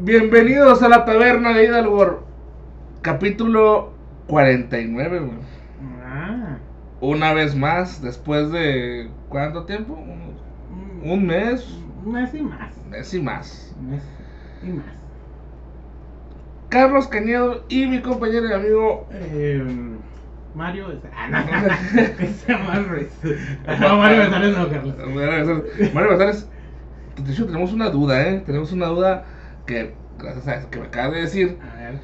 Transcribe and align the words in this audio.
Bienvenidos 0.00 0.80
a 0.82 0.88
la 0.88 1.04
taberna 1.04 1.52
de 1.52 1.64
Hidalgo, 1.64 2.22
capítulo 3.02 3.92
49. 4.28 5.18
güey. 5.18 5.30
Ah. 6.04 6.58
Una 7.00 7.32
vez 7.34 7.56
más, 7.56 8.00
después 8.00 8.52
de 8.52 9.10
¿cuánto 9.28 9.64
tiempo? 9.64 9.94
Un, 9.94 10.38
un 11.10 11.26
mes, 11.26 11.66
Un 12.04 12.12
mes 12.12 12.32
y 12.34 12.42
más. 12.42 12.72
un 12.84 12.90
mes 12.90 13.12
y 13.14 13.20
más. 13.20 13.74
Un 13.80 13.90
mes 13.90 14.02
y 14.62 14.66
más. 14.68 14.84
Carlos 16.68 17.08
Cañedo 17.08 17.64
y 17.68 17.86
mi 17.86 18.00
compañero 18.00 18.48
y 18.48 18.52
amigo 18.52 19.08
Eh, 19.10 19.64
Mario. 20.54 20.86
Ah, 21.12 21.28
no. 21.28 21.38
No, 23.80 23.96
Mario 23.98 24.22
González 24.22 24.56
no, 24.56 24.68
Carlos. 24.68 24.94
Mario 25.92 26.08
González. 26.10 26.48
De 27.24 27.32
hecho, 27.32 27.46
tenemos 27.46 27.72
una 27.72 27.90
duda, 27.90 28.28
¿eh? 28.28 28.42
Tenemos 28.46 28.70
una 28.72 28.86
duda 28.86 29.24
que, 29.68 29.94
gracias 30.18 30.48
a 30.48 30.56
eso 30.56 30.70
que 30.70 30.80
me 30.80 30.86
acabas 30.88 31.12
de 31.14 31.20
decir, 31.22 31.58
A 31.60 31.76
ver. 31.76 32.00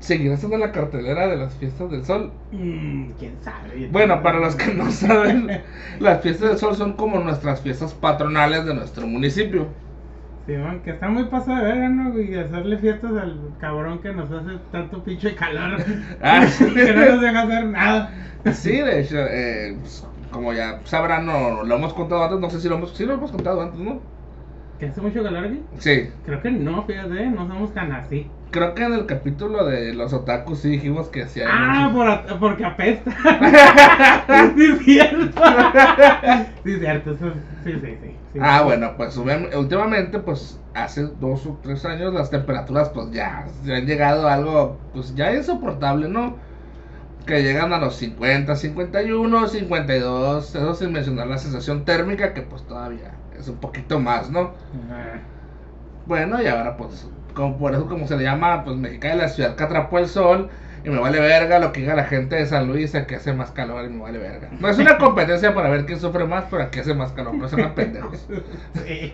¿seguirá 0.00 0.36
la 0.58 0.72
cartelera 0.72 1.28
de 1.28 1.36
las 1.36 1.54
fiestas 1.56 1.90
del 1.90 2.04
sol? 2.04 2.32
mm, 2.52 3.12
¿Quién 3.18 3.38
sabe? 3.42 3.88
Bueno, 3.90 4.22
para 4.22 4.38
los 4.40 4.56
que 4.56 4.72
no 4.74 4.90
saben, 4.90 5.50
las 5.98 6.22
fiestas 6.22 6.48
del 6.50 6.58
sol 6.58 6.76
son 6.76 6.94
como 6.94 7.18
nuestras 7.20 7.60
fiestas 7.62 7.94
patronales 7.94 8.64
de 8.64 8.74
nuestro 8.74 9.06
municipio. 9.06 9.68
Sí, 10.46 10.52
man, 10.56 10.82
que 10.82 10.90
está 10.90 11.08
muy 11.08 11.24
pasado 11.28 11.58
de 11.58 11.64
verga, 11.72 11.88
¿no? 11.90 12.18
Y 12.20 12.34
hacerle 12.34 12.78
fiestas 12.78 13.12
al 13.16 13.56
cabrón 13.58 14.00
que 14.00 14.12
nos 14.12 14.30
hace 14.32 14.58
tanto 14.70 15.02
pinche 15.04 15.34
calor. 15.34 15.84
Ah, 16.20 16.46
que 16.58 16.92
no 16.94 17.04
nos 17.06 17.20
deja 17.20 17.42
hacer 17.42 17.66
nada. 17.66 18.10
Sí, 18.52 18.72
de 18.80 19.00
hecho, 19.00 19.16
eh, 19.18 19.76
pues, 19.80 20.08
como 20.30 20.52
ya 20.52 20.80
sabrán, 20.84 21.26
no, 21.26 21.62
lo 21.64 21.74
hemos 21.76 21.94
contado 21.94 22.24
antes, 22.24 22.40
no 22.40 22.50
sé 22.50 22.60
si 22.60 22.68
lo 22.68 22.76
hemos, 22.76 22.96
sí 22.96 23.04
lo 23.04 23.14
hemos 23.14 23.30
contado 23.32 23.60
antes, 23.62 23.78
¿no? 23.80 24.02
¿Que 24.80 24.86
hace 24.86 25.00
mucho 25.02 25.22
calor 25.22 25.44
aquí? 25.44 25.60
Sí, 25.78 26.08
Creo 26.24 26.40
que 26.40 26.50
no, 26.50 26.82
fíjate, 26.86 27.26
no 27.26 27.46
somos 27.46 27.74
tan 27.74 27.92
así. 27.92 28.26
creo 28.50 28.74
que 28.74 28.82
en 28.82 28.94
el 28.94 29.04
capítulo 29.06 29.66
de 29.66 29.92
los 29.94 30.12
otakus 30.14 30.60
sí 30.60 30.70
dijimos 30.70 31.08
que 31.08 31.22
hacía 31.24 31.44
Ah, 31.48 31.82
mucho- 31.90 31.94
por, 31.96 32.08
a- 32.08 32.38
porque 32.40 32.64
apesta. 32.64 33.10
sí, 34.56 34.64
es 34.64 34.78
cierto. 34.84 35.42
sí, 36.64 36.72
es 36.72 36.78
cierto. 36.80 37.14
sí, 37.14 37.24
sí, 37.64 37.72
sí, 37.80 37.98
sí. 38.32 38.38
Ah, 38.40 38.62
bueno, 38.62 38.94
pues 38.96 39.16
últimamente, 39.18 40.18
pues 40.20 40.58
hace 40.72 41.02
dos 41.20 41.44
o 41.46 41.58
tres 41.62 41.84
años 41.84 42.14
las 42.14 42.30
temperaturas 42.30 42.88
pues 42.90 43.10
ya, 43.10 43.46
ya 43.64 43.76
han 43.76 43.86
llegado 43.86 44.28
a 44.28 44.34
algo, 44.34 44.78
pues 44.94 45.14
ya 45.14 45.34
insoportable, 45.34 46.08
¿no? 46.08 46.36
Que 47.26 47.42
llegan 47.42 47.72
a 47.74 47.78
los 47.78 47.96
50, 47.96 48.56
51, 48.56 49.46
52, 49.48 50.54
eso 50.54 50.74
sin 50.74 50.92
mencionar 50.92 51.26
la 51.26 51.36
sensación 51.38 51.84
térmica 51.84 52.32
que 52.32 52.40
pues 52.42 52.62
todavía 52.62 53.12
es 53.40 53.48
un 53.48 53.56
poquito 53.56 53.98
más, 53.98 54.30
¿no? 54.30 54.52
Bueno, 56.06 56.42
y 56.42 56.46
ahora 56.46 56.76
pues, 56.76 57.08
como 57.34 57.58
por 57.58 57.74
eso 57.74 57.86
como 57.86 58.06
se 58.06 58.16
le 58.16 58.24
llama, 58.24 58.64
pues 58.64 58.76
Mexicali 58.76 59.18
la 59.18 59.28
ciudad 59.28 59.56
que 59.56 59.62
atrapó 59.62 59.98
el 59.98 60.08
sol, 60.08 60.50
y 60.84 60.88
me 60.88 60.98
vale 60.98 61.20
verga 61.20 61.58
lo 61.58 61.72
que 61.72 61.80
diga 61.80 61.94
la 61.94 62.04
gente 62.04 62.36
de 62.36 62.46
San 62.46 62.66
Luis, 62.66 62.92
que 62.92 63.16
hace 63.16 63.32
más 63.32 63.50
calor 63.50 63.84
y 63.84 63.88
me 63.88 64.00
vale 64.00 64.18
verga. 64.18 64.48
No 64.58 64.68
es 64.68 64.78
una 64.78 64.96
competencia 64.96 65.54
para 65.54 65.68
ver 65.68 65.84
quién 65.84 66.00
sufre 66.00 66.24
más, 66.24 66.44
pero 66.50 66.62
aquí 66.62 66.80
hace 66.80 66.94
más 66.94 67.12
calor, 67.12 67.34
no 67.34 67.48
sean 67.48 67.74
pendejos. 67.74 68.26
sí. 68.86 69.12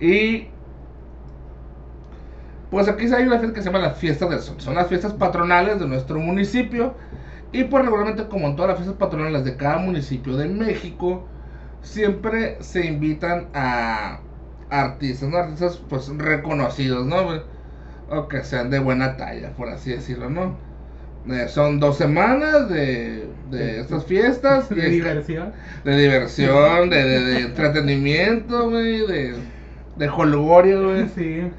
Y 0.00 0.48
pues 2.70 2.88
aquí 2.88 3.06
hay 3.12 3.26
una 3.26 3.38
fiesta 3.38 3.54
que 3.54 3.62
se 3.62 3.70
llama 3.70 3.78
las 3.78 3.98
fiestas 3.98 4.30
del 4.30 4.40
sol. 4.40 4.56
Son 4.58 4.74
las 4.74 4.88
fiestas 4.88 5.12
patronales 5.12 5.78
de 5.80 5.86
nuestro 5.86 6.18
municipio. 6.18 6.94
Y 7.52 7.64
pues 7.64 7.84
regularmente 7.84 8.26
como 8.28 8.48
en 8.48 8.56
todas 8.56 8.70
las 8.70 8.78
fiestas 8.78 8.98
patronales 8.98 9.44
de 9.44 9.56
cada 9.56 9.78
municipio 9.78 10.36
de 10.36 10.46
México, 10.48 11.26
siempre 11.86 12.58
se 12.62 12.86
invitan 12.86 13.48
a 13.54 14.20
artistas, 14.70 15.28
¿no? 15.28 15.38
Artistas 15.38 15.78
pues 15.88 16.08
reconocidos, 16.08 17.06
¿no? 17.06 17.16
O 18.08 18.28
que 18.28 18.42
sean 18.44 18.70
de 18.70 18.78
buena 18.80 19.16
talla, 19.16 19.54
por 19.56 19.68
así 19.68 19.90
decirlo, 19.92 20.30
¿no? 20.30 20.58
Eh, 21.28 21.48
son 21.48 21.80
dos 21.80 21.98
semanas 21.98 22.68
de, 22.68 23.28
de 23.50 23.80
estas 23.80 24.06
fiestas. 24.06 24.68
De 24.74 24.86
es- 24.86 24.92
diversión. 24.92 25.52
de 25.84 25.96
diversión, 25.96 26.90
de, 26.90 27.04
de, 27.04 27.20
de 27.20 27.40
entretenimiento, 27.40 28.70
güey, 28.70 29.06
de, 29.06 29.36
de 29.96 30.08
jolgorio, 30.08 30.84
güey. 30.90 31.08
Sí. 31.14 31.50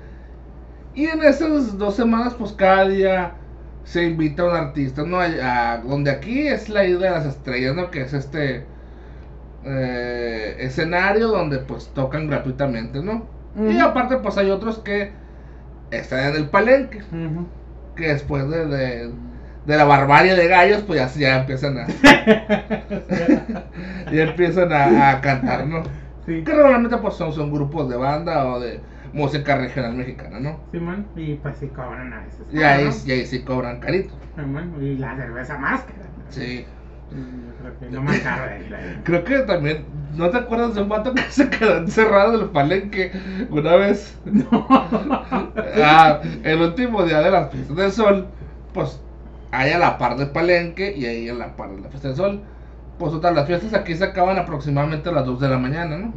Y 0.93 1.05
en 1.05 1.23
esas 1.23 1.77
dos 1.77 1.95
semanas, 1.95 2.33
pues 2.35 2.51
cada 2.53 2.87
día 2.87 3.35
se 3.83 4.03
invita 4.05 4.43
a 4.43 4.45
un 4.49 4.55
artista, 4.55 5.03
¿no? 5.03 5.19
A, 5.19 5.73
a- 5.73 5.77
donde 5.79 6.11
aquí 6.11 6.47
es 6.47 6.69
la 6.69 6.85
isla 6.85 7.07
de 7.07 7.11
las 7.11 7.25
estrellas, 7.25 7.75
¿no? 7.75 7.91
Que 7.91 8.01
es 8.01 8.13
este 8.13 8.69
eh, 9.67 10.55
escenario 10.59 11.27
donde 11.27 11.59
pues 11.59 11.89
tocan 11.93 12.27
gratuitamente, 12.27 13.01
¿no? 13.01 13.25
Y 13.59 13.79
aparte, 13.79 14.17
pues 14.17 14.37
hay 14.37 14.51
otros 14.51 14.77
que 14.79 15.11
están 15.89 16.29
en 16.29 16.35
el 16.35 16.49
palenque, 16.49 17.01
que 17.95 18.09
después 18.09 18.47
de, 18.49 18.67
de, 18.67 19.11
de 19.65 19.77
la 19.77 19.83
barbarie 19.83 20.35
de 20.35 20.47
gallos, 20.47 20.83
pues 20.85 20.99
ya, 20.99 21.07
ya 21.19 21.39
empiezan 21.39 21.79
a, 21.79 21.87
ya 24.11 24.23
empiezan 24.23 24.71
a, 24.71 25.09
a 25.09 25.21
cantar, 25.21 25.65
¿no? 25.65 25.83
Sí. 26.25 26.43
Que 26.43 26.53
regularmente 26.53 26.97
pues 26.97 27.15
son, 27.15 27.33
son 27.33 27.51
grupos 27.51 27.89
de 27.89 27.97
banda 27.97 28.45
o 28.45 28.59
de 28.59 28.79
música 29.13 29.57
regional 29.57 29.95
mexicana, 29.95 30.39
¿no? 30.39 30.59
Simón, 30.71 31.07
y 31.15 31.35
pues 31.35 31.57
sí 31.57 31.67
cobran 31.67 32.13
a 32.13 32.21
veces. 32.21 32.41
Y 32.51 32.61
ahí, 32.61 32.85
¿no? 32.85 32.91
y 33.05 33.11
ahí 33.11 33.25
sí 33.25 33.41
cobran 33.41 33.79
carito. 33.79 34.13
Simón, 34.35 34.73
y 34.81 34.97
la 34.97 35.15
cerveza 35.15 35.57
máscara. 35.57 35.99
Sí. 36.29 36.65
Yo 37.11 37.57
creo 37.59 37.79
que 37.79 37.85
ahí, 38.27 38.69
la 38.69 38.77
verdad. 38.77 39.01
Creo 39.03 39.23
que 39.23 39.39
también, 39.39 39.85
¿no 40.15 40.29
te 40.29 40.37
acuerdas 40.37 40.75
de 40.75 40.81
un 40.81 40.89
vato 40.89 41.13
que 41.13 41.21
se 41.23 41.49
quedó 41.49 41.77
encerrado 41.77 42.35
en 42.35 42.41
el 42.41 42.49
palenque 42.49 43.11
una 43.49 43.75
vez? 43.75 44.17
Ah, 45.83 46.21
el 46.43 46.61
último 46.61 47.03
día 47.03 47.19
de 47.19 47.29
las 47.31 47.51
fiestas 47.51 47.75
del 47.75 47.91
sol, 47.91 48.27
pues 48.73 48.99
hay 49.51 49.71
a 49.71 49.79
la 49.79 49.97
par 49.97 50.17
del 50.17 50.29
palenque 50.31 50.93
y 50.95 51.05
ahí 51.05 51.29
a 51.29 51.33
la 51.33 51.55
par 51.55 51.71
de 51.71 51.81
la 51.81 51.89
fiesta 51.89 52.07
del 52.09 52.17
sol. 52.17 52.41
Pues 52.97 53.11
total, 53.11 53.35
las 53.35 53.47
fiestas 53.47 53.73
aquí 53.73 53.95
se 53.95 54.03
acaban 54.05 54.37
aproximadamente 54.37 55.09
a 55.09 55.11
las 55.11 55.25
2 55.25 55.39
de 55.39 55.49
la 55.49 55.57
mañana, 55.59 55.97
¿no? 55.97 56.13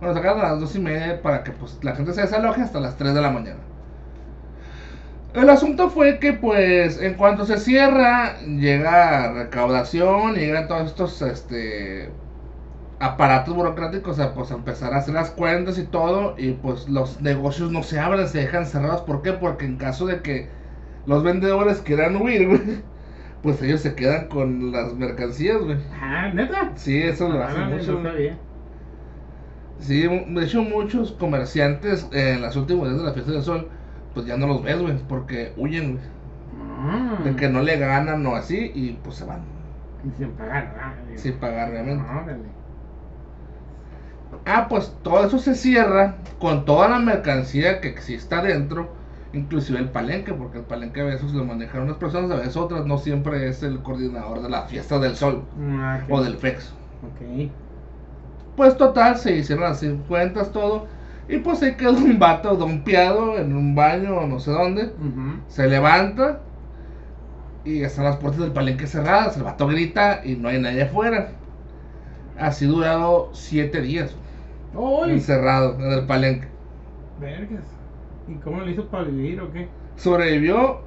Bueno, 0.00 0.14
se 0.14 0.20
acaban 0.20 0.44
a 0.44 0.50
las 0.50 0.60
2 0.60 0.76
y 0.76 0.80
media 0.80 1.22
para 1.22 1.44
que 1.44 1.52
pues 1.52 1.78
la 1.82 1.94
gente 1.94 2.12
se 2.14 2.22
desaloje 2.22 2.62
hasta 2.62 2.80
las 2.80 2.96
3 2.96 3.14
de 3.14 3.20
la 3.20 3.30
mañana. 3.30 3.60
El 5.32 5.48
asunto 5.48 5.90
fue 5.90 6.18
que 6.18 6.32
pues 6.32 7.00
en 7.00 7.14
cuanto 7.14 7.44
se 7.46 7.58
cierra, 7.58 8.40
llega 8.40 9.32
recaudación, 9.32 10.34
llegan 10.34 10.66
todos 10.68 10.86
estos 10.88 11.22
este 11.22 12.10
aparatos 13.00 13.54
burocráticos 13.54 14.20
a 14.20 14.34
pues 14.34 14.50
a 14.52 14.56
empezar 14.56 14.94
a 14.94 14.98
hacer 14.98 15.14
las 15.14 15.30
cuentas 15.32 15.78
y 15.78 15.84
todo 15.84 16.34
y 16.38 16.52
pues 16.52 16.88
los 16.88 17.20
negocios 17.22 17.72
no 17.72 17.82
se 17.84 17.98
abren, 18.00 18.28
se 18.28 18.40
dejan 18.40 18.66
cerrados, 18.66 19.02
¿por 19.02 19.22
qué? 19.22 19.32
Porque 19.34 19.66
en 19.66 19.76
caso 19.78 20.06
de 20.06 20.22
que 20.22 20.50
los 21.06 21.22
vendedores 21.24 21.80
quieran 21.82 22.16
huir, 22.16 22.48
güey, 22.48 22.60
pues 23.42 23.62
ellos 23.62 23.80
se 23.82 23.94
quedan 23.96 24.28
con 24.28 24.72
las 24.72 24.94
mercancías, 24.94 25.58
güey. 25.62 25.78
Ah, 25.92 26.30
neta. 26.34 26.72
Sí, 26.76 27.02
eso 27.02 27.28
lo 27.28 27.42
Ah, 27.42 27.46
hacen 27.48 27.68
no, 27.70 27.76
mucho. 27.76 27.92
no 27.94 28.02
sabía. 28.02 28.38
Sí, 29.78 30.02
de 30.02 30.44
hecho 30.44 30.62
muchos 30.62 31.12
comerciantes 31.12 32.06
eh, 32.12 32.34
en 32.34 32.42
las 32.42 32.54
últimas 32.56 32.84
días 32.88 32.98
de 32.98 33.04
la 33.04 33.12
fiesta 33.14 33.32
del 33.32 33.42
sol, 33.42 33.68
pues 34.14 34.26
ya 34.26 34.36
no 34.36 34.46
los 34.46 34.62
ves, 34.62 34.80
güey, 34.80 34.96
porque 35.08 35.52
huyen, 35.56 35.92
güey, 35.92 36.04
Ah, 36.82 37.18
de 37.24 37.36
que 37.36 37.48
no 37.48 37.62
le 37.62 37.76
ganan 37.78 38.24
o 38.26 38.34
así 38.34 38.72
y 38.74 38.92
pues 39.04 39.16
se 39.16 39.24
van, 39.24 39.40
y 40.04 40.16
Sin 40.18 40.30
pagar, 40.32 40.72
¿verdad? 40.74 41.16
sin 41.16 41.32
pagar 41.34 41.70
realmente. 41.70 42.04
Órale. 42.10 42.38
Ah, 44.46 44.66
pues 44.68 44.92
todo 45.02 45.24
eso 45.26 45.38
se 45.38 45.54
cierra 45.54 46.16
con 46.38 46.64
toda 46.64 46.88
la 46.88 46.98
mercancía 46.98 47.80
que 47.80 47.88
exista 47.88 48.38
adentro, 48.38 48.88
inclusive 49.32 49.78
el 49.78 49.88
palenque, 49.90 50.32
porque 50.32 50.58
el 50.58 50.64
palenque 50.64 51.00
a 51.00 51.04
veces 51.04 51.32
lo 51.32 51.44
manejan 51.44 51.82
unas 51.82 51.96
personas, 51.96 52.30
a 52.30 52.36
veces 52.36 52.56
otras, 52.56 52.86
no 52.86 52.98
siempre 52.98 53.48
es 53.48 53.62
el 53.62 53.80
coordinador 53.82 54.42
de 54.42 54.48
la 54.48 54.62
fiesta 54.62 54.98
del 54.98 55.16
sol 55.16 55.44
Ah, 55.60 56.00
ok. 56.04 56.12
o 56.12 56.22
del 56.22 56.36
FEX. 56.36 56.72
Ok. 57.02 57.50
Pues 58.56 58.76
total, 58.76 59.16
se 59.16 59.36
hicieron 59.36 59.64
las 59.64 59.84
cuentas, 60.08 60.52
todo, 60.52 60.86
y 61.30 61.38
pues 61.38 61.62
ahí 61.62 61.76
quedó 61.76 61.92
un 61.92 62.18
vato 62.18 62.56
dompeado 62.56 63.38
en 63.38 63.54
un 63.54 63.76
baño 63.76 64.16
o 64.16 64.26
no 64.26 64.40
sé 64.40 64.50
dónde. 64.50 64.92
Se 65.46 65.68
levanta 65.68 66.40
y 67.64 67.82
están 67.82 68.04
las 68.06 68.16
puertas 68.16 68.40
del 68.40 68.52
palenque 68.52 68.88
cerradas. 68.88 69.36
El 69.36 69.44
vato 69.44 69.68
grita 69.68 70.22
y 70.24 70.34
no 70.34 70.48
hay 70.48 70.60
nadie 70.60 70.82
afuera. 70.82 71.28
Así 72.36 72.66
durado 72.66 73.30
siete 73.32 73.80
días 73.80 74.16
¡Uy! 74.74 75.12
encerrado 75.12 75.76
en 75.78 75.92
el 75.92 76.06
palenque. 76.06 76.48
Vergas. 77.20 77.64
¿Y 78.26 78.34
cómo 78.36 78.62
le 78.62 78.72
hizo 78.72 78.88
para 78.88 79.04
vivir 79.04 79.40
o 79.40 79.52
qué? 79.52 79.68
Sobrevivió 79.96 80.80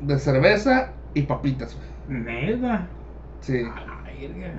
de 0.00 0.18
cerveza 0.18 0.92
y 1.14 1.22
papitas. 1.22 1.74
Neta. 2.06 2.86
Sí. 3.40 3.62
A 3.62 3.80
la 3.80 4.02
verga. 4.02 4.52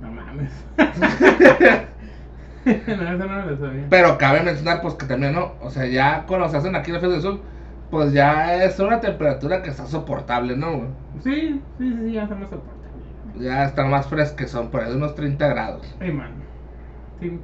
No 0.00 0.10
mames. 0.10 0.50
no, 2.86 3.14
eso 3.14 3.26
no 3.26 3.46
lo 3.46 3.56
sabía. 3.58 3.86
Pero 3.90 4.18
cabe 4.18 4.42
mencionar 4.42 4.80
pues 4.82 4.94
que 4.94 5.06
también 5.06 5.34
no. 5.34 5.52
O 5.62 5.70
sea, 5.70 5.86
ya 5.86 6.24
cuando 6.26 6.48
se 6.48 6.56
hacen 6.56 6.74
aquí 6.76 6.90
en 6.90 6.94
la 6.94 7.00
fiesta 7.00 7.14
del 7.14 7.22
sol, 7.22 7.40
pues 7.90 8.12
ya 8.12 8.64
es 8.64 8.78
una 8.80 9.00
temperatura 9.00 9.62
que 9.62 9.70
está 9.70 9.86
soportable, 9.86 10.56
¿no? 10.56 10.72
güey? 10.78 10.88
Sí, 11.22 11.60
sí, 11.78 11.96
sí, 12.04 12.12
ya 12.12 12.26
se 12.26 12.34
me 12.34 12.44
soporta. 12.44 12.72
Ya 13.38 13.64
están 13.64 13.90
más 13.90 14.06
frescas, 14.06 14.50
son 14.50 14.70
por 14.70 14.82
ahí 14.82 14.90
de 14.90 14.96
unos 14.96 15.14
30 15.14 15.46
grados. 15.48 15.94
Ey, 16.00 16.12
man. 16.12 16.30
Sí. 17.20 17.38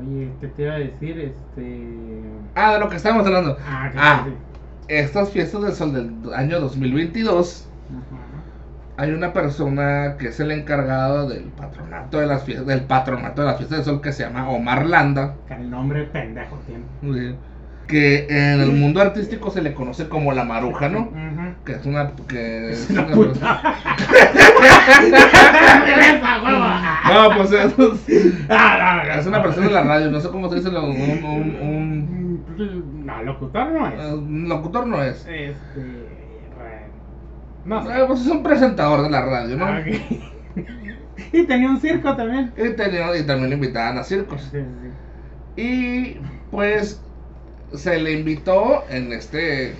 Oye, 0.00 0.30
¿qué 0.40 0.46
te 0.48 0.62
iba 0.62 0.74
a 0.74 0.78
decir? 0.78 1.18
Este. 1.20 2.22
Ah, 2.54 2.74
de 2.74 2.80
lo 2.80 2.88
que 2.88 2.96
estábamos 2.96 3.26
hablando. 3.26 3.56
Ah, 3.66 3.90
Ah. 3.96 4.22
sí. 4.26 4.32
Estas 4.88 5.30
fiestas 5.30 5.62
del 5.62 5.72
sol 5.72 5.92
del 5.92 6.32
año 6.34 6.60
2022, 6.60 7.68
Ajá. 7.90 8.22
Hay 8.98 9.12
una 9.12 9.32
persona 9.32 10.16
que 10.18 10.28
es 10.28 10.40
el 10.40 10.50
encargado 10.50 11.28
del 11.28 11.44
patronato 11.44 12.18
de 12.18 12.26
las 12.26 12.42
fiestas, 12.42 12.66
del 12.66 12.80
patronato 12.82 13.40
de 13.42 13.46
las 13.46 13.56
fiestas 13.56 13.78
del 13.78 13.84
sol 13.86 14.00
que 14.02 14.12
se 14.12 14.24
llama 14.24 14.50
Omar 14.50 14.84
Landa. 14.86 15.36
Que 15.46 15.54
el 15.54 15.70
nombre 15.70 16.02
pendejo 16.04 16.58
tiene. 16.66 17.36
Que 17.86 18.26
en 18.28 18.60
el 18.60 18.72
mundo 18.72 19.00
artístico 19.00 19.50
se 19.50 19.62
le 19.62 19.72
conoce 19.72 20.08
como 20.10 20.32
la 20.32 20.44
maruja, 20.44 20.90
¿no? 20.90 21.02
Ujú. 21.04 21.64
Que 21.64 21.72
es 21.72 21.86
una. 21.86 22.10
Que 22.28 22.72
es 22.72 22.90
una- 22.90 23.06
puta. 23.06 23.62
No, 27.08 27.30
pues 27.36 27.52
es, 27.52 27.74
Ah, 28.50 29.02
es 29.18 29.26
una 29.26 29.42
persona 29.42 29.66
de 29.68 29.72
la 29.72 29.82
radio, 29.84 30.10
no 30.10 30.20
sé 30.20 30.28
cómo 30.28 30.48
se 30.48 30.56
dice, 30.56 30.70
lo- 30.70 30.84
un, 30.84 31.00
un, 31.24 31.56
un- 31.60 33.06
No, 33.06 33.22
locutor 33.22 33.70
no 33.72 33.86
es. 33.88 33.94
eh, 33.94 34.16
locutor 34.48 34.86
no 34.86 35.02
es. 35.02 35.26
Este. 35.26 36.17
No 37.64 37.82
sé. 37.82 37.90
Eh, 37.90 38.04
pues 38.06 38.20
es 38.20 38.26
un 38.26 38.42
presentador 38.42 39.02
de 39.02 39.10
la 39.10 39.22
radio, 39.24 39.56
¿no? 39.56 39.66
Ah, 39.66 39.82
y 41.32 41.46
tenía 41.46 41.70
un 41.70 41.80
circo 41.80 42.14
también. 42.16 42.52
Y, 42.56 42.74
tenía- 42.76 43.16
y 43.16 43.26
también 43.26 43.50
lo 43.50 43.54
invitaban 43.56 43.98
a 43.98 44.04
circos. 44.04 44.42
Sí, 44.50 44.58
sí. 44.58 44.88
Y 45.56 46.20
pues 46.50 47.02
se 47.72 47.98
le 48.00 48.12
invitó 48.12 48.84
en 48.88 49.12
este 49.12 49.76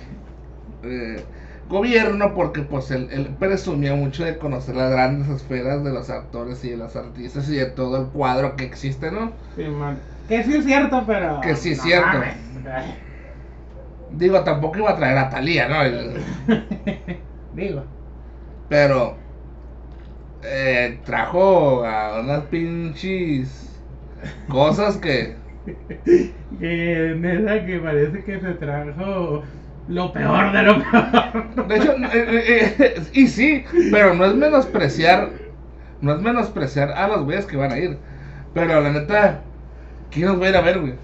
eh, 0.83 1.27
gobierno 1.69 2.35
porque 2.35 2.63
pues 2.63 2.91
él, 2.91 3.09
él 3.13 3.37
presumía 3.39 3.95
mucho 3.95 4.25
de 4.25 4.39
conocer 4.39 4.77
las 4.77 4.91
grandes 4.91 5.29
esferas 5.29 5.85
de 5.85 5.93
los 5.93 6.11
actores 6.11 6.65
y 6.65 6.71
de 6.71 6.77
los 6.79 6.97
artistas 6.97 7.49
y 7.51 7.57
de 7.57 7.67
todo 7.67 7.99
el 8.03 8.11
cuadro 8.13 8.57
que 8.57 8.65
existe, 8.65 9.11
¿no? 9.13 9.33
Sí, 9.55 9.65
man. 9.65 10.09
Que 10.27 10.43
sí 10.45 10.55
es 10.57 10.65
cierto, 10.65 11.05
pero. 11.07 11.41
Que 11.41 11.57
sí 11.57 11.71
es 11.73 11.79
no 11.79 11.83
cierto. 11.83 12.19
mames. 12.19 12.37
Digo, 14.09 14.43
tampoco 14.45 14.79
iba 14.79 14.91
a 14.91 14.97
traer 14.97 15.19
a 15.19 15.29
Talía, 15.31 15.69
¿no? 15.69 15.83
El- 15.83 16.25
Digo. 17.55 17.85
pero 18.69 19.17
eh, 20.43 21.01
trajo 21.05 21.85
a 21.85 22.21
unas 22.21 22.45
pinches 22.45 23.81
cosas 24.49 24.97
que... 24.99 25.37
Que 26.59 27.15
neta 27.19 27.67
que 27.67 27.79
parece 27.79 28.25
que 28.25 28.41
se 28.41 28.55
trajo 28.55 29.43
lo 29.87 30.13
peor 30.13 30.53
de 30.53 30.63
lo 30.63 30.79
peor. 30.83 31.67
De 31.69 31.77
hecho, 31.77 31.93
eh, 32.13 32.75
eh, 32.79 33.03
y 33.13 33.27
sí, 33.29 33.65
pero 33.91 34.15
no 34.15 34.25
es 34.25 34.35
menospreciar, 34.35 35.31
no 36.01 36.13
es 36.15 36.21
menospreciar 36.23 36.91
a 36.93 37.09
los 37.09 37.25
güeyes 37.25 37.47
que 37.47 37.57
van 37.57 37.73
a 37.73 37.79
ir. 37.79 37.99
Pero 38.55 38.81
la 38.81 38.91
neta, 38.91 39.41
¿quién 40.11 40.27
nos 40.27 40.41
va 40.41 40.47
a 40.47 40.49
ir 40.51 40.57
a 40.57 40.63
ver, 40.63 40.81
güey? 40.81 40.95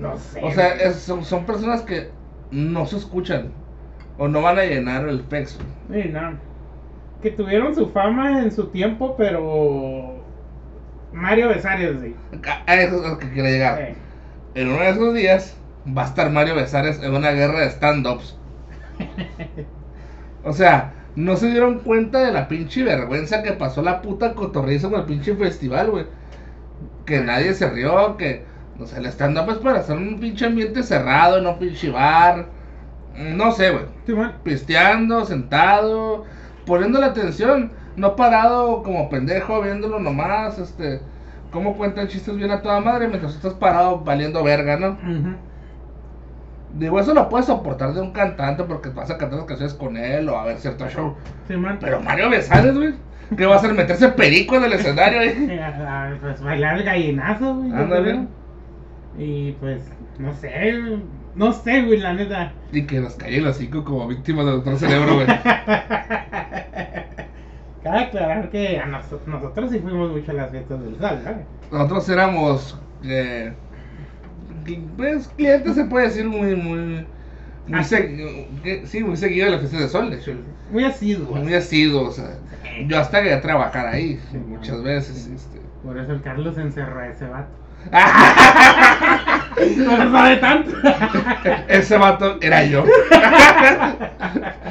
No 0.00 0.16
sé. 0.16 0.40
O 0.42 0.52
sea, 0.52 0.68
es- 0.74 0.96
son, 0.96 1.24
son 1.24 1.44
personas 1.46 1.82
que 1.82 2.10
no 2.50 2.86
se 2.86 2.96
escuchan 2.96 3.52
o 4.20 4.28
no 4.28 4.42
van 4.42 4.58
a 4.58 4.64
llenar 4.64 5.08
el 5.08 5.22
güey. 5.22 5.46
Sí, 5.90 6.08
no. 6.10 6.38
Que 7.22 7.30
tuvieron 7.32 7.74
su 7.74 7.90
fama 7.90 8.42
en 8.42 8.52
su 8.52 8.68
tiempo, 8.68 9.16
pero. 9.16 10.24
Mario 11.12 11.48
Besares, 11.48 12.00
sí. 12.00 12.14
A 12.66 12.74
eso 12.76 12.96
es 13.04 13.10
lo 13.10 13.18
que 13.18 13.30
quiere 13.32 13.52
llegar. 13.52 13.80
Eh, 13.80 13.96
En 14.54 14.68
uno 14.68 14.80
de 14.82 14.90
esos 14.90 15.14
días 15.14 15.56
va 15.86 16.02
a 16.04 16.06
estar 16.06 16.30
Mario 16.30 16.54
Besares 16.54 17.02
en 17.02 17.14
una 17.14 17.32
guerra 17.32 17.60
de 17.60 17.70
stand-ups. 17.70 18.38
O 20.44 20.52
sea, 20.52 20.94
no 21.16 21.36
se 21.36 21.50
dieron 21.50 21.80
cuenta 21.80 22.20
de 22.20 22.32
la 22.32 22.48
pinche 22.48 22.82
vergüenza 22.82 23.42
que 23.42 23.52
pasó 23.52 23.82
la 23.82 24.02
puta 24.02 24.34
cotorriza 24.34 24.90
con 24.90 25.00
el 25.00 25.06
pinche 25.06 25.34
festival, 25.36 25.90
güey. 25.90 26.06
Que 27.06 27.20
nadie 27.20 27.54
se 27.54 27.68
rió, 27.70 28.16
que. 28.16 28.44
O 28.78 28.86
sea, 28.86 28.98
el 28.98 29.06
stand-up 29.06 29.50
es 29.50 29.58
para 29.58 29.80
hacer 29.80 29.96
un 29.98 30.18
pinche 30.20 30.46
ambiente 30.46 30.82
cerrado, 30.82 31.40
no 31.42 31.58
pinche 31.58 31.90
bar. 31.90 32.48
No 33.20 33.52
sé, 33.52 33.70
güey. 33.70 33.84
sí. 34.06 34.14
Pisteando, 34.42 35.24
sentado, 35.24 36.24
poniendo 36.66 36.98
la 37.00 37.06
atención, 37.06 37.72
no 37.96 38.16
parado 38.16 38.82
como 38.82 39.08
pendejo, 39.10 39.60
viéndolo 39.62 39.98
nomás, 40.00 40.58
este. 40.58 41.00
Cómo 41.50 41.76
cuentan 41.76 42.06
chistes 42.06 42.36
bien 42.36 42.52
a 42.52 42.62
toda 42.62 42.80
madre 42.80 43.08
mientras 43.08 43.34
estás 43.34 43.54
parado 43.54 44.00
valiendo 44.00 44.42
verga, 44.44 44.76
¿no? 44.76 44.96
Digo, 46.74 47.00
eso 47.00 47.12
lo 47.12 47.28
puedes 47.28 47.46
soportar 47.46 47.92
de 47.92 48.00
un 48.00 48.12
cantante 48.12 48.62
porque 48.62 48.90
vas 48.90 49.10
a 49.10 49.18
cantar 49.18 49.38
las 49.38 49.46
canciones 49.48 49.74
con 49.74 49.96
él 49.96 50.28
o 50.28 50.38
a 50.38 50.44
ver 50.44 50.58
cierto 50.58 50.88
show. 50.88 51.16
Sí, 51.48 51.56
man. 51.56 51.78
Pero 51.80 52.00
Mario 52.00 52.30
Besares, 52.30 52.76
güey, 52.76 52.94
¿qué 53.36 53.46
va 53.46 53.54
a 53.54 53.58
hacer? 53.58 53.74
¿Meterse 53.74 54.10
perico 54.10 54.54
en 54.54 54.64
el 54.64 54.74
escenario, 54.74 55.20
eh? 55.22 55.60
Ah, 55.60 56.12
Pues 56.20 56.40
bailar 56.40 56.76
el 56.78 56.84
gallinazo, 56.84 57.56
güey. 57.56 57.72
Ándale. 57.72 58.26
Y 59.18 59.52
pues, 59.52 59.82
no 60.20 60.32
sé, 60.32 61.00
no 61.34 61.52
sé, 61.52 61.82
güey, 61.82 61.98
la 61.98 62.12
neta. 62.14 62.52
Y 62.72 62.82
que 62.86 63.00
nos 63.00 63.14
cae 63.14 63.38
el 63.38 63.46
hocico 63.46 63.84
como 63.84 64.06
víctima 64.08 64.44
del 64.44 64.54
otro 64.56 64.76
cerebro, 64.76 65.14
güey. 65.16 65.26
Cabe 67.82 67.98
aclarar 68.00 68.50
que 68.50 68.78
a 68.78 68.86
nosotros, 68.86 69.26
nosotros 69.26 69.70
sí 69.70 69.78
fuimos 69.78 70.10
mucho 70.10 70.30
a 70.32 70.34
las 70.34 70.50
fiestas 70.50 70.82
del 70.84 70.98
sal, 70.98 71.22
¿vale? 71.24 71.44
Nosotros 71.72 72.08
éramos, 72.10 72.78
eh, 73.04 73.52
pues, 74.96 75.28
clientes, 75.28 75.74
se 75.76 75.84
puede 75.84 76.06
decir, 76.08 76.26
muy, 76.28 76.54
muy, 76.56 76.78
muy, 76.78 77.06
Ah, 77.72 77.82
sí, 77.84 79.02
muy 79.02 79.16
seguido 79.16 79.46
de 79.46 79.52
la 79.52 79.58
fiesta 79.58 79.78
de 79.78 79.88
sol, 79.88 80.10
de 80.10 80.16
hecho. 80.16 80.32
Muy 80.70 80.84
asiduos. 80.84 81.42
Muy 81.42 81.54
asiduo, 81.54 82.08
o 82.08 82.10
sea, 82.10 82.36
yo 82.86 82.98
hasta 82.98 83.20
llegué 83.20 83.34
a 83.34 83.40
trabajar 83.40 83.86
ahí 83.86 84.20
Sí, 84.30 84.36
muchas 84.38 84.76
no. 84.78 84.82
veces, 84.82 85.26
este. 85.28 85.60
Por 85.82 85.96
eso 85.98 86.12
el 86.12 86.20
Carlos 86.20 86.58
encerró 86.58 87.00
a 87.00 87.06
ese 87.08 87.26
vato. 87.26 87.48
No 89.76 90.12
sabe 90.12 90.36
tanto. 90.36 90.70
Ese 91.68 91.96
vato 91.98 92.38
era 92.40 92.64
yo. 92.64 92.84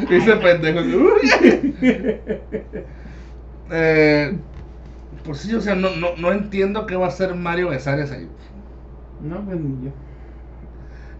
Ese 0.09 0.35
pendejo. 0.38 0.79
eh, 3.71 4.38
pues 5.23 5.39
sí, 5.39 5.53
o 5.53 5.61
sea, 5.61 5.75
no, 5.75 5.95
no, 5.95 6.15
no 6.17 6.31
entiendo 6.31 6.85
qué 6.85 6.95
va 6.95 7.06
a 7.06 7.09
hacer 7.09 7.35
Mario 7.35 7.69
Besares 7.69 8.11
ahí. 8.11 8.29
No, 9.21 9.44
pues 9.45 9.59
ni 9.59 9.85
yo. 9.85 9.91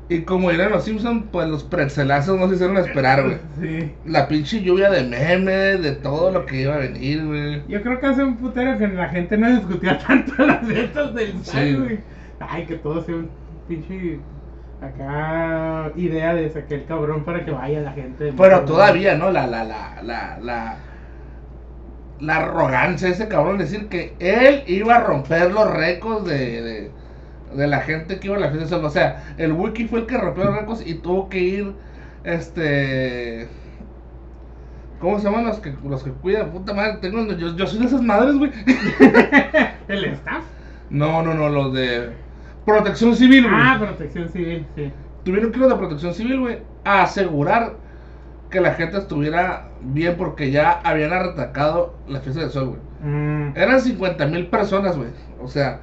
Y 0.10 0.22
como 0.24 0.50
eran 0.50 0.72
los 0.72 0.86
Simpsons, 0.86 1.26
pues 1.32 1.48
los 1.48 1.64
pretzelazos 1.64 2.40
no 2.40 2.50
se 2.50 2.56
hicieron 2.56 2.78
esperar, 2.78 3.24
güey. 3.24 3.38
Sí. 3.62 3.92
La 4.06 4.28
pinche 4.28 4.62
lluvia 4.62 4.90
de 4.90 5.04
memes, 5.04 5.84
de 5.84 5.92
todo 5.92 6.32
lo 6.32 6.46
que 6.48 6.62
iba 6.62 6.74
a 6.76 6.80
venir, 6.80 7.26
güey. 7.26 7.62
Yo 7.68 7.82
creo 7.84 8.00
que 8.00 8.08
hace 8.08 8.24
un 8.24 8.38
putero 8.38 8.78
que 8.80 8.88
la 8.88 9.10
gente 9.10 9.38
no 9.38 9.50
discutía 9.52 10.00
tanto 10.08 10.46
las 10.46 10.66
fiestas 10.66 11.14
del 11.14 11.34
Sí. 11.46 11.74
güey. 11.76 12.00
Ay, 12.40 12.66
que 12.66 12.76
todo 12.76 13.04
sea 13.04 13.16
un 13.16 13.30
pinche. 13.68 14.20
Acá. 14.82 15.92
Idea 15.96 16.34
de 16.34 16.48
aquel 16.48 16.86
cabrón 16.86 17.24
para 17.24 17.44
que 17.46 17.52
vaya 17.52 17.82
la 17.82 17.92
gente. 17.92 18.34
Pero 18.36 18.62
todavía, 18.62 19.16
¿no? 19.16 19.30
La, 19.30 19.46
la, 19.46 19.64
la, 19.64 20.02
la, 20.02 20.40
la, 20.42 20.78
la 22.20 22.36
arrogancia 22.38 23.10
de 23.10 23.14
ese 23.14 23.28
cabrón 23.28 23.58
decir 23.58 23.88
que 23.90 24.14
él 24.20 24.64
iba 24.68 24.96
a 24.96 25.00
romper 25.02 25.52
los 25.52 25.70
récords 25.70 26.26
de, 26.26 26.62
de, 26.62 26.92
de 27.54 27.68
la 27.68 27.82
gente 27.82 28.20
que 28.20 28.28
iba 28.28 28.38
a 28.38 28.40
la 28.40 28.50
fiesta 28.50 28.66
de 28.66 28.70
sol. 28.70 28.86
O 28.86 28.90
sea, 28.90 29.34
el 29.38 29.54
wiki 29.54 29.88
fue 29.88 30.00
el 30.00 30.06
que 30.06 30.18
rompió 30.18 30.46
los 30.46 30.56
récords 30.56 30.86
y 30.86 30.96
tuvo 30.96 31.30
que 31.30 31.40
ir, 31.40 31.74
este... 32.24 33.48
¿Cómo 35.00 35.18
se 35.18 35.26
llaman 35.26 35.46
los 35.46 35.60
que, 35.60 35.74
los 35.84 36.04
que 36.04 36.12
cuidan? 36.12 36.52
Puta 36.52 36.74
madre, 36.74 36.98
tengo, 37.02 37.26
yo, 37.34 37.56
yo 37.56 37.68
soy 37.68 37.80
de 37.80 37.86
esas 37.86 38.02
madres, 38.02 38.36
güey. 38.36 38.52
El 39.88 40.06
staff. 40.06 40.44
No, 40.90 41.24
no, 41.24 41.34
no, 41.34 41.48
los 41.48 41.74
de 41.74 42.10
protección 42.66 43.16
civil, 43.16 43.44
güey. 43.44 43.56
Ah, 43.58 43.78
protección 43.80 44.28
civil, 44.30 44.66
sí. 44.76 44.92
Tuvieron 45.24 45.52
que 45.52 45.60
ir 45.60 45.68
de 45.68 45.76
protección 45.76 46.14
civil, 46.14 46.40
güey, 46.42 46.60
a 46.84 47.04
asegurar 47.04 47.76
que 48.50 48.60
la 48.60 48.74
gente 48.74 48.98
estuviera 48.98 49.70
bien 49.82 50.16
porque 50.18 50.52
ya 50.52 50.82
habían 50.84 51.14
atacado 51.14 51.96
la 52.08 52.20
fiesta 52.20 52.42
del 52.42 52.50
sol, 52.50 52.70
güey. 52.70 52.82
Mm, 53.02 53.54
Eran 53.56 53.80
50 53.80 54.26
mil 54.28 54.48
personas, 54.48 54.98
güey. 54.98 55.10
O 55.42 55.48
sea, 55.48 55.80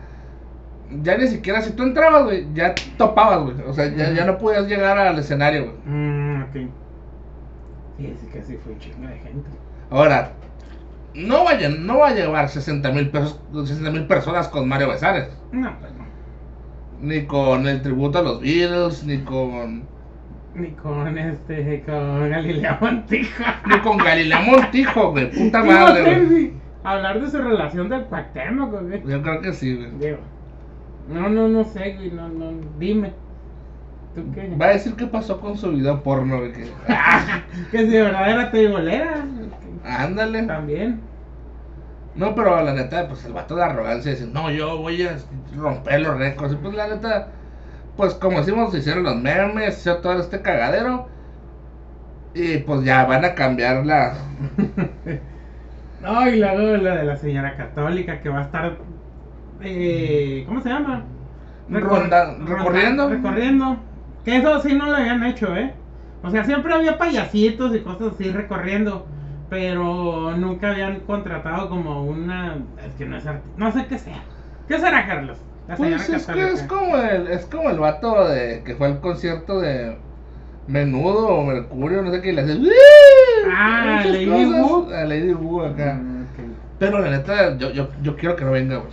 ya 1.02 1.16
ni 1.18 1.26
siquiera 1.28 1.62
si 1.62 1.72
tú 1.72 1.82
entrabas, 1.82 2.24
güey, 2.24 2.46
ya 2.54 2.74
topabas, 2.96 3.40
güey. 3.42 3.56
O 3.68 3.72
sea, 3.72 3.86
ya, 3.94 4.12
ya 4.12 4.24
no 4.24 4.38
podías 4.38 4.66
llegar 4.68 4.98
al 4.98 5.18
escenario, 5.18 5.64
güey. 5.64 5.76
mm, 5.86 6.42
ok. 6.42 6.54
Sí, 7.98 8.14
sí 8.20 8.26
que 8.32 8.42
sí 8.42 8.58
fue 8.62 8.72
un 8.72 8.78
chingo 8.78 9.08
de 9.08 9.18
gente. 9.18 9.50
Ahora, 9.90 10.32
no 11.14 11.44
vaya, 11.44 11.68
no 11.70 11.98
va 11.98 12.08
a 12.08 12.14
llevar 12.14 12.48
60 12.48 12.90
mil 12.92 13.10
pesos, 13.10 13.40
60 13.52 13.90
mil 13.90 14.06
personas 14.06 14.48
con 14.48 14.68
Mario 14.68 14.88
Besares. 14.88 15.28
No, 15.52 15.74
pues 15.80 15.92
no. 15.94 16.04
Ni 17.00 17.24
con 17.26 17.66
el 17.66 17.82
tributo 17.82 18.18
a 18.18 18.22
los 18.22 18.40
Beatles, 18.40 19.04
ni 19.04 19.18
con. 19.18 19.84
Ni 20.54 20.70
con 20.70 21.18
este, 21.18 21.82
con 21.84 22.30
Galilea 22.30 22.78
Montijo. 22.80 23.44
Ni 23.66 23.78
con 23.80 23.98
Galilea 23.98 24.40
Montijo, 24.40 25.10
güey. 25.10 25.30
Puta 25.30 25.58
no 25.64 25.66
madre, 25.66 26.04
sé, 26.04 26.24
güey. 26.24 26.52
Hablar 26.82 27.20
de 27.20 27.30
su 27.30 27.38
relación 27.38 27.88
del 27.88 28.04
Cuauhtémoc, 28.04 28.70
güey. 28.70 29.02
Yo 29.06 29.22
creo 29.22 29.40
que 29.40 29.52
sí, 29.52 29.74
güey. 29.74 29.90
Digo, 29.98 30.18
no, 31.08 31.28
no, 31.28 31.48
no 31.48 31.64
sé, 31.64 31.94
güey, 31.94 32.10
no, 32.10 32.28
no, 32.28 32.52
dime. 32.78 33.12
¿Tú 34.14 34.25
qué? 34.34 34.54
Va 34.60 34.66
a 34.66 34.70
decir 34.70 34.94
qué 34.96 35.06
pasó 35.06 35.40
con 35.40 35.56
su 35.58 35.70
video 35.72 36.02
porno, 36.02 36.38
güey. 36.38 36.52
que- 36.52 36.70
Que 37.70 37.78
si 37.78 37.86
de 37.88 38.02
verdad 38.02 38.30
era 38.30 38.50
teibolera. 38.50 39.25
Ándale. 39.84 40.42
También. 40.44 41.00
No, 42.14 42.34
pero 42.34 42.62
la 42.62 42.72
neta, 42.72 43.08
pues 43.08 43.25
el 43.26 43.34
vato 43.34 43.54
de 43.56 43.62
arrogancia 43.64 44.10
dice, 44.12 44.26
no, 44.26 44.50
yo 44.50 44.78
voy 44.78 45.02
a 45.02 45.16
romper 45.54 46.00
los 46.00 46.16
récords. 46.18 46.54
Y 46.54 46.56
pues 46.56 46.75
la 46.75 46.88
neta, 46.88 47.28
pues 47.96 48.14
como 48.14 48.38
decimos, 48.38 48.72
se 48.72 48.78
hicieron 48.78 49.04
los 49.04 49.16
memes, 49.16 49.75
se 49.75 49.90
hizo 49.90 49.98
todo 50.00 50.18
este 50.18 50.40
cagadero. 50.40 51.08
Y 52.34 52.58
pues 52.58 52.84
ya 52.84 53.04
van 53.04 53.25
a 53.25 53.34
cambiar 53.34 53.84
la... 53.84 54.14
No, 56.02 56.28
y 56.28 56.38
luego 56.38 56.76
la 56.76 56.96
de 56.96 57.04
la 57.04 57.16
señora 57.16 57.56
católica 57.56 58.20
que 58.20 58.28
va 58.28 58.40
a 58.40 58.42
estar. 58.42 58.76
Eh, 59.62 60.44
¿Cómo 60.46 60.60
se 60.62 60.68
llama? 60.68 61.04
Ronda- 61.68 62.36
recorriendo. 62.44 63.08
Recorriendo. 63.08 63.76
Que 64.25 64.36
eso 64.36 64.60
sí 64.60 64.75
no 64.75 64.86
lo 64.86 64.96
habían 64.96 65.22
hecho, 65.25 65.54
¿eh? 65.56 65.72
O 66.22 66.30
sea, 66.30 66.44
siempre 66.44 66.72
había 66.75 66.98
payasitos 66.98 67.75
y 67.75 67.80
cosas 67.80 68.12
así 68.14 68.30
recorriendo. 68.30 69.06
Pero 69.48 70.36
nunca 70.36 70.70
habían 70.72 71.00
contratado 71.00 71.68
como 71.68 72.02
una. 72.04 72.56
Es 72.84 72.94
que 72.98 73.06
no 73.06 73.16
es 73.16 73.25
arti- 73.25 73.40
No 73.56 73.70
sé 73.70 73.86
qué 73.86 73.98
sea. 73.98 74.22
¿Qué 74.66 74.78
será, 74.78 75.06
Carlos? 75.06 75.38
Pues 75.76 76.08
es 76.08 76.26
que 76.26 76.42
es 76.52 76.62
como 76.64 76.96
el, 76.96 77.26
es 77.28 77.44
como 77.46 77.70
el 77.70 77.78
vato 77.78 78.28
de 78.28 78.62
que 78.64 78.75
fue 78.76 78.86
al 78.88 79.00
concierto 79.00 79.60
de 79.60 79.96
Menudo 80.68 81.28
o 81.28 81.44
Mercurio, 81.44 82.02
no 82.02 82.10
sé 82.12 82.20
qué, 82.20 82.30
y 82.30 82.32
le 82.32 82.42
hace 82.42 82.58
Ah, 83.52 84.02
Lady 84.04 84.26
Wu. 84.26 84.90
a 84.92 85.04
Lady 85.04 85.32
Wu 85.32 85.62
acá. 85.62 85.94
Mm. 85.94 86.26
Pero 86.78 86.98
la 87.00 87.10
neta, 87.10 87.56
yo, 87.56 87.70
yo, 87.70 87.88
yo 88.02 88.16
quiero 88.16 88.36
que 88.36 88.44
no 88.44 88.52
venga, 88.52 88.76
güey. 88.76 88.92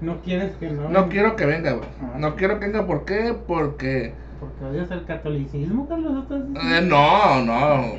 No 0.00 0.20
quieres 0.22 0.52
que 0.56 0.70
no. 0.70 0.88
No 0.88 1.08
quiero 1.08 1.36
que 1.36 1.46
venga, 1.46 1.72
güey. 1.72 1.88
Ah, 2.00 2.16
No 2.18 2.30
sí. 2.30 2.34
quiero 2.38 2.58
que 2.58 2.66
venga, 2.66 2.86
¿por 2.86 3.04
qué? 3.04 3.34
Porque... 3.46 4.14
Porque 4.40 4.64
odias 4.64 4.90
el 4.90 5.04
catolicismo, 5.04 5.86
Carlos. 5.88 6.24
Eh, 6.30 6.80
no, 6.82 7.42
no. 7.44 7.98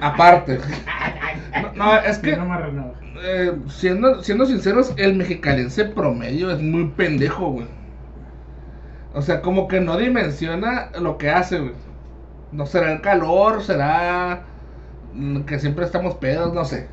Aparte. 0.00 0.58
No, 1.62 1.72
no, 1.86 1.96
es 1.98 2.18
que... 2.18 2.36
Eh, 3.22 3.52
siendo, 3.68 4.22
siendo 4.22 4.44
sinceros, 4.44 4.92
el 4.96 5.14
mexicalense 5.14 5.84
promedio 5.84 6.50
es 6.50 6.60
muy 6.60 6.88
pendejo, 6.88 7.50
güey. 7.52 7.66
O 9.14 9.22
sea, 9.22 9.40
como 9.40 9.68
que 9.68 9.80
no 9.80 9.96
dimensiona 9.96 10.90
lo 11.00 11.16
que 11.16 11.30
hace, 11.30 11.60
güey. 11.60 11.74
No 12.50 12.66
será 12.66 12.92
el 12.92 13.00
calor, 13.02 13.62
será 13.62 14.42
mm, 15.12 15.42
que 15.42 15.60
siempre 15.60 15.84
estamos 15.84 16.16
pedos, 16.16 16.52
no 16.52 16.64
sé. 16.64 16.88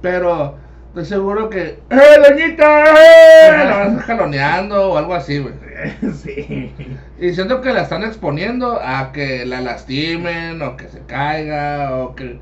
Pero 0.00 0.56
estoy 0.88 1.04
seguro 1.04 1.48
que. 1.50 1.78
¡Eh, 1.90 2.28
doñita! 2.28 2.84
¡Eh! 2.84 3.64
La 3.64 3.76
van 3.76 3.86
a 3.86 3.90
estar 3.90 4.06
jaloneando 4.06 4.92
o 4.92 4.98
algo 4.98 5.14
así, 5.14 5.38
güey. 5.38 5.54
Sí. 6.12 6.72
Y 7.20 7.32
siento 7.34 7.60
que 7.60 7.72
la 7.72 7.82
están 7.82 8.02
exponiendo 8.02 8.80
a 8.82 9.12
que 9.12 9.46
la 9.46 9.60
lastimen 9.60 10.60
o 10.62 10.76
que 10.76 10.88
se 10.88 11.00
caiga 11.00 11.96
o 11.96 12.14
que 12.14 12.40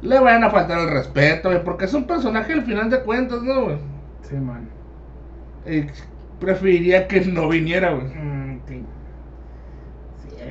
le 0.00 0.18
vayan 0.18 0.44
a 0.44 0.50
faltar 0.50 0.78
el 0.78 0.90
respeto, 0.90 1.50
güey. 1.50 1.62
Porque 1.62 1.84
es 1.84 1.94
un 1.94 2.06
personaje 2.06 2.52
al 2.52 2.62
final 2.62 2.88
de 2.88 3.00
cuentas, 3.00 3.42
¿no, 3.42 3.64
güey? 3.64 3.76
Sí, 4.22 4.36
man. 4.36 4.68
Y 5.66 5.84
preferiría 6.40 7.08
que 7.08 7.20
no 7.22 7.48
viniera, 7.48 7.90
güey. 7.90 8.06
Mm, 8.06 8.60
sí. 8.66 8.82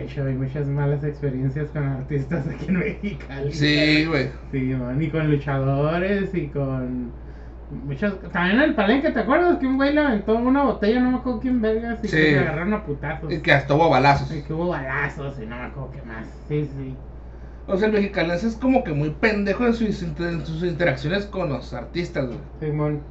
Sí, 0.08 0.20
hay 0.20 0.34
muchas 0.36 0.68
malas 0.68 1.04
experiencias 1.04 1.70
con 1.72 1.84
artistas 1.84 2.46
aquí 2.48 2.66
en 2.68 2.80
Mexicali. 2.80 3.52
Sí, 3.52 4.06
güey. 4.06 4.30
Sí, 4.52 4.76
man. 4.76 5.02
Y 5.02 5.10
con 5.10 5.32
luchadores 5.32 6.36
y 6.36 6.48
con. 6.48 7.12
Muchos. 7.70 8.20
También 8.32 8.58
en 8.58 8.64
el 8.64 8.76
palenque, 8.76 9.12
¿te 9.12 9.20
acuerdas 9.20 9.58
que 9.58 9.68
un 9.68 9.76
güey 9.76 9.94
le 9.94 10.00
aventó 10.02 10.36
una 10.36 10.64
botella? 10.64 11.02
No 11.02 11.12
me 11.12 11.18
acuerdo 11.18 11.40
quién 11.42 11.62
vergas. 11.62 12.00
Y 12.04 12.08
Sí. 12.08 12.16
que 12.16 12.32
se 12.34 12.40
agarraron 12.40 12.74
a 12.74 12.84
putazos. 12.86 13.32
Y 13.34 13.42
que 13.42 13.52
hasta 13.52 13.74
hubo 13.76 13.90
balazos. 13.90 14.32
Y 14.34 14.42
que 14.44 14.54
hubo 14.54 14.70
balazos 14.70 15.38
y 15.42 15.46
no 15.46 15.58
me 15.58 15.64
acuerdo 15.64 15.92
qué 15.92 16.02
más. 16.04 16.26
Sí, 16.48 16.66
sí. 16.78 16.96
O 17.68 17.76
sea, 17.76 17.88
el 17.88 17.94
mexicalense 17.94 18.48
es 18.48 18.56
como 18.56 18.84
que 18.86 18.94
muy 18.94 19.10
pendejo 19.10 19.66
en 19.66 19.74
sus, 19.74 20.02
en 20.02 20.46
sus 20.46 20.64
interacciones 20.64 21.26
con 21.26 21.50
los 21.50 21.74
artistas, 21.74 22.28
güey. 22.28 22.40
Simón. 22.62 23.02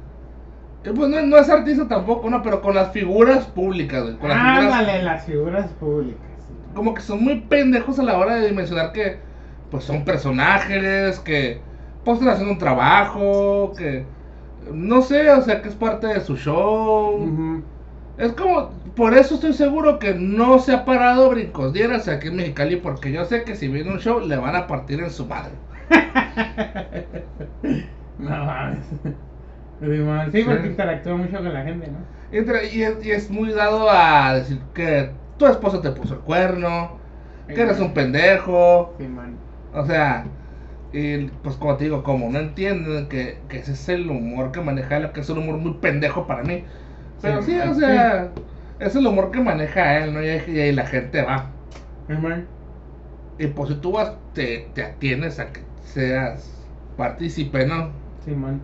Pues 0.83 1.09
no, 1.09 1.21
no 1.21 1.37
es 1.37 1.49
artista 1.49 1.87
tampoco, 1.87 2.29
¿no? 2.29 2.41
Pero 2.41 2.61
con 2.61 2.73
las 2.73 2.91
figuras 2.91 3.45
públicas, 3.45 4.01
güey. 4.03 4.15
Con 4.17 4.29
las 4.29 4.39
figuras, 4.39 4.73
Ándale, 4.79 5.03
las 5.03 5.25
figuras 5.25 5.67
públicas. 5.73 6.21
sí. 6.47 6.53
como 6.73 6.93
que 6.95 7.01
son 7.01 7.23
muy 7.23 7.41
pendejos 7.41 7.99
a 7.99 8.03
la 8.03 8.17
hora 8.17 8.35
de 8.37 8.47
dimensionar 8.47 8.91
que, 8.93 9.17
pues 9.69 9.83
son 9.83 10.03
personajes, 10.05 11.19
que 11.19 11.59
pues 12.05 12.17
están 12.19 12.33
haciendo 12.33 12.53
un 12.53 12.59
trabajo, 12.59 13.73
que 13.77 14.05
no 14.73 15.01
sé, 15.01 15.29
o 15.31 15.41
sea, 15.41 15.61
que 15.61 15.69
es 15.69 15.75
parte 15.75 16.07
de 16.07 16.21
su 16.21 16.35
show. 16.37 17.63
Es 18.17 18.33
como, 18.33 18.71
por 18.95 19.13
eso 19.13 19.35
estoy 19.35 19.53
seguro 19.53 19.99
que 19.99 20.13
no 20.15 20.57
se 20.59 20.73
ha 20.73 20.85
parado 20.85 21.29
brincos 21.29 21.71
dieras 21.73 22.07
aquí 22.07 22.27
en 22.29 22.35
Mexicali, 22.37 22.77
porque 22.77 23.11
yo 23.11 23.25
sé 23.25 23.43
que 23.43 23.55
si 23.55 23.67
viene 23.67 23.91
un 23.91 23.99
show 23.99 24.19
le 24.19 24.37
van 24.37 24.55
a 24.55 24.65
partir 24.67 24.99
en 25.01 25.09
su 25.11 25.25
madre. 25.25 25.51
No 28.19 28.29
mames. 28.45 28.79
Sí, 30.31 30.31
Sí. 30.31 30.43
porque 30.43 30.67
interactúa 30.67 31.15
mucho 31.17 31.37
con 31.37 31.53
la 31.53 31.63
gente, 31.63 31.87
¿no? 31.91 31.99
Y, 32.31 32.81
es, 32.81 33.05
y 33.05 33.11
es 33.11 33.29
muy 33.29 33.51
dado 33.53 33.87
a 33.89 34.33
decir 34.33 34.59
que 34.73 35.11
tu 35.37 35.45
esposa 35.45 35.81
te 35.81 35.91
puso 35.91 36.15
el 36.15 36.19
cuerno, 36.21 36.97
que 37.47 37.61
eres 37.61 37.79
un 37.79 37.93
pendejo, 37.93 38.95
Simón. 38.97 39.37
o 39.73 39.85
sea, 39.85 40.25
y 40.91 41.27
pues 41.27 41.55
como 41.57 41.77
te 41.77 41.85
digo, 41.85 42.03
como 42.03 42.29
no 42.31 42.39
entienden 42.39 43.09
que, 43.09 43.43
que 43.49 43.59
ese 43.59 43.73
es 43.73 43.89
el 43.89 44.09
humor 44.09 44.51
que 44.51 44.61
maneja 44.61 44.97
él, 44.97 45.11
que 45.11 45.21
es 45.21 45.29
un 45.29 45.39
humor 45.39 45.57
muy 45.57 45.75
pendejo 45.75 46.27
para 46.27 46.43
mí. 46.43 46.65
Pero 47.21 47.41
sí, 47.41 47.59
Sí, 47.61 47.61
o 47.61 47.73
sí. 47.73 47.75
sea, 47.75 48.33
es 48.79 48.95
el 48.95 49.07
humor 49.07 49.31
que 49.31 49.41
maneja 49.41 49.97
él, 50.03 50.13
¿no? 50.13 50.23
Y, 50.23 50.29
ahí- 50.29 50.59
y 50.69 50.71
la 50.73 50.85
gente 50.87 51.21
va. 51.23 51.53
Y 53.37 53.47
pues 53.47 53.69
si 53.69 53.75
tú 53.75 53.91
vas, 53.93 54.13
te, 54.33 54.71
te 54.73 54.83
atienes 54.83 55.39
a 55.39 55.51
que 55.53 55.61
seas 55.83 56.67
partícipe, 56.95 57.65
¿no? 57.65 57.93
Simón. 58.23 58.61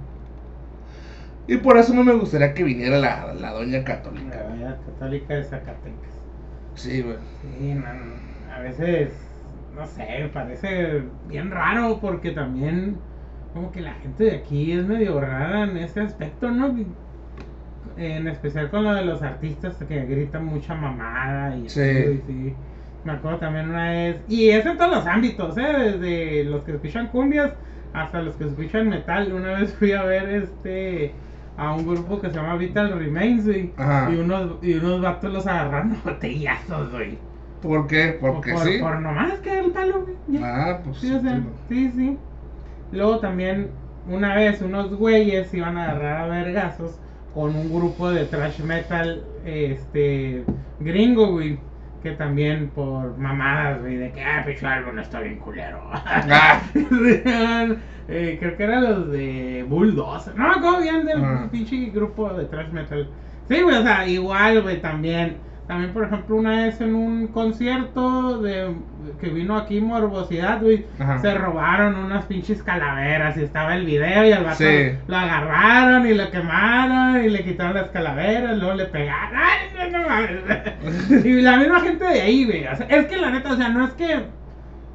Y 1.48 1.58
por 1.58 1.77
eso 1.77 1.94
no 1.94 2.03
me 2.03 2.13
gustaría 2.13 2.53
que 2.53 2.63
viniera 2.63 2.98
la, 2.98 3.34
la 3.34 3.51
doña 3.51 3.84
católica. 3.84 4.39
La 4.39 4.46
Unidad 4.48 4.84
Católica 4.86 5.36
de 5.36 5.44
Zacatecas. 5.44 6.12
Sí, 6.75 7.01
güey. 7.01 7.18
Sí, 7.42 7.75
no, 7.75 7.89
a 8.51 8.60
veces, 8.60 9.32
no 9.75 9.86
sé, 9.88 10.06
me 10.22 10.30
parece 10.30 11.03
bien 11.27 11.51
raro 11.51 12.00
porque 12.01 12.32
también 12.32 12.98
como 13.53 13.72
que 13.72 13.82
la 13.82 13.94
gente 13.96 14.24
de 14.25 14.36
aquí 14.38 14.72
es 14.72 14.86
medio 14.86 15.20
rara 15.20 15.63
en 15.63 15.77
ese 15.77 16.01
aspecto, 16.01 16.50
¿no? 16.51 16.75
En 17.98 18.27
especial 18.27 18.70
con 18.70 18.84
lo 18.84 18.94
de 18.94 19.06
los 19.06 19.22
artistas 19.22 19.75
que 19.88 20.06
gritan 20.06 20.46
mucha 20.46 20.74
mamada 20.74 21.56
y 21.56 21.70
Sí. 21.70 21.80
así, 21.82 21.89
y 21.89 22.22
sí. 22.27 22.53
Me 23.03 23.12
acuerdo 23.12 23.38
también 23.39 23.70
una 23.70 23.89
vez, 23.92 24.22
y 24.30 24.50
es 24.50 24.65
en 24.65 24.77
todos 24.77 24.92
los 24.96 25.06
ámbitos, 25.06 25.58
¿eh? 25.58 25.62
Desde 25.62 26.44
los 26.46 26.63
que 26.63 26.72
escuchan 26.72 27.08
cumbias 27.08 27.51
hasta 27.94 28.22
los 28.22 28.36
que 28.36 28.46
escuchan 28.46 28.89
metal. 28.89 29.32
Una 29.34 29.53
vez 29.60 29.74
fui 29.75 29.92
a 29.92 30.03
ver 30.03 30.30
este 30.30 31.13
a 31.58 31.74
un 31.75 31.86
grupo 31.86 32.20
que 32.20 32.30
se 32.30 32.36
llama 32.36 32.56
Vital 32.56 32.98
Remains, 32.98 33.46
güey, 33.46 33.72
y 34.12 34.15
unos, 34.15 34.58
y 34.63 34.74
unos 34.74 35.01
vatos 35.01 35.32
los 35.32 35.46
agarraron 35.46 35.96
botellazos, 36.03 36.92
güey. 36.92 37.20
¿Por 37.63 37.88
qué? 37.88 38.17
Porque 38.22 38.51
por, 38.53 38.62
sí. 38.63 38.77
Por 38.79 39.00
nomás 39.00 39.34
que 39.39 39.58
el 39.60 39.72
palo, 39.72 40.05
güey. 40.05 40.43
Ah, 40.43 40.79
pues 40.84 40.98
Sí, 40.98 41.12
o 41.13 41.20
sea, 41.22 41.41
sí. 41.70 41.91
sí. 41.96 42.17
Luego 42.91 43.20
también, 43.20 43.70
una 44.08 44.36
vez, 44.36 44.62
unos 44.62 44.93
güeyes 44.93 45.51
iban 45.53 45.77
a 45.77 45.89
agarrar 45.91 46.17
a 46.24 46.27
vergazos 46.27 47.00
con 47.34 47.55
un 47.55 47.74
grupo 47.74 48.12
de 48.12 48.25
thrash 48.25 48.60
metal, 48.60 49.24
este, 49.46 50.43
gringo, 50.79 51.32
güey. 51.32 51.58
Que 52.03 52.12
también 52.12 52.70
por 52.75 53.17
mamadas, 53.17 53.79
güey, 53.79 53.96
de 53.96 54.12
que, 54.12 54.22
ah, 54.22 54.43
pinche 54.46 54.67
álbum 54.67 55.00
está 55.00 55.22
bien 55.22 55.39
culero. 55.39 55.79
Ah. 55.93 56.62
Eh, 58.10 58.36
creo 58.38 58.58
que 58.58 58.63
eran 58.63 58.84
los 58.84 59.12
de 59.12 59.65
Bulldozer. 59.70 60.36
No 60.36 60.51
acuerdo 60.51 60.82
bien 60.82 61.05
del 61.05 61.24
Ah. 61.24 61.48
pinche 61.50 61.86
grupo 61.86 62.34
de 62.34 62.43
thrash 62.46 62.70
metal. 62.74 63.08
Sí, 63.48 63.62
güey, 63.62 63.77
o 63.77 63.82
sea, 63.82 64.05
igual, 64.05 64.62
güey, 64.62 64.82
también. 64.82 65.38
También, 65.67 65.93
por 65.93 66.03
ejemplo, 66.03 66.36
una 66.36 66.51
vez 66.65 66.82
en 66.82 66.93
un 66.93 67.27
concierto 67.27 68.41
de 68.41 68.75
que 69.22 69.29
vino 69.29 69.55
aquí 69.58 69.79
Morbosidad, 69.79 70.62
güey, 70.62 70.86
Ajá. 71.00 71.20
se 71.20 71.34
robaron 71.36 71.96
unas 71.96 72.25
pinches 72.25 72.62
calaveras 72.62 73.38
y 73.38 73.43
estaba 73.43 73.75
el 73.75 73.86
video 73.86 74.25
y 74.27 74.34
al 74.34 74.43
vato 74.43 74.58
Sí. 74.58 74.91
lo 75.08 75.15
agarraron 75.15 76.05
y 76.05 76.13
lo 76.15 76.29
quemaron 76.32 77.24
y 77.24 77.29
le 77.29 77.43
quitaron 77.46 77.75
las 77.75 77.89
calaveras, 77.91 78.58
luego 78.58 78.74
le 78.74 78.86
pegaron. 78.86 79.39
¡Ay, 79.39 79.89
no, 79.89 80.00
y 81.25 81.41
la 81.41 81.58
misma 81.58 81.79
gente 81.79 82.03
de 82.05 82.22
ahí, 82.22 82.46
güey. 82.46 82.67
o 82.67 82.75
sea, 82.75 82.86
es 82.88 83.05
que 83.05 83.15
la 83.17 83.29
neta, 83.32 83.53
o 83.53 83.55
sea, 83.55 83.70
no 83.70 83.86
es 83.86 83.91
que 83.93 84.20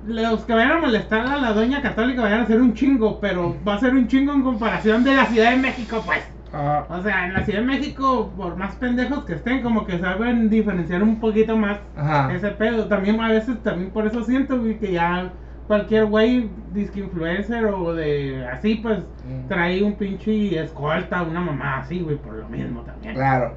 los 0.07 0.45
que 0.45 0.53
vayan 0.53 0.73
a 0.73 0.79
molestar 0.81 1.27
a 1.27 1.37
la 1.39 1.53
doña 1.53 1.81
católica 1.83 2.23
vayan 2.23 2.41
a 2.41 2.47
ser 2.47 2.61
un 2.61 2.75
chingo, 2.75 3.21
pero 3.21 3.57
va 3.67 3.75
a 3.75 3.79
ser 3.79 3.95
un 3.95 4.07
chingo 4.07 4.33
en 4.35 4.43
comparación 4.43 5.03
de 5.03 5.15
la 5.15 5.25
Ciudad 5.27 5.51
de 5.51 5.57
México, 5.57 6.03
pues. 6.05 6.21
Ah, 6.53 6.87
O 6.89 7.03
sea, 7.03 7.27
en 7.27 7.35
la 7.35 7.45
Ciudad 7.45 7.61
de 7.61 7.67
México, 7.67 8.33
por 8.37 8.57
más 8.57 8.75
pendejos 8.77 9.25
que 9.25 9.35
estén, 9.35 9.63
como 9.63 9.85
que 9.87 9.99
saben 9.99 10.49
diferenciar 10.49 11.03
un 11.03 11.21
poquito 11.21 11.57
más 11.57 11.79
Ajá. 11.97 12.33
ese 12.33 12.49
pedo. 12.53 12.87
También 12.87 13.21
a 13.21 13.29
veces, 13.29 13.63
también 13.63 13.91
por 13.91 14.07
eso 14.07 14.25
siento, 14.25 14.59
güey, 14.59 14.79
que 14.79 14.93
ya 14.93 15.31
cualquier 15.67 16.07
güey, 16.07 16.49
disque 16.73 17.01
influencer 17.01 17.67
o 17.67 17.95
de 17.95 18.47
así, 18.51 18.77
pues, 18.77 19.01
Mm. 19.01 19.49
trae 19.49 19.83
un 19.83 19.95
pinche 19.97 20.59
escolta, 20.59 21.23
una 21.23 21.41
mamá 21.41 21.79
así, 21.81 22.01
güey, 22.01 22.17
por 22.17 22.33
lo 22.35 22.49
mismo 22.49 22.81
también. 22.81 23.15
Claro. 23.15 23.53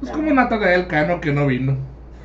Pues 0.00 0.12
como 0.12 0.30
Natanael 0.34 0.86
Cano 0.88 1.18
que 1.22 1.32
no 1.32 1.46
vino. 1.46 1.78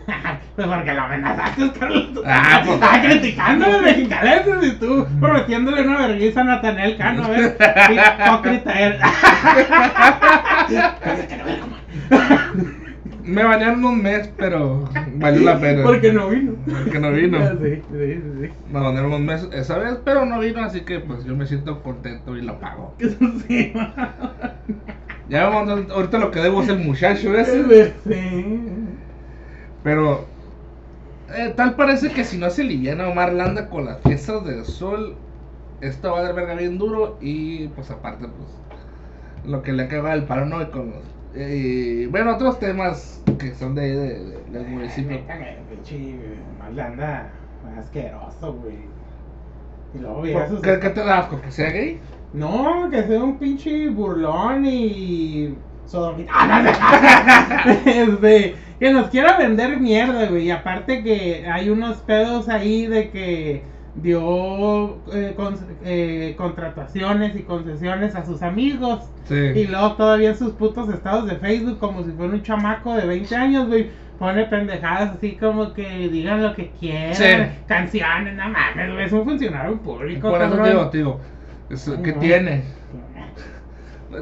Pues 0.56 0.68
porque 0.68 0.94
lo 0.94 1.02
amenazaste, 1.02 1.72
Carlos. 1.80 2.10
Ah, 2.26 2.62
pues- 2.66 2.74
Estaba 2.76 3.02
criticando 3.02 3.66
a 3.66 3.70
los 3.70 3.82
mexicalenses 3.84 4.64
y 4.64 4.72
tú 4.76 5.08
prometiéndole 5.20 5.82
una 5.84 6.08
vergüenza 6.08 6.42
a 6.42 6.44
Nathaniel 6.44 6.98
Cano, 6.98 7.30
¿ves? 7.30 7.56
Hipócrita 7.90 8.74
la 8.74 8.80
verga, 8.82 9.06
man. 11.68 12.82
Me 13.24 13.44
bañaron 13.44 13.86
un 13.86 14.02
mes, 14.02 14.30
pero 14.38 14.90
valió 15.16 15.42
la 15.42 15.60
pena. 15.60 15.84
Porque 15.84 16.12
no 16.12 16.28
vino. 16.30 16.54
Porque 16.84 17.00
no 17.00 17.12
vino. 17.12 17.38
Sí, 17.62 17.82
sí, 17.92 18.22
sí. 18.42 18.50
Me 18.72 18.80
bañaron 18.80 19.14
un 19.14 19.26
mes 19.26 19.48
esa 19.54 19.78
vez, 19.78 19.98
pero 20.04 20.26
no 20.26 20.40
vino, 20.40 20.62
así 20.64 20.82
que 20.82 21.00
pues 21.00 21.24
yo 21.24 21.36
me 21.36 21.46
siento 21.46 21.82
contento 21.82 22.36
y 22.36 22.42
lo 22.42 22.60
pago. 22.60 22.96
Sí. 23.48 23.74
Ya 25.30 25.48
vamos, 25.48 25.70
a- 25.90 25.94
ahorita 25.94 26.18
lo 26.18 26.30
que 26.32 26.40
debo 26.42 26.62
es 26.62 26.68
el 26.70 26.80
muchacho 26.80 27.34
ese. 27.38 27.94
Sí. 28.06 28.14
Pero 29.84 30.26
eh, 31.36 31.54
tal 31.56 31.76
parece 31.76 32.12
que 32.12 32.24
si 32.24 32.38
no 32.38 32.50
se 32.50 32.64
liviana 32.64 33.08
Omar 33.08 33.34
Landa 33.34 33.70
con 33.70 33.86
las 33.86 34.00
fiestas 34.02 34.46
del 34.46 34.66
sol, 34.66 35.16
esto 35.82 36.12
va 36.12 36.20
a 36.20 36.24
dar 36.24 36.36
verga 36.36 36.56
bien 36.56 36.78
duro 36.78 37.18
y 37.22 37.68
pues 37.70 37.90
aparte 37.92 38.26
pues 38.28 38.50
lo 39.46 39.64
que 39.64 39.74
le 39.74 39.84
acaba 39.84 40.14
el 40.14 40.24
paro 40.24 40.46
no 40.46 40.62
y 40.62 40.66
con 40.68 40.92
los 40.92 41.04
eh, 41.34 42.08
bueno 42.12 42.36
otros 42.36 42.60
temas 42.60 43.22
que 43.40 43.56
son 43.56 43.74
de, 43.76 43.96
de- 43.96 44.20
de- 44.20 44.44
del 44.52 44.68
municipio. 44.68 45.20
Pinche 45.70 46.16
Malanda, 46.60 47.32
asqueroso, 47.80 48.54
güey. 48.54 48.76
Y 49.96 50.00
luego 50.00 50.16
¿Por- 50.16 50.24
veías 50.26 50.50
sus- 50.50 50.62
¿Qué, 50.62 50.80
qué 50.80 50.90
te 50.90 51.00
da 51.04 51.20
asco? 51.20 51.42
¿Que 51.42 51.52
sea 51.52 51.70
gay? 51.72 52.00
No, 52.34 52.90
que 52.92 53.04
sea 53.04 53.24
un 53.24 53.38
pinche 53.38 53.90
burlón 53.90 54.66
y. 54.66 55.56
Sodomita. 55.86 56.32
Ah, 56.34 56.62
no, 56.64 57.74
no. 57.74 57.92
este, 58.14 58.56
que 58.80 58.92
nos 58.94 59.10
quiera 59.10 59.38
vender 59.38 59.80
mierda, 59.80 60.28
güey. 60.28 60.46
Y 60.48 60.52
aparte 60.52 61.04
que 61.04 61.46
hay 61.52 61.70
unos 61.70 61.98
pedos 61.98 62.50
ahí 62.50 62.88
de 62.88 63.10
que 63.10 63.64
dio 63.96 64.98
eh, 65.14 65.34
con- 65.36 65.58
eh, 65.84 66.34
contrataciones 66.38 67.36
y 67.36 67.42
concesiones 67.44 68.16
a 68.16 68.26
sus 68.26 68.42
amigos. 68.42 69.02
Y 69.30 69.34
Sí. 69.54 69.68
luego 69.68 69.94
todavía 69.94 70.30
en 70.30 70.38
sus 70.38 70.54
putos 70.54 70.90
estados 70.90 71.28
de 71.28 71.36
Facebook, 71.36 71.78
como 71.80 72.04
si 72.04 72.12
fuera 72.12 72.34
un 72.34 72.42
chamaco 72.42 72.96
de 72.96 73.06
20 73.06 73.36
años, 73.36 73.68
güey. 73.68 73.90
Pone 74.18 74.46
pendejadas 74.46 75.16
así 75.18 75.32
como 75.36 75.74
que 75.74 76.08
digan 76.10 76.44
lo 76.44 76.54
que 76.54 76.70
quieran. 76.80 77.16
Sí. 77.16 77.26
Canciones, 77.68 78.36
no 78.36 78.50
mames, 78.50 78.94
güey. 78.94 79.06
Es 79.06 79.12
un 79.12 79.26
funcionario 79.26 79.78
público, 79.82 80.30
Por 80.30 80.42
eso 80.42 80.50
cabrón. 80.52 80.64
te 80.64 80.70
digo, 80.70 80.90
te 80.90 80.98
digo, 81.00 81.20
es- 81.72 81.92
¿qué 82.04 82.12
Ajá. 82.12 82.20
tiene? 82.20 82.64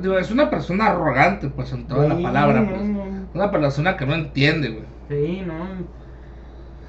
Digo, 0.02 0.18
es 0.18 0.32
una 0.32 0.50
persona 0.50 0.88
arrogante, 0.88 1.50
pues 1.50 1.72
en 1.74 1.88
toda 1.88 2.08
la 2.08 2.16
Sí, 2.18 2.24
palabra, 2.24 2.62
no, 2.62 2.70
pues. 2.70 2.84
no. 2.84 3.04
Una 3.34 3.52
persona 3.52 3.98
que 3.98 4.06
no 4.06 4.14
entiende, 4.16 4.70
güey. 4.70 4.86
Sí, 5.10 5.44
no. 5.46 5.54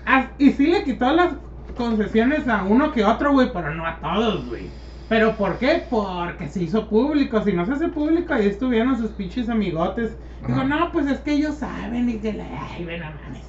Ah, 0.07 0.26
y 0.38 0.50
sí 0.52 0.66
le 0.66 0.85
quitó 0.85 1.12
las 1.12 1.35
concesiones 1.76 2.49
a 2.49 2.64
uno 2.64 2.92
que 2.92 3.04
otro, 3.04 3.33
güey, 3.33 3.52
pero 3.52 3.75
no 3.75 3.87
a 3.87 3.99
todos, 4.00 4.47
güey. 4.49 4.69
¿Pero 5.09 5.35
por 5.37 5.59
qué? 5.59 5.83
Porque 5.90 6.49
se 6.49 6.62
hizo 6.62 6.88
público. 6.88 7.42
Si 7.42 7.52
no 7.52 7.66
se 7.66 7.73
hace 7.73 7.88
público, 7.88 8.33
ahí 8.33 8.47
estuvieron 8.47 8.97
sus 8.97 9.11
pinches 9.11 9.49
amigotes. 9.49 10.16
Digo, 10.47 10.64
no, 10.64 10.92
pues 10.92 11.07
es 11.07 11.19
que 11.21 11.33
ellos 11.33 11.57
saben 11.57 12.09
y 12.09 12.19
que 12.19 12.33
la. 12.33 12.45
Ay, 12.45 12.85
ven, 12.85 13.00
no 13.00 13.07
mames. 13.07 13.45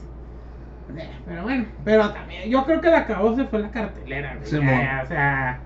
Pero 1.26 1.44
bueno, 1.44 1.66
pero 1.86 2.10
también, 2.10 2.50
yo 2.50 2.66
creo 2.66 2.82
que 2.82 2.90
la 2.90 3.00
acabó 3.00 3.36
se 3.36 3.46
fue 3.46 3.60
la 3.60 3.72
cartelera, 3.72 4.36
güey. 4.38 4.52
Ya, 4.66 5.02
o 5.04 5.08
sea. 5.08 5.60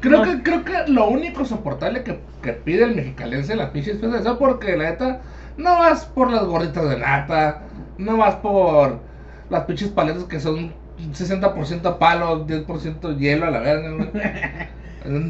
Creo 0.00 0.24
no- 0.24 0.30
que, 0.30 0.42
creo 0.42 0.64
que 0.64 0.90
lo 0.90 1.08
único 1.08 1.44
soportable 1.44 2.02
que, 2.04 2.20
que 2.42 2.52
pide 2.52 2.84
el 2.84 2.94
mexicalense 2.94 3.52
en 3.52 3.58
las 3.58 3.70
pinches 3.70 3.98
fiestas 3.98 4.20
es 4.20 4.26
eso 4.26 4.38
porque 4.38 4.76
la 4.76 4.90
neta 4.90 5.20
no 5.56 5.78
vas 5.78 6.06
por 6.06 6.30
las 6.30 6.44
gorritas 6.44 6.88
de 6.88 6.98
nata, 6.98 7.62
no 7.98 8.16
vas 8.16 8.36
por 8.36 9.00
las 9.50 9.64
pinches 9.64 9.88
paletas 9.88 10.24
que 10.24 10.40
son 10.40 10.72
60% 11.12 11.98
palo, 11.98 12.46
10% 12.46 13.18
hielo 13.18 13.46
a 13.46 13.50
la 13.50 13.60
verga. 13.60 14.68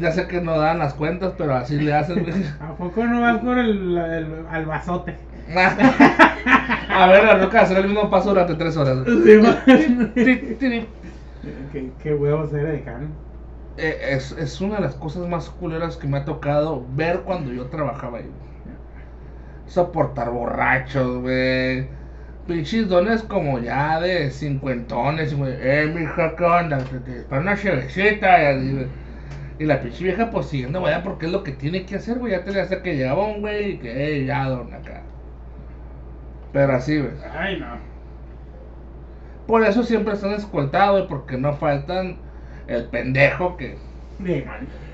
Ya 0.01 0.11
sé 0.11 0.27
que 0.27 0.41
no 0.41 0.57
dan 0.57 0.79
las 0.79 0.93
cuentas, 0.93 1.33
pero 1.37 1.55
así 1.55 1.77
le 1.79 1.93
hacen, 1.93 2.23
güey. 2.25 2.43
¿A 2.59 2.73
poco 2.75 3.05
no 3.05 3.21
vas 3.21 3.37
por 3.39 3.57
el, 3.57 3.97
el 3.97 4.45
albazote? 4.51 5.15
A 6.89 7.07
ver, 7.07 7.23
la 7.23 7.35
roca 7.37 7.61
hacer 7.61 7.77
el 7.77 7.87
mismo 7.87 8.09
paso 8.09 8.29
durante 8.31 8.55
tres 8.55 8.75
horas. 8.75 8.97
Sí, 10.13 10.87
qué, 11.71 11.91
qué 12.03 12.13
huevos 12.13 12.53
era 12.53 12.69
de 12.69 12.81
cano. 12.81 13.07
Eh, 13.77 14.09
es, 14.11 14.31
es 14.33 14.59
una 14.61 14.75
de 14.75 14.81
las 14.81 14.95
cosas 14.95 15.27
más 15.27 15.49
culeras 15.49 15.97
que 15.97 16.07
me 16.07 16.17
ha 16.17 16.25
tocado 16.25 16.85
ver 16.93 17.21
cuando 17.21 17.51
yo 17.51 17.67
trabajaba 17.67 18.19
ahí. 18.19 18.29
Soportar 19.65 20.29
borrachos, 20.31 21.21
güey. 21.21 21.87
Pinches 22.47 22.89
dones 22.89 23.23
como 23.23 23.59
ya 23.59 24.01
de 24.01 24.29
cincuentones, 24.31 25.35
güey. 25.35 25.55
Eh, 25.59 25.91
mija, 25.93 26.35
¿qué 26.35 26.43
onda? 26.43 26.79
Para 27.29 27.41
una 27.41 27.55
chevecita. 27.55 28.43
Y, 28.43 28.45
así, 28.45 28.71
güey. 28.73 28.87
Y 29.59 29.65
la 29.65 29.79
pinche 29.79 30.03
vieja, 30.03 30.29
pues 30.31 30.47
siguiendo, 30.47 30.81
güey, 30.81 31.01
porque 31.03 31.27
es 31.27 31.31
lo 31.31 31.43
que 31.43 31.51
tiene 31.51 31.85
que 31.85 31.95
hacer, 31.95 32.17
güey. 32.17 32.33
Ya 32.33 32.43
te 32.43 32.51
le 32.51 32.61
hace 32.61 32.81
que 32.81 32.97
llegaba 32.97 33.27
un 33.27 33.41
güey 33.41 33.73
y 33.73 33.77
que, 33.77 34.17
eh, 34.17 34.25
ya, 34.25 34.49
don, 34.49 34.73
acá. 34.73 35.03
Pero 36.51 36.73
así, 36.73 36.97
güey. 36.99 37.13
Ay, 37.31 37.59
no. 37.59 37.77
Por 39.47 39.63
eso 39.63 39.83
siempre 39.83 40.13
están 40.13 40.33
escoltados, 40.33 40.97
güey, 40.97 41.07
porque 41.07 41.37
no 41.37 41.53
faltan 41.53 42.17
el 42.67 42.85
pendejo 42.85 43.57
que, 43.57 43.77
Sí, 44.25 44.43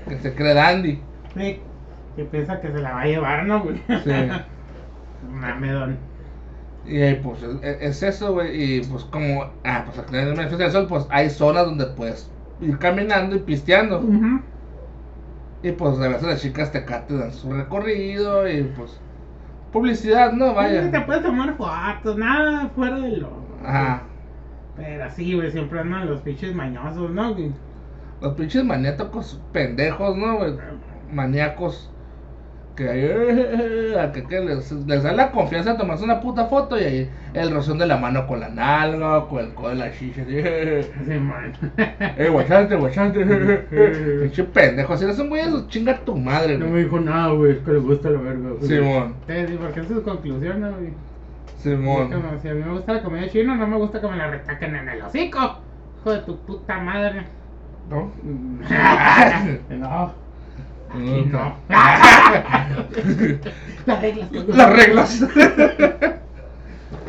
que 0.08 0.18
se 0.18 0.34
cree 0.34 0.54
dandy. 0.54 1.00
Sí, 1.34 1.60
que 2.16 2.24
piensa 2.24 2.60
que 2.60 2.72
se 2.72 2.78
la 2.80 2.92
va 2.92 3.00
a 3.02 3.06
llevar, 3.06 3.46
¿no, 3.46 3.62
güey? 3.62 3.76
Sí. 3.86 4.10
Mamedón. 5.30 5.98
Y 6.86 7.00
eh, 7.02 7.20
pues 7.22 7.42
es, 7.42 7.60
es 7.62 8.02
eso, 8.02 8.32
güey. 8.32 8.78
Y 8.78 8.80
pues 8.82 9.04
como, 9.04 9.44
ah, 9.64 9.82
pues 9.84 9.98
aquí 9.98 10.16
en 10.16 10.28
el 10.28 10.36
Fiesta 10.36 10.56
del 10.56 10.72
Sol, 10.72 10.86
pues 10.88 11.06
hay 11.10 11.28
zonas 11.28 11.66
donde 11.66 11.86
puedes 11.86 12.30
ir 12.60 12.78
caminando 12.78 13.36
y 13.36 13.40
pisteando. 13.40 13.98
Ujú. 14.00 14.40
Y 15.62 15.72
pues 15.72 15.98
a 15.98 16.08
veces 16.08 16.22
las 16.22 16.40
chicas 16.40 16.70
te 16.72 16.80
te 16.80 17.14
dan 17.14 17.32
su 17.32 17.52
recorrido 17.52 18.48
y 18.48 18.62
pues 18.62 18.98
publicidad, 19.72 20.32
¿no? 20.32 20.48
Sí, 20.48 20.54
te 20.54 20.90
Vaya. 20.90 21.06
puedes 21.06 21.22
tomar 21.22 21.56
fotos, 21.56 22.16
nada 22.16 22.68
fuera 22.74 22.96
de 23.00 23.16
lo. 23.18 23.28
Ajá. 23.64 24.07
Pero 24.78 25.10
sí, 25.10 25.34
güey, 25.34 25.50
siempre 25.50 25.80
andan 25.80 26.08
los 26.08 26.20
pinches 26.20 26.54
mañosos, 26.54 27.10
¿no, 27.10 27.34
güey? 27.34 27.52
Los 28.20 28.34
pinches 28.34 28.64
maniáticos 28.64 29.40
pendejos, 29.52 30.16
¿no, 30.16 30.36
güey? 30.38 30.54
Maníacos. 31.12 31.92
Que, 32.76 32.88
ahí, 32.88 33.00
eh, 33.02 33.96
a 33.98 34.12
que, 34.12 34.22
que 34.22 34.38
les, 34.38 34.70
les 34.70 35.02
da 35.02 35.12
la 35.12 35.32
confianza 35.32 35.72
de 35.72 35.78
tomarse 35.78 36.04
una 36.04 36.20
puta 36.20 36.46
foto 36.46 36.78
y 36.78 36.84
ahí 36.84 37.10
el 37.34 37.50
rozón 37.50 37.76
de 37.78 37.86
la 37.86 37.96
mano 37.96 38.24
con 38.28 38.38
la 38.38 38.50
nalga, 38.50 39.26
con 39.26 39.40
el 39.44 39.52
codo 39.52 39.70
de 39.70 39.74
la 39.74 39.90
chicha. 39.90 40.22
así, 40.22 40.34
eh, 40.36 40.88
Sí, 41.04 41.14
man. 41.14 41.52
Eh, 42.16 42.28
guachante, 42.28 42.76
guachante. 42.76 43.24
Pinche 44.20 44.44
pendejo. 44.44 44.96
Si 44.96 45.04
eres 45.04 45.18
un 45.18 45.28
güey, 45.28 45.42
eso 45.42 45.66
chinga 45.68 45.98
tu 46.04 46.14
madre, 46.16 46.56
No 46.56 46.68
me 46.68 46.84
dijo 46.84 47.00
nada, 47.00 47.32
güey, 47.32 47.52
es 47.52 47.58
que 47.58 47.72
le 47.72 47.78
gusta 47.78 48.10
la 48.10 48.20
verga, 48.20 48.50
güey. 48.50 48.68
Simón. 48.68 49.14
Sí, 49.26 49.34
sí, 49.48 49.56
porque 49.60 49.80
esa 49.80 49.88
es 49.88 49.94
su 49.96 50.02
conclusión, 50.04 50.60
¿no, 50.60 50.70
güey? 50.72 51.07
Simón. 51.58 52.10
Como 52.12 52.38
si 52.40 52.48
a 52.48 52.54
mí 52.54 52.62
me 52.64 52.72
gusta 52.72 52.92
la 52.94 53.02
comida 53.02 53.28
china, 53.28 53.54
no 53.56 53.66
me 53.66 53.76
gusta 53.76 54.00
que 54.00 54.08
me 54.08 54.16
la 54.16 54.28
retaquen 54.28 54.74
en 54.76 54.88
el 54.88 55.02
hocico. 55.02 55.58
Hijo 56.00 56.12
de 56.12 56.18
tu 56.20 56.38
puta 56.40 56.78
madre. 56.78 57.26
¿No? 57.90 58.10
no. 59.70 60.12
Aquí 60.90 61.26
No. 61.30 61.38
no. 61.38 61.54
Las 63.86 64.00
reglas. 64.00 64.32
Las 64.32 64.70
reglas. 64.72 65.22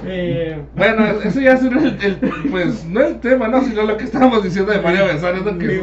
Eh, 0.06 0.58
bueno, 0.76 1.06
eso 1.24 1.40
ya 1.42 1.54
es 1.54 1.64
el, 1.64 1.78
el- 2.02 2.16
pues, 2.50 2.86
no 2.86 3.02
el 3.02 3.20
tema, 3.20 3.48
¿no? 3.48 3.62
Sino 3.64 3.84
lo 3.84 3.98
que 3.98 4.06
estábamos 4.06 4.44
diciendo 4.44 4.72
de 4.72 4.82
Mario 4.82 5.06
Besares, 5.06 5.44
¿no? 5.44 5.52
sí, 5.60 5.80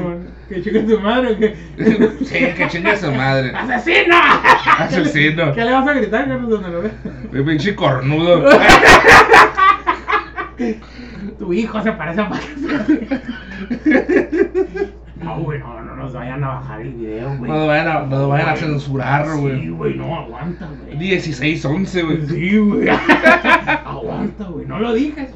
Que, 0.48 0.62
chica 0.62 0.86
tu 0.86 1.00
madre 1.00 1.54
sí, 2.24 2.36
que 2.56 2.66
chingue 2.68 2.96
su 2.96 3.12
madre. 3.12 3.52
¡Asesino! 3.54 4.14
Asesino. 4.78 5.52
¿Qué 5.52 5.64
le 5.64 5.72
vas 5.72 5.86
a 5.88 5.92
gritar, 5.94 6.26
Carlos, 6.28 6.48
donde 6.50 6.68
lo 6.70 6.82
ve? 6.82 6.90
Pinche 7.42 7.74
cornudo. 7.74 8.48
Tu 11.38 11.52
hijo 11.52 11.82
se 11.82 11.92
parece 11.92 12.20
a 12.22 12.28
Max. 12.28 12.46
No, 15.22 15.40
güey, 15.40 15.58
no, 15.60 15.82
no 15.82 15.96
nos 15.96 16.12
vayan 16.12 16.44
a 16.44 16.48
bajar 16.48 16.80
el 16.82 16.92
video, 16.92 17.36
güey. 17.38 17.50
No 17.50 17.56
lo 17.58 17.66
vayan 17.66 17.88
a, 17.88 18.00
no 18.02 18.28
vayan 18.28 18.48
a 18.50 18.56
censurar, 18.56 19.26
Sí, 19.26 19.40
güey. 19.40 19.68
güey, 19.70 19.94
no, 19.94 20.14
aguanta, 20.16 20.68
güey. 20.84 20.98
16, 20.98 21.64
11, 21.64 22.02
güey. 22.02 22.26
Sí, 22.26 22.58
güey. 22.58 22.88
aguanta, 23.84 24.44
güey, 24.44 24.66
no 24.66 24.78
lo 24.78 24.92
digas. 24.92 25.28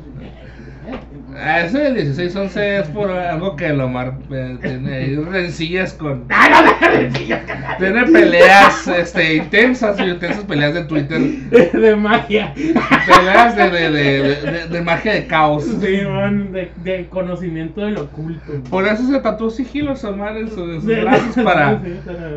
Ah, 1.42 1.60
Ese 1.60 1.78
del 1.78 1.94
16, 1.94 2.36
11 2.36 2.78
es 2.80 2.88
por 2.88 3.10
algo 3.10 3.56
que 3.56 3.68
Lomar 3.70 4.14
eh, 4.30 4.58
tiene 4.60 4.94
ahí 4.94 5.16
rencillas 5.30 5.94
con. 5.94 6.24
¡Ah, 6.28 6.48
no 6.64 7.12
que 7.12 7.28
nada! 7.28 7.76
Tiene 7.78 8.04
peleas 8.04 8.86
este, 8.88 9.36
intensas, 9.36 9.98
y 10.00 10.02
intensas 10.02 10.44
peleas 10.44 10.74
de 10.74 10.84
Twitter. 10.84 11.18
De 11.72 11.96
magia. 11.96 12.52
Peleas 12.54 13.56
de, 13.56 13.70
de, 13.70 13.90
de, 13.90 14.66
de, 14.68 14.82
magia 14.82 15.14
de 15.14 15.26
caos. 15.26 15.64
Sí, 15.64 16.00
man, 16.06 16.52
de, 16.52 16.70
de 16.84 17.06
conocimiento 17.08 17.80
del 17.80 17.96
oculto. 17.98 18.52
Por 18.68 18.86
eso 18.86 19.06
se 19.06 19.18
tatuó 19.20 19.50
sigilos 19.50 20.04
Omar 20.04 20.36
en 20.36 20.48
sus, 20.48 20.84
brazos 20.84 21.42
para, 21.42 21.80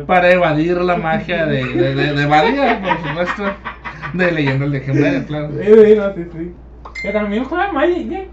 para- 0.06 0.30
evadir 0.32 0.78
la 0.78 0.96
magia 0.96 1.46
de, 1.46 1.64
de, 1.64 1.94
de, 1.94 2.12
de 2.14 2.26
Badía, 2.26 2.80
por 2.82 3.08
supuesto. 3.08 3.42
De 4.14 4.32
leyendas 4.32 4.68
legendarias, 4.68 5.24
claro. 5.26 5.50
Sí, 5.50 5.66
sí, 5.66 5.94
no, 5.96 6.14
sí, 6.14 6.24
sí. 6.32 6.52
Que 7.02 7.10
también 7.12 7.44
juega 7.44 7.72
Magic, 7.72 8.12
¿eh? 8.12 8.28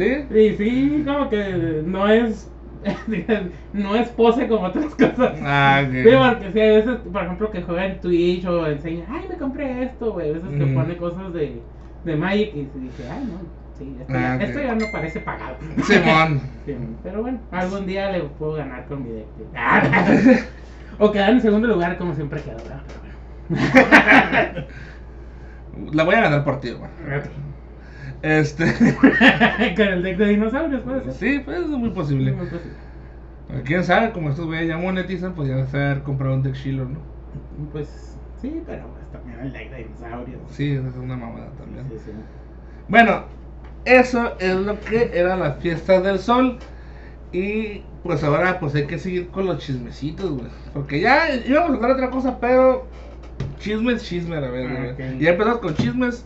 ¿Sí? 0.00 0.38
Y 0.38 0.56
sí, 0.56 1.02
como 1.04 1.28
que 1.28 1.82
no 1.84 2.08
es. 2.08 2.50
no 3.74 3.94
es 3.94 4.08
pose 4.08 4.48
como 4.48 4.66
otras 4.66 4.94
cosas. 4.94 5.38
Ah, 5.42 5.82
ok. 5.84 5.92
Sí, 5.92 6.08
porque 6.16 6.52
sí, 6.52 6.60
a 6.60 6.64
veces, 6.64 6.96
por 7.12 7.22
ejemplo, 7.22 7.50
que 7.50 7.62
juega 7.62 7.84
en 7.86 8.00
Twitch 8.00 8.46
o 8.46 8.66
enseña, 8.66 9.04
ay, 9.10 9.26
me 9.28 9.36
compré 9.36 9.82
esto, 9.82 10.12
güey. 10.12 10.30
A 10.30 10.32
veces 10.32 10.58
te 10.58 10.64
Ujú. 10.64 10.74
pone 10.74 10.96
cosas 10.96 11.34
de, 11.34 11.60
de 12.04 12.16
Magic 12.16 12.54
y 12.54 12.66
se 12.72 12.78
dice, 12.78 13.04
ay, 13.10 13.24
no, 13.24 13.40
sí, 13.78 13.94
esto, 14.00 14.14
Ah, 14.16 14.20
ya, 14.20 14.34
ok. 14.36 14.40
esto 14.48 14.60
ya 14.60 14.74
no 14.74 14.86
parece 14.92 15.20
pagado. 15.20 15.56
Simón. 15.84 16.40
Sí, 16.66 16.76
pero 17.02 17.22
bueno, 17.22 17.38
algún 17.52 17.86
día 17.86 18.12
le 18.12 18.20
puedo 18.20 18.52
ganar 18.52 18.84
con 18.84 19.02
mi 19.02 19.08
deck. 19.10 19.26
o 20.98 21.10
quedar 21.10 21.30
en 21.30 21.40
segundo 21.40 21.66
lugar, 21.68 21.96
como 21.96 22.14
siempre. 22.14 22.38
Pero 22.44 22.58
La 25.92 26.04
voy 26.04 26.14
a 26.14 26.20
ganar 26.20 26.44
por 26.44 26.60
ti, 26.60 26.70
güey. 26.72 26.90
Este. 28.22 28.64
con 29.76 29.86
el 29.86 30.02
deck 30.02 30.18
de 30.18 30.26
dinosaurios, 30.26 30.82
puede 30.82 31.04
ser. 31.04 31.12
Sí, 31.12 31.38
pues 31.44 31.60
es 31.60 31.66
muy 31.68 31.90
posible. 31.90 32.32
Muy 32.32 32.46
posible. 32.46 32.74
Quién 33.64 33.82
sabe, 33.82 34.12
como 34.12 34.30
estos 34.30 34.46
güeyes 34.46 34.68
ya 34.68 34.76
monetizan, 34.78 35.34
pues 35.34 35.48
ya 35.48 35.56
debe 35.56 35.84
haber 35.84 36.02
comprado 36.02 36.34
un 36.34 36.42
deck 36.42 36.54
Shiloh, 36.54 36.88
¿no? 36.88 36.98
Pues 37.72 38.16
sí, 38.40 38.62
pero 38.66 38.84
pues 38.88 39.10
también 39.10 39.40
el 39.40 39.52
deck 39.52 39.70
de 39.70 39.76
dinosaurios. 39.84 40.40
Sí, 40.50 40.72
esa 40.72 40.88
es 40.88 40.96
una 40.96 41.16
mamada 41.16 41.50
también. 41.58 41.86
Sí, 41.90 41.96
sí. 42.06 42.10
Bueno, 42.88 43.24
eso 43.84 44.36
es 44.38 44.54
lo 44.54 44.78
que 44.80 45.10
era 45.14 45.36
la 45.36 45.54
fiesta 45.54 46.00
del 46.00 46.18
sol. 46.18 46.58
Y 47.32 47.82
pues 48.02 48.22
ahora 48.24 48.58
pues 48.60 48.74
hay 48.74 48.86
que 48.86 48.98
seguir 48.98 49.28
con 49.28 49.46
los 49.46 49.58
chismecitos, 49.58 50.30
güey. 50.30 50.50
Porque 50.72 51.00
ya 51.00 51.34
íbamos 51.34 51.70
a 51.70 51.74
hablar 51.74 51.90
otra 51.92 52.10
cosa, 52.10 52.38
pero 52.40 52.86
chisme 53.58 53.92
es 53.94 54.04
chisme, 54.04 54.36
a 54.36 54.40
Ah, 54.40 54.48
güey. 54.48 54.90
ok. 54.90 54.98
Ya 55.20 55.30
empezamos 55.30 55.58
con 55.60 55.74
chismes 55.74 56.24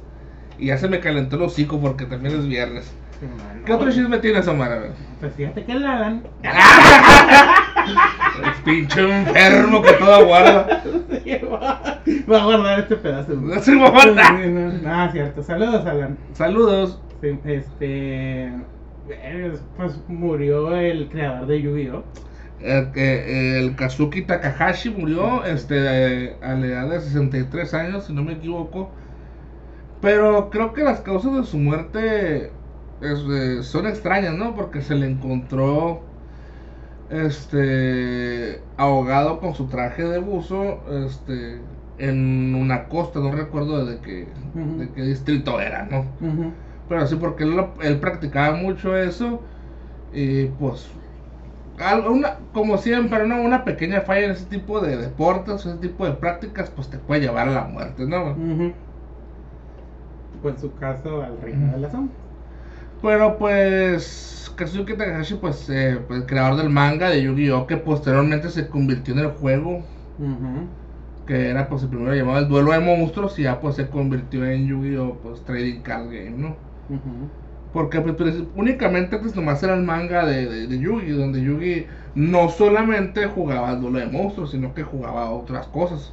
y 0.64 0.68
ya 0.68 0.78
se 0.78 0.88
me 0.88 1.00
calentó 1.00 1.36
el 1.36 1.42
hocico 1.42 1.78
porque 1.78 2.06
también 2.06 2.34
es 2.38 2.46
viernes. 2.46 2.86
Sí, 3.20 3.26
¿Qué 3.64 3.70
no, 3.72 3.76
otro 3.78 3.90
chisme 3.92 4.18
tienes, 4.18 4.48
Omar? 4.48 4.90
Pues 5.20 5.34
fíjate 5.34 5.64
que 5.64 5.72
el 5.76 5.86
Alan. 5.86 6.22
Es 8.42 8.60
pinche 8.64 9.00
enfermo 9.20 9.82
que 9.82 9.92
todo 9.92 10.14
aguarda. 10.14 10.66
Va 12.30 12.40
a 12.40 12.44
guardar 12.44 12.80
este 12.80 12.96
pedazo. 12.96 13.34
No 13.40 13.60
se 13.60 13.74
va 13.76 13.86
a 13.86 13.90
guardar. 13.90 14.42
Sí, 14.42 14.48
no, 14.50 14.72
no, 14.72 15.12
cierto. 15.12 15.42
Saludos, 15.42 15.86
Alan. 15.86 16.18
Saludos. 16.32 17.00
Sí, 17.20 17.38
este. 17.44 18.44
eh, 19.08 19.52
Pues 19.76 20.00
murió 20.08 20.74
el 20.76 21.08
creador 21.08 21.46
de 21.46 21.62
Yu-Gi-Oh! 21.62 22.04
El, 22.60 22.92
que- 22.92 23.58
el 23.58 23.76
Kazuki 23.76 24.22
Takahashi 24.22 24.90
murió 24.90 25.44
este, 25.44 26.36
a 26.42 26.54
la 26.54 26.66
edad 26.66 26.88
de 26.90 27.00
63 27.00 27.74
años, 27.74 28.04
si 28.06 28.12
no 28.14 28.22
me 28.22 28.32
equivoco. 28.32 28.90
Pero 30.04 30.50
creo 30.50 30.72
que 30.74 30.84
las 30.84 31.00
causas 31.00 31.34
de 31.36 31.44
su 31.44 31.58
muerte 31.58 32.52
es, 33.00 33.20
eh, 33.30 33.62
son 33.62 33.86
extrañas, 33.86 34.34
¿no? 34.36 34.54
Porque 34.54 34.82
se 34.82 34.94
le 34.96 35.06
encontró 35.08 36.02
este 37.08 38.62
ahogado 38.76 39.40
con 39.40 39.54
su 39.54 39.66
traje 39.68 40.04
de 40.04 40.18
buzo 40.18 40.82
este, 41.06 41.62
en 41.98 42.54
una 42.54 42.88
costa, 42.88 43.20
no 43.20 43.30
recuerdo 43.32 43.84
de 43.84 44.00
qué, 44.00 44.32
de 44.78 44.90
qué 44.92 45.02
distrito 45.02 45.60
era, 45.60 45.84
¿no? 45.84 46.06
Pero 46.88 47.06
sí, 47.06 47.16
porque 47.16 47.44
él, 47.44 48.00
practicaba 48.00 48.56
mucho 48.56 48.96
eso. 48.96 49.42
Y 50.12 50.46
pues, 50.46 50.88
algo- 51.78 52.10
una, 52.12 52.38
como 52.52 52.78
siempre, 52.78 53.26
¿no? 53.26 53.42
una 53.42 53.64
pequeña 53.64 54.02
falla 54.02 54.26
en 54.26 54.32
ese 54.32 54.46
tipo 54.46 54.80
de 54.80 54.96
deportes, 54.96 55.66
ese 55.66 55.78
tipo 55.78 56.06
de 56.06 56.12
prácticas, 56.14 56.70
pues 56.70 56.90
te 56.90 56.98
puede 56.98 57.22
llevar 57.22 57.48
a 57.48 57.52
la 57.52 57.64
muerte, 57.64 58.06
¿no? 58.06 58.32
Ujú. 58.32 58.74
Pues 60.44 60.56
en 60.56 60.60
su 60.60 60.74
caso, 60.74 61.22
al 61.22 61.40
reino 61.40 61.72
de 61.72 61.78
la 61.78 61.90
sombra. 61.90 62.14
Pero 63.00 63.38
pues, 63.38 64.52
Kazuki 64.56 64.92
Takahashi, 64.92 65.36
pues, 65.36 65.70
eh, 65.70 65.98
pues, 66.06 66.20
el 66.20 66.26
creador 66.26 66.58
del 66.58 66.68
manga 66.68 67.08
de 67.08 67.22
Yu-Gi-Oh! 67.22 67.66
que 67.66 67.78
posteriormente 67.78 68.50
se 68.50 68.68
convirtió 68.68 69.14
en 69.14 69.20
el 69.20 69.30
juego, 69.30 69.78
Ujú. 70.18 70.68
que 71.26 71.48
era 71.48 71.66
pues 71.66 71.82
el 71.84 71.88
primero 71.88 72.14
llamado 72.14 72.40
el 72.40 72.48
duelo 72.48 72.72
de 72.72 72.80
monstruos, 72.80 73.38
y 73.38 73.44
ya 73.44 73.58
pues 73.58 73.76
se 73.76 73.88
convirtió 73.88 74.44
en 74.44 74.66
Yu-Gi-Oh! 74.66 75.14
pues 75.22 75.42
Trading 75.46 75.80
Card 75.80 76.08
Game, 76.08 76.32
¿no? 76.32 76.56
Porque 77.72 78.02
pues, 78.02 78.14
pues, 78.16 78.34
únicamente 78.54 79.16
antes 79.16 79.34
nomás 79.34 79.62
era 79.62 79.74
el 79.74 79.82
manga 79.82 80.26
de, 80.26 80.46
de, 80.46 80.66
de 80.66 80.78
Yugi, 80.78 81.10
donde 81.12 81.40
Yugi 81.42 81.86
no 82.14 82.50
solamente 82.50 83.26
jugaba 83.26 83.70
al 83.70 83.80
duelo 83.80 83.98
de 83.98 84.06
monstruos, 84.06 84.50
sino 84.50 84.74
que 84.74 84.82
jugaba 84.82 85.30
otras 85.30 85.66
cosas. 85.68 86.12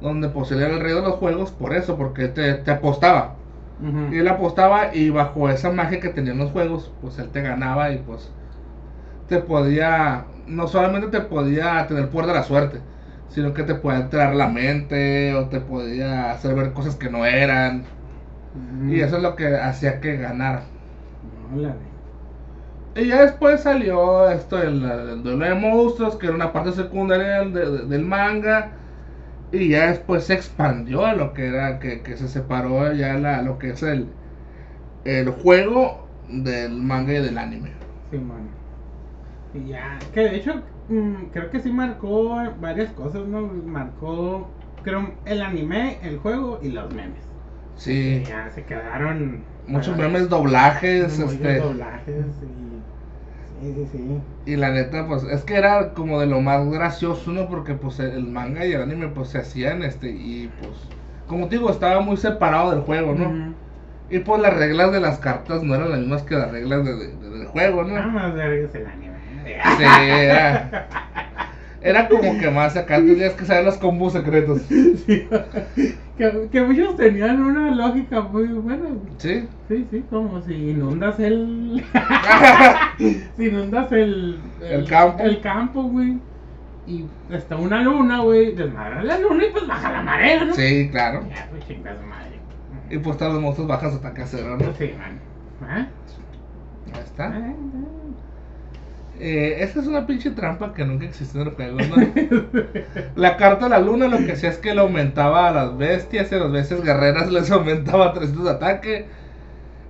Donde 0.00 0.28
pues 0.28 0.50
él 0.52 0.62
era 0.62 0.74
el 0.74 0.80
rey 0.80 0.94
de 0.94 1.02
los 1.02 1.16
juegos 1.16 1.52
por 1.52 1.74
eso, 1.74 1.96
porque 1.96 2.28
te, 2.28 2.54
te 2.54 2.70
apostaba. 2.70 3.40
Y 4.08 4.18
él 4.18 4.28
apostaba 4.28 4.94
y 4.94 5.10
bajo 5.10 5.50
esa 5.50 5.70
magia 5.72 6.00
que 6.00 6.10
tenían 6.10 6.38
los 6.38 6.52
juegos, 6.52 6.96
pues 7.00 7.18
él 7.18 7.30
te 7.32 7.42
ganaba 7.42 7.92
y 7.92 7.98
pues 7.98 8.34
te 9.26 9.40
podía, 9.40 10.28
no 10.46 10.68
solamente 10.68 11.08
te 11.08 11.20
podía 11.26 11.86
tener 11.86 12.10
poder 12.10 12.28
de 12.28 12.34
la 12.34 12.42
suerte, 12.44 12.82
sino 13.28 13.54
que 13.54 13.62
te 13.64 13.74
podía 13.74 14.00
entrar 14.00 14.34
la 14.34 14.48
mente 14.48 15.34
o 15.34 15.48
te 15.48 15.60
podía 15.60 16.30
hacer 16.32 16.54
ver 16.54 16.72
cosas 16.72 16.96
que 16.96 17.10
no 17.10 17.26
eran. 17.26 17.86
Y 18.86 19.00
eso 19.00 19.16
es 19.18 19.22
lo 19.22 19.36
que 19.36 19.56
hacía 19.56 20.00
que 20.00 20.16
ganara. 20.18 20.72
Y 22.94 23.06
ya 23.08 23.22
después 23.22 23.62
salió 23.62 24.28
esto 24.30 24.60
el, 24.60 24.82
el 24.84 25.22
duelo 25.22 25.44
de 25.46 25.54
monstruos, 25.54 26.16
que 26.16 26.26
era 26.26 26.34
una 26.34 26.52
parte 26.52 26.72
secundaria 26.72 27.38
del, 27.40 27.52
de- 27.52 27.86
del 27.86 28.04
manga. 28.04 28.77
Y 29.52 29.68
ya 29.70 29.88
después 29.90 30.24
se 30.24 30.34
expandió 30.34 31.04
a 31.06 31.14
lo 31.14 31.34
que 31.34 31.46
era, 31.48 31.78
que, 31.78 32.02
que 32.02 32.16
se 32.16 32.28
separó 32.28 32.92
ya 32.94 33.14
la, 33.18 33.42
lo 33.42 33.58
que 33.58 33.70
es 33.70 33.82
el, 33.82 34.14
el 35.04 35.30
juego 35.30 36.08
del 36.28 36.72
manga 36.82 37.14
y 37.14 37.22
del 37.22 37.38
anime. 37.38 37.72
Sí, 38.10 38.18
man. 38.18 38.56
Y 39.52 39.66
ya, 39.68 40.10
que 40.12 40.20
de 40.22 40.36
hecho, 40.36 40.54
mm, 40.88 41.26
creo 41.32 41.50
que 41.50 41.60
sí 41.60 41.72
marcó 41.72 42.36
varias 42.60 42.92
cosas, 42.94 43.26
¿no? 43.26 43.42
Marcó, 43.42 44.54
creo, 44.82 45.20
el 45.24 45.42
anime, 45.42 46.00
el 46.02 46.18
juego 46.18 46.60
y 46.62 46.70
los 46.70 46.92
memes. 46.94 47.24
Sí, 47.76 48.22
Y 48.22 48.24
ya 48.24 48.50
se 48.50 48.64
quedaron. 48.66 49.44
muchos 49.66 49.96
memes, 49.96 50.28
doblajes, 50.28 51.18
muchos 51.18 51.54
este, 51.54 51.56
doblajes 51.56 52.42
y. 52.42 52.77
Sí, 53.60 53.72
sí, 53.74 53.88
sí. 53.92 54.52
y 54.52 54.56
la 54.56 54.70
neta, 54.70 55.06
pues 55.06 55.24
es 55.24 55.42
que 55.44 55.56
era 55.56 55.92
como 55.94 56.20
de 56.20 56.26
lo 56.26 56.40
más 56.40 56.68
gracioso, 56.70 57.32
¿no? 57.32 57.48
Porque 57.48 57.74
pues 57.74 57.98
el 58.00 58.24
manga 58.24 58.64
y 58.64 58.72
el 58.72 58.82
anime 58.82 59.08
pues 59.08 59.28
se 59.30 59.38
hacían, 59.38 59.82
este, 59.82 60.08
y 60.10 60.50
pues, 60.60 60.72
como 61.26 61.48
te 61.48 61.56
digo, 61.56 61.70
estaba 61.70 62.00
muy 62.00 62.16
separado 62.16 62.70
del 62.70 62.80
juego, 62.80 63.14
¿no? 63.14 63.54
Y 64.10 64.20
pues 64.20 64.40
las 64.40 64.54
reglas 64.54 64.90
de 64.92 65.00
las 65.00 65.18
cartas 65.18 65.62
no 65.62 65.74
eran 65.74 65.90
las 65.90 65.98
mismas 66.00 66.22
que 66.22 66.34
las 66.36 66.50
reglas 66.50 66.84
de- 66.84 66.94
de- 66.96 67.12
de- 67.16 67.30
del 67.38 67.46
juego, 67.48 67.82
¿no? 67.84 67.94
Nada 67.94 68.06
más 68.06 68.34
vergas 68.34 68.74
el 68.74 68.86
anime. 68.86 69.18
Sí, 69.76 69.82
era, 69.82 70.86
era 71.80 72.08
como 72.08 72.38
que 72.38 72.50
más 72.50 72.76
acá 72.76 72.96
tenías 72.96 73.34
que 73.34 73.44
saber 73.44 73.64
los 73.64 73.78
combos 73.78 74.12
secretos. 74.12 74.62
Sí. 75.06 75.26
que, 76.18 76.48
que 76.50 76.62
muchos 76.62 76.96
tenían 76.96 77.40
una 77.40 77.70
lógica 77.70 78.20
muy 78.20 78.48
buena. 78.48 78.88
¿Sí? 79.18 79.46
Sí, 79.68 79.86
sí, 79.90 80.04
como 80.10 80.42
si 80.42 80.70
inundas 80.70 81.18
el. 81.20 81.84
si 83.36 83.44
inundas 83.44 83.92
el. 83.92 84.38
El 84.60 84.84
campo. 84.86 85.22
El 85.22 85.40
campo, 85.40 85.82
güey. 85.84 86.18
Y 86.86 87.04
está 87.30 87.56
una 87.56 87.82
luna, 87.82 88.20
güey. 88.22 88.54
Desmadra 88.54 89.04
la 89.04 89.18
luna 89.18 89.44
y 89.44 89.50
pues 89.50 89.66
baja 89.66 89.92
la 89.92 90.02
marea, 90.02 90.44
¿no? 90.44 90.54
Sí, 90.54 90.88
claro. 90.90 91.24
Ya, 91.28 91.46
pues 91.50 91.66
chingas 91.66 91.96
madre. 92.06 92.40
Y 92.90 92.98
pues 92.98 93.16
todos 93.16 93.34
los 93.34 93.42
monstruos 93.42 93.68
bajan 93.68 93.92
su 93.92 93.98
ataque 93.98 94.22
a 94.22 94.26
cero, 94.26 94.56
¿no? 94.58 94.72
Sí, 94.74 94.92
man. 94.98 95.20
¿Ah? 95.62 95.86
Ahí 96.92 97.02
está. 97.04 97.26
Ah, 97.26 97.54
Eh, 99.18 99.56
esta 99.62 99.80
es 99.80 99.86
una 99.86 100.06
pinche 100.06 100.30
trampa 100.30 100.72
que 100.74 100.84
nunca 100.84 101.04
existió 101.06 101.40
en 101.42 101.48
el 101.48 101.54
juego, 101.54 101.84
¿no? 101.84 101.96
La 103.16 103.36
carta 103.36 103.64
de 103.66 103.70
la 103.70 103.80
luna 103.80 104.08
lo 104.08 104.24
que 104.24 104.32
hacía 104.32 104.50
es 104.50 104.58
que 104.58 104.74
le 104.74 104.80
aumentaba 104.80 105.48
a 105.48 105.52
las 105.52 105.76
bestias 105.76 106.30
y 106.30 106.36
a 106.36 106.38
las 106.38 106.52
bestias 106.52 106.82
guerreras 106.82 107.30
les 107.32 107.50
aumentaba 107.50 108.12
300 108.12 108.44
de 108.44 108.50
ataque. 108.52 109.08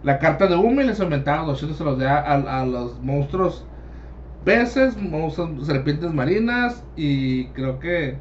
La 0.02 0.18
carta 0.18 0.46
de 0.48 0.56
Umi 0.56 0.84
les 0.84 1.00
aumentaba 1.00 1.44
200 1.46 1.80
a 1.80 1.84
los, 1.84 1.98
de- 1.98 2.08
a, 2.08 2.20
a 2.60 2.66
los 2.66 3.00
monstruos 3.00 3.66
peces, 4.44 4.96
monstruos, 4.96 5.66
serpientes 5.66 6.12
marinas 6.12 6.84
y 6.96 7.48
creo 7.52 7.78
que... 7.80 8.18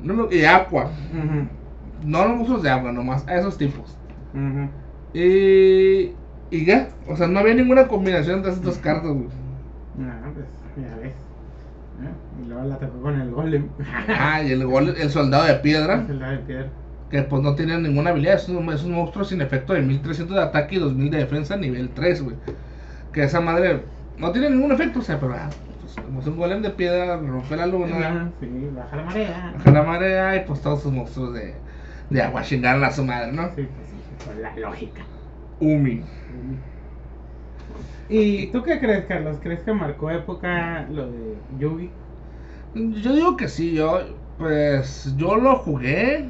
No, 0.00 0.28
y 0.30 0.44
agua. 0.44 0.90
Ujú, 1.12 1.48
No 2.04 2.26
los 2.26 2.36
monstruos 2.36 2.62
de 2.62 2.70
agua, 2.70 2.92
nomás 2.92 3.26
a 3.28 3.36
esos 3.36 3.56
tipos. 3.58 3.96
Y, 5.12 6.16
y 6.50 6.64
ya, 6.66 6.90
o 7.08 7.16
sea, 7.16 7.26
no 7.26 7.38
había 7.38 7.54
ninguna 7.54 7.88
combinación 7.88 8.42
de 8.42 8.50
esas 8.50 8.62
dos 8.62 8.78
cartas, 8.78 9.10
güey. 9.12 9.28
No, 9.98 10.12
pues 10.34 10.46
ya 10.76 10.96
ves. 10.96 11.12
Ah, 12.02 12.10
Y 12.42 12.48
luego 12.48 12.64
la 12.64 12.74
atacó 12.74 13.00
con 13.00 13.20
el 13.20 13.30
golem. 13.30 13.68
Ah, 14.08 14.42
y 14.42 14.52
el, 14.52 14.66
gol, 14.66 14.94
el 14.98 15.10
soldado 15.10 15.44
de 15.44 15.54
piedra, 15.56 16.04
El 16.08 16.18
de 16.18 16.38
piedra. 16.46 16.66
que 17.10 17.22
pues 17.22 17.42
no 17.42 17.54
tiene 17.54 17.78
ninguna 17.78 18.10
habilidad, 18.10 18.34
es 18.34 18.48
un, 18.48 18.70
es 18.72 18.82
un 18.84 18.92
monstruo 18.92 19.24
sin 19.24 19.40
efecto 19.40 19.72
de 19.72 19.82
1300 19.82 20.36
de 20.36 20.42
ataque 20.42 20.76
y 20.76 20.78
2000 20.78 21.10
de 21.10 21.18
defensa 21.18 21.56
nivel 21.56 21.88
3, 21.90 22.22
güey. 22.22 22.36
Que 23.12 23.24
esa 23.24 23.40
madre 23.40 23.82
no 24.18 24.30
tiene 24.32 24.50
ningún 24.50 24.72
efecto, 24.72 24.98
o 24.98 25.02
sea, 25.02 25.18
pero 25.18 25.32
ah, 25.34 25.48
pues, 25.80 25.94
como 26.04 26.20
es 26.20 26.26
un 26.26 26.36
golem 26.36 26.60
de 26.62 26.70
piedra, 26.70 27.16
rompe 27.16 27.56
la 27.56 27.66
luna, 27.66 28.30
Sí, 28.40 28.68
baja 28.76 28.96
la 28.96 29.02
marea. 29.04 29.52
baja 29.56 29.70
la 29.70 29.82
marea 29.82 30.36
y 30.36 30.40
pues 30.46 30.60
todos 30.60 30.82
sus 30.82 30.92
monstruos 30.92 31.32
de, 31.32 31.54
de 32.10 32.22
agua 32.22 32.42
chingaron 32.42 32.84
a 32.84 32.90
su 32.90 33.04
madre, 33.04 33.32
¿no? 33.32 33.44
Sí, 33.54 33.66
pues 33.66 33.68
sí, 33.88 34.26
con 34.26 34.42
la 34.42 34.54
lógica. 34.56 35.02
Umi. 35.60 36.02
¿Y 38.08 38.46
tú 38.48 38.62
qué 38.62 38.78
crees, 38.78 39.06
Carlos? 39.06 39.38
¿Crees 39.42 39.60
que 39.60 39.72
marcó 39.72 40.10
época 40.10 40.86
lo 40.90 41.10
de 41.10 41.36
Yugi? 41.58 41.90
Yo 42.74 43.14
digo 43.14 43.36
que 43.36 43.48
sí, 43.48 43.72
yo, 43.72 44.00
pues, 44.38 45.14
yo 45.16 45.36
lo 45.36 45.56
jugué, 45.56 46.28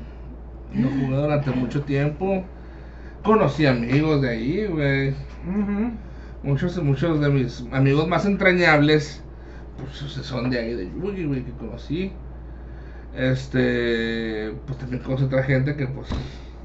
lo 0.74 0.88
jugué 0.88 1.16
durante 1.16 1.50
mucho 1.50 1.82
tiempo, 1.82 2.44
conocí 3.24 3.66
amigos 3.66 4.22
de 4.22 4.28
ahí, 4.30 4.66
güey, 4.66 5.14
muchos, 6.42 6.80
muchos 6.82 7.20
de 7.20 7.28
mis 7.30 7.64
amigos 7.72 8.06
más 8.06 8.26
entrañables, 8.26 9.22
pues, 9.76 10.12
son 10.24 10.50
de 10.50 10.58
ahí, 10.60 10.74
de 10.74 10.86
Yugi, 10.86 11.24
güey, 11.24 11.42
que 11.44 11.50
conocí, 11.52 12.12
este, 13.16 14.52
pues 14.66 14.78
también 14.78 15.02
conocí 15.02 15.24
otra 15.24 15.42
gente 15.42 15.76
que, 15.76 15.86
pues, 15.88 16.08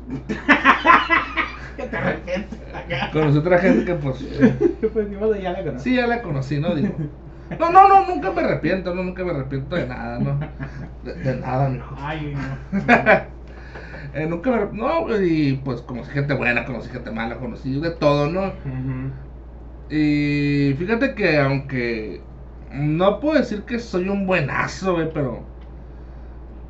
¿Qué 1.82 1.88
te 1.88 1.98
arrepientes 1.98 2.60
acá? 2.74 3.10
conocí 3.12 3.38
otra 3.38 3.58
gente 3.60 3.86
que, 3.86 3.94
pues, 3.96 4.18
Pues 4.94 5.10
ni 5.10 5.16
modo, 5.16 5.36
ya 5.36 5.52
la 5.52 5.64
conocí. 5.64 5.90
sí, 5.90 5.96
ya 5.96 6.08
la 6.08 6.22
conocí, 6.22 6.60
¿no? 6.60 6.76
Digo, 6.76 6.96
no, 7.60 7.72
no, 7.72 7.88
no, 7.88 8.08
nunca 8.08 8.32
me 8.32 8.42
arrepiento, 8.42 8.94
no, 8.94 9.04
nunca 9.04 9.24
me 9.24 9.32
arrepiento 9.32 9.76
de 9.76 9.88
nada, 9.88 10.20
¿no? 10.20 10.40
De, 11.04 11.14
de 11.16 11.36
nada, 11.40 11.70
mijo. 11.70 11.96
Ay, 12.00 12.34
no. 12.36 12.80
Eh, 14.14 14.28
nunca 14.28 14.52
me... 14.52 14.78
No, 14.78 15.08
y 15.24 15.54
pues 15.64 15.82
conocí 15.82 16.12
gente 16.12 16.34
buena, 16.34 16.66
conocí 16.66 16.90
gente 16.90 17.12
mala, 17.12 17.38
conocí 17.38 17.80
de 17.80 17.92
todo, 17.92 18.30
¿no? 18.30 18.52
Y 19.90 20.74
fíjate 20.78 21.16
que 21.16 21.40
aunque 21.40 22.22
no 22.74 23.22
puedo 23.22 23.40
decir 23.40 23.64
que 23.64 23.80
soy 23.80 24.10
un 24.10 24.26
buenazo, 24.28 24.96
güey, 24.96 25.10
pero... 25.14 25.44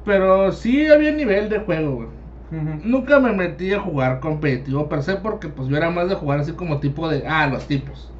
Pero 0.05 0.51
sí 0.51 0.87
había 0.87 1.11
nivel 1.13 1.49
de 1.49 1.59
juego, 1.59 1.95
güey. 1.95 2.07
Nunca 2.51 3.19
me 3.19 3.31
metí 3.31 3.73
a 3.73 3.79
jugar 3.79 4.19
competitivo 4.19 4.89
per 4.89 5.03
se 5.03 5.15
porque 5.15 5.47
pues 5.47 5.69
yo 5.69 5.77
era 5.77 5.89
más 5.89 6.09
de 6.09 6.15
jugar 6.15 6.39
así 6.39 6.51
como 6.51 6.79
tipo 6.79 7.07
de... 7.07 7.25
Ah, 7.25 7.47
los 7.47 7.65
tipos. 7.65 8.11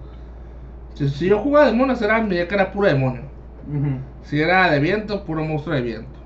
Si, 0.94 1.10
si 1.10 1.28
yo 1.28 1.40
jugaba 1.40 1.68
demonios 1.68 2.02
era 2.02 2.22
mi 2.22 2.30
que 2.30 2.56
era 2.56 2.72
puro 2.72 2.88
demonio. 2.88 3.24
Si 4.24 4.40
era 4.40 4.72
de 4.72 4.80
viento, 4.80 5.24
puro 5.26 5.44
monstruo 5.44 5.76
de 5.76 5.82
viento. 5.82 6.20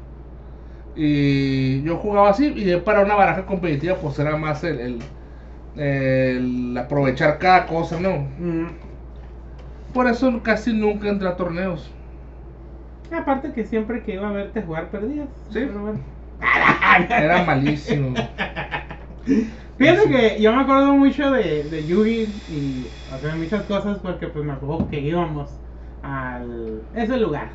Y 0.96 1.82
yo 1.84 1.98
jugaba 1.98 2.30
así, 2.30 2.54
y 2.56 2.76
para 2.78 3.02
una 3.02 3.16
baraja 3.16 3.46
competitiva, 3.46 3.96
pues 3.96 4.18
era 4.20 4.38
más 4.38 4.64
el, 4.64 4.80
el, 4.80 5.82
el 5.82 6.78
aprovechar 6.78 7.38
cada 7.38 7.66
cosa, 7.66 8.00
¿no? 8.00 8.28
Por 9.94 10.08
eso 10.08 10.42
casi 10.44 10.74
nunca 10.74 11.10
entré 11.10 11.28
a 11.28 11.36
torneos. 11.36 11.92
Aparte 13.12 13.54
que 13.54 13.66
siempre 13.66 14.04
que 14.04 14.16
iba 14.16 14.30
a 14.30 14.32
verte 14.32 14.62
jugar 14.62 14.90
perdías. 14.90 15.28
Sí. 15.50 15.60
Pero 15.68 15.80
bueno. 15.82 16.00
Era 17.10 17.44
malísimo. 17.44 18.16
Fíjate 19.78 20.10
que 20.10 20.42
yo 20.42 20.54
me 20.56 20.62
acuerdo 20.62 20.96
mucho 20.96 21.32
de, 21.32 21.64
de 21.64 21.86
Yugi 21.86 22.28
y 22.50 22.88
o 23.14 23.18
sea, 23.18 23.36
muchas 23.36 23.64
cosas 23.64 24.00
porque 24.00 24.28
pues 24.28 24.46
me 24.46 24.54
acuerdo 24.54 24.88
que 24.90 25.00
íbamos 25.00 25.50
al 26.02 26.82
ese 26.96 27.18
lugar. 27.18 27.50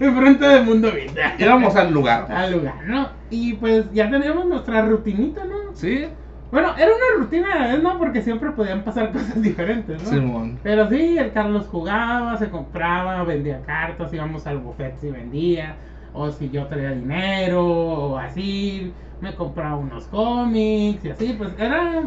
Enfrente 0.00 0.46
de 0.46 0.62
Mundo 0.62 0.90
Vida. 0.92 1.34
Íbamos 1.38 1.76
al 1.76 1.92
lugar. 1.92 2.30
Al 2.30 2.52
lugar, 2.52 2.86
¿no? 2.86 3.08
Y 3.30 3.54
pues 3.54 3.92
ya 3.92 4.10
teníamos 4.10 4.46
nuestra 4.46 4.82
rutinita, 4.82 5.44
¿no? 5.44 5.74
¿Sí? 5.74 6.06
Bueno, 6.50 6.74
era 6.76 6.90
una 6.90 7.24
rutina 7.24 7.52
a 7.52 7.58
la 7.58 7.68
vez, 7.68 7.82
¿no? 7.82 7.98
Porque 7.98 8.20
siempre 8.20 8.50
podían 8.50 8.82
pasar 8.82 9.10
cosas 9.12 9.40
diferentes, 9.40 10.02
¿no? 10.02 10.08
Simón. 10.08 10.58
Pero 10.62 10.88
sí, 10.88 11.16
el 11.18 11.32
Carlos 11.32 11.66
jugaba, 11.66 12.36
se 12.36 12.50
compraba, 12.50 13.24
vendía 13.24 13.62
cartas, 13.62 14.12
íbamos 14.12 14.46
al 14.46 14.58
buffet 14.58 14.98
si 14.98 15.10
vendía, 15.10 15.76
o 16.14 16.30
si 16.30 16.50
yo 16.50 16.66
traía 16.66 16.90
dinero, 16.92 17.64
o 17.66 18.18
así, 18.18 18.92
me 19.20 19.34
compraba 19.34 19.76
unos 19.76 20.04
cómics 20.06 21.04
y 21.04 21.10
así, 21.10 21.34
pues 21.38 21.50
era, 21.58 22.02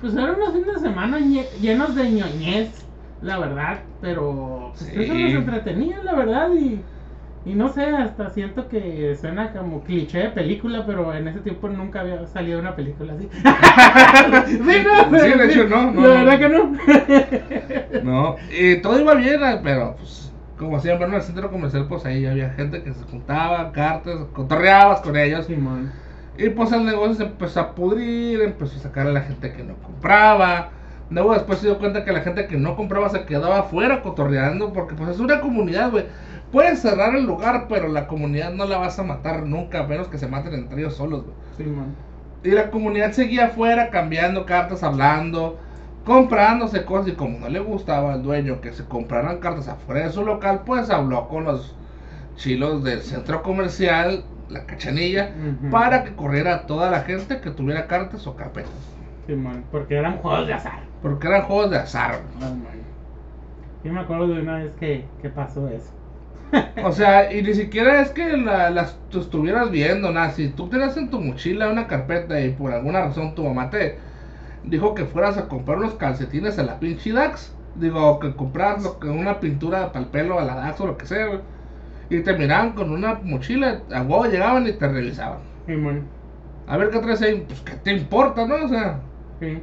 pues 0.00 0.14
eran 0.14 0.34
unos 0.36 0.52
fines 0.52 0.74
de 0.74 0.80
semana 0.80 1.18
llenos 1.18 1.94
de 1.94 2.10
ñoñez, 2.10 2.86
la 3.22 3.38
verdad, 3.38 3.78
pero 4.00 4.72
pues, 4.76 4.90
Sí. 4.90 5.02
eso 5.02 5.14
nos 5.14 5.32
entretenía, 5.32 6.02
la 6.02 6.14
verdad, 6.14 6.50
y, 6.54 6.80
y 7.44 7.54
no 7.54 7.68
sé, 7.72 7.86
hasta 7.86 8.30
siento 8.30 8.68
que 8.68 9.16
suena 9.20 9.52
como 9.52 9.82
cliché 9.82 10.18
de 10.18 10.28
película, 10.30 10.84
pero 10.86 11.12
en 11.14 11.26
ese 11.28 11.40
tiempo 11.40 11.68
nunca 11.68 12.00
había 12.00 12.24
salido 12.26 12.60
una 12.60 12.76
película 12.76 13.14
así. 13.14 13.28
sí, 14.46 14.84
no, 14.84 15.18
Sí, 15.18 15.28
de 15.38 15.46
hecho, 15.46 15.64
no, 15.68 15.90
no, 15.92 16.00
La 16.06 16.22
verdad 16.24 16.38
que 16.38 16.48
no. 16.48 16.72
No, 18.02 18.36
y 18.56 18.76
todo 18.82 19.00
iba 19.00 19.14
bien, 19.14 19.42
eh, 19.42 19.60
pero 19.62 19.96
pues, 19.96 20.31
como 20.58 20.80
siempre 20.80 21.06
en 21.06 21.14
el 21.14 21.22
centro 21.22 21.50
comercial, 21.50 21.86
pues 21.88 22.04
ahí 22.04 22.26
había 22.26 22.50
gente 22.50 22.82
que 22.82 22.92
se 22.92 23.02
juntaba, 23.04 23.72
cartas, 23.72 24.16
cotorreabas 24.32 25.00
con 25.00 25.16
ellos. 25.16 25.46
Simón. 25.46 25.92
Y 26.38 26.48
pues 26.50 26.72
el 26.72 26.84
negocio 26.84 27.14
se 27.14 27.24
empezó 27.24 27.60
a 27.60 27.74
pudrir, 27.74 28.40
empezó 28.40 28.76
a 28.78 28.82
sacar 28.82 29.06
a 29.06 29.12
la 29.12 29.20
gente 29.20 29.52
que 29.52 29.62
no 29.62 29.74
compraba. 29.76 30.70
Luego 31.10 31.34
después 31.34 31.58
se 31.58 31.66
dio 31.66 31.78
cuenta 31.78 32.04
que 32.04 32.12
la 32.12 32.20
gente 32.20 32.46
que 32.46 32.56
no 32.56 32.74
compraba 32.74 33.10
se 33.10 33.24
quedaba 33.24 33.60
afuera 33.60 34.02
cotorreando 34.02 34.72
porque 34.72 34.94
pues 34.94 35.10
es 35.10 35.18
una 35.18 35.40
comunidad, 35.40 35.90
güey. 35.90 36.06
Puedes 36.50 36.80
cerrar 36.80 37.14
el 37.14 37.24
lugar, 37.24 37.66
pero 37.68 37.88
la 37.88 38.06
comunidad 38.06 38.52
no 38.52 38.66
la 38.66 38.78
vas 38.78 38.98
a 38.98 39.02
matar 39.02 39.46
nunca, 39.46 39.80
a 39.80 39.86
menos 39.86 40.08
que 40.08 40.18
se 40.18 40.26
maten 40.26 40.54
entre 40.54 40.80
ellos 40.80 40.96
solos, 40.96 41.24
güey. 41.24 41.36
Simón. 41.56 41.94
Y 42.44 42.50
la 42.50 42.70
comunidad 42.70 43.12
seguía 43.12 43.46
afuera 43.46 43.90
cambiando 43.90 44.46
cartas, 44.46 44.82
hablando, 44.82 45.58
comprándose 46.04 46.84
cosas. 46.84 47.08
Y 47.08 47.16
como 47.16 47.38
no 47.38 47.48
le 47.48 47.60
gustaba 47.60 48.12
al 48.14 48.22
dueño 48.22 48.60
que 48.60 48.72
se 48.72 48.84
compraran 48.86 49.38
cartas 49.38 49.68
afuera 49.68 50.06
de 50.06 50.12
su 50.12 50.24
local, 50.24 50.62
pues 50.64 50.90
habló 50.90 51.28
con 51.28 51.44
los 51.44 51.74
chilos 52.36 52.82
del 52.84 53.02
centro 53.02 53.42
comercial, 53.42 54.24
la 54.48 54.66
cachanilla, 54.66 55.30
para 55.70 56.04
que 56.04 56.14
corriera 56.14 56.66
toda 56.66 56.90
la 56.90 57.00
gente 57.02 57.40
que 57.40 57.50
tuviera 57.50 57.86
cartas 57.86 58.26
o 58.26 58.36
carpetas. 58.36 58.72
Simón, 59.26 59.64
porque 59.70 59.96
eran 59.96 60.18
juegos 60.18 60.46
de 60.46 60.52
azar. 60.54 60.82
Porque 61.00 61.26
eran 61.28 61.42
juegos 61.42 61.70
de 61.70 61.76
azar. 61.78 62.20
Oh, 62.36 62.40
man. 62.40 62.82
Yo 63.84 63.92
me 63.92 64.00
acuerdo 64.00 64.28
de 64.28 64.40
una 64.42 64.58
vez 64.58 64.72
que, 64.74 65.04
que 65.20 65.28
pasó 65.28 65.68
eso. 65.68 65.92
O 66.84 66.92
sea, 66.92 67.32
y 67.32 67.42
ni 67.42 67.54
siquiera 67.54 68.00
es 68.02 68.10
que 68.10 68.36
la- 68.36 68.70
las 68.70 68.98
tú 69.08 69.20
estuvieras 69.20 69.70
viendo, 69.70 70.10
nada. 70.12 70.30
Si 70.32 70.48
tú 70.50 70.68
tenías 70.68 70.96
en 70.96 71.10
tu 71.10 71.20
mochila 71.20 71.70
una 71.70 71.86
carpeta 71.86 72.40
y 72.40 72.50
por 72.50 72.72
alguna 72.72 73.00
razón 73.00 73.34
tu 73.34 73.44
mamá 73.44 73.70
te 73.70 73.98
dijo 74.64 74.94
que 74.94 75.04
fueras 75.06 75.36
a 75.38 75.48
comprar 75.48 75.78
unos 75.78 75.94
calcetines 75.94 76.58
a 76.58 76.62
la 76.64 76.78
pinche 76.78 77.12
Dax, 77.12 77.52
digo, 77.74 78.18
que 78.20 78.34
compras 78.36 78.82
lo 78.82 78.98
que- 78.98 79.08
una 79.08 79.40
pintura 79.40 79.92
para 79.92 80.04
el 80.04 80.10
pelo 80.10 80.38
a 80.38 80.44
la 80.44 80.54
Dax 80.56 80.80
o 80.80 80.86
lo 80.86 80.96
que 80.96 81.06
sea, 81.06 81.26
güey, 81.26 81.40
y 82.10 82.20
te 82.20 82.32
miraban 82.34 82.72
con 82.72 82.90
una 82.90 83.14
mochila, 83.22 83.82
a 83.92 84.02
huevo 84.02 84.26
llegaban 84.26 84.66
y 84.66 84.72
te 84.72 84.88
revisaban. 84.88 85.40
Simón. 85.66 86.08
A 86.66 86.76
ver 86.76 86.90
qué 86.90 86.98
traes 87.00 87.22
ahí, 87.22 87.44
pues 87.46 87.60
qué 87.62 87.72
te 87.76 87.92
importa, 87.92 88.46
¿no? 88.46 88.64
O 88.64 88.68
sea, 88.68 89.00
Sí. 89.40 89.58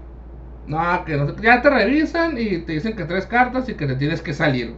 no, 0.68 1.06
que 1.06 1.16
no 1.18 1.36
ya 1.38 1.62
te 1.62 1.70
revisan 1.70 2.38
y 2.38 2.60
te 2.60 2.74
dicen 2.74 2.96
que 2.96 3.06
traes 3.06 3.26
cartas 3.26 3.70
y 3.70 3.76
que 3.76 3.88
te 3.88 3.96
tienes 3.96 4.22
que 4.22 4.34
salir. 4.34 4.74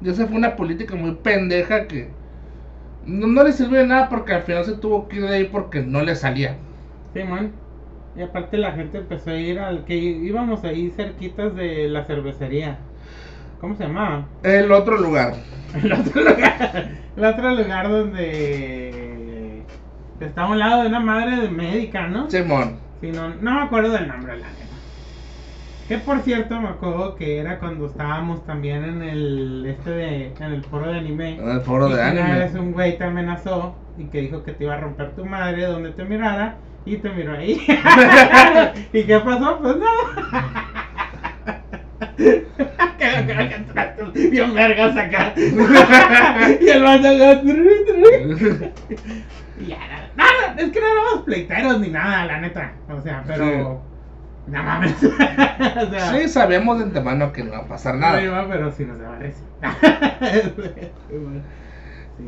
Y 0.00 0.08
esa 0.08 0.26
fue 0.26 0.36
una 0.36 0.56
política 0.56 0.94
muy 0.94 1.12
pendeja 1.16 1.86
que 1.86 2.08
no, 3.06 3.26
no 3.26 3.44
le 3.44 3.52
sirvió 3.52 3.78
de 3.80 3.86
nada 3.86 4.08
porque 4.08 4.32
al 4.32 4.42
final 4.42 4.64
se 4.64 4.76
tuvo 4.76 5.08
que 5.08 5.16
ir 5.16 5.22
de 5.22 5.36
ahí 5.36 5.44
porque 5.44 5.82
no 5.82 6.02
le 6.02 6.14
salía. 6.14 6.56
Simón. 7.14 7.59
Y 8.16 8.22
aparte 8.22 8.58
la 8.58 8.72
gente 8.72 8.98
empezó 8.98 9.30
a 9.30 9.36
ir 9.36 9.58
al 9.60 9.84
que 9.84 9.94
íbamos 9.94 10.64
ahí 10.64 10.90
cerquitas 10.90 11.54
de 11.54 11.88
la 11.88 12.04
cervecería. 12.04 12.78
¿Cómo 13.60 13.76
se 13.76 13.84
llamaba? 13.84 14.26
El 14.42 14.72
otro 14.72 14.96
lugar. 14.96 15.34
El 15.74 15.92
otro 15.92 16.22
lugar. 16.22 16.88
El 17.16 17.24
otro 17.24 17.54
lugar 17.54 17.88
donde 17.88 19.62
estaba 20.18 20.48
a 20.48 20.50
un 20.52 20.58
lado 20.58 20.82
de 20.82 20.88
una 20.88 21.00
madre 21.00 21.36
de 21.36 21.48
médica, 21.48 22.08
¿no? 22.08 22.28
Simón. 22.30 22.78
Sí, 23.00 23.10
no, 23.12 23.30
no 23.34 23.54
me 23.54 23.62
acuerdo 23.62 23.92
del 23.92 24.08
nombre, 24.08 24.36
la 24.38 24.48
neta. 24.48 24.60
Que 25.88 25.98
por 25.98 26.20
cierto, 26.20 26.60
me 26.60 26.68
acuerdo 26.68 27.16
que 27.16 27.38
era 27.38 27.58
cuando 27.58 27.86
estábamos 27.86 28.44
también 28.44 28.84
en 28.84 29.02
el 29.02 29.66
este 29.66 29.90
de, 29.90 30.26
en 30.38 30.52
el 30.52 30.62
foro 30.64 30.90
de 30.92 30.98
anime. 30.98 31.36
En 31.36 31.48
el 31.48 31.60
foro 31.62 31.88
y 31.88 31.92
de 31.92 31.96
que 31.96 32.10
una 32.12 32.38
vez 32.38 32.50
anime. 32.50 32.60
un 32.60 32.72
güey 32.72 32.96
te 32.96 33.04
amenazó 33.04 33.74
y 33.98 34.04
que 34.04 34.20
dijo 34.20 34.42
que 34.42 34.52
te 34.52 34.64
iba 34.64 34.74
a 34.74 34.80
romper 34.80 35.12
tu 35.12 35.24
madre 35.24 35.64
donde 35.64 35.90
te 35.90 36.04
mirara 36.04 36.56
y 36.84 36.96
te 36.96 37.10
miró 37.10 37.32
ahí. 37.36 37.60
¿Y 38.92 39.02
qué 39.04 39.18
pasó? 39.20 39.58
Pues 39.60 39.76
nada. 39.76 40.66
Que- 42.16 42.46
que- 42.98 43.48
que 43.48 43.54
entraste 43.54 44.02
Bien 44.30 44.54
vergas 44.54 44.96
acá. 44.96 45.32
y 45.36 46.68
el 46.68 46.82
vato 46.82 47.08
acá. 47.08 47.40
Y 49.58 49.66
ya, 49.66 49.76
nada, 49.78 50.10
nada, 50.16 50.54
es 50.56 50.70
que 50.70 50.80
no 50.80 50.86
éramos 50.86 51.22
pleiteros 51.24 51.80
ni 51.80 51.88
nada, 51.88 52.24
la 52.26 52.40
neta. 52.40 52.72
O 52.88 53.00
sea, 53.02 53.22
pero. 53.26 53.82
No 54.46 54.62
mames. 54.62 54.94
o 55.04 55.90
sea, 55.90 56.10
Sí, 56.18 56.28
sabíamos 56.28 56.78
de 56.78 56.84
antemano 56.84 57.32
que 57.32 57.42
no 57.44 57.48
iba 57.50 57.58
a 57.58 57.68
pasar 57.68 57.94
no 57.94 58.00
nada. 58.00 58.22
iba, 58.22 58.48
pero 58.48 58.72
sí 58.72 58.84
nos 58.84 58.98
risa. 59.18 59.44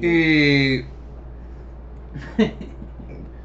Sí. 0.01 0.07
Y 0.07 0.85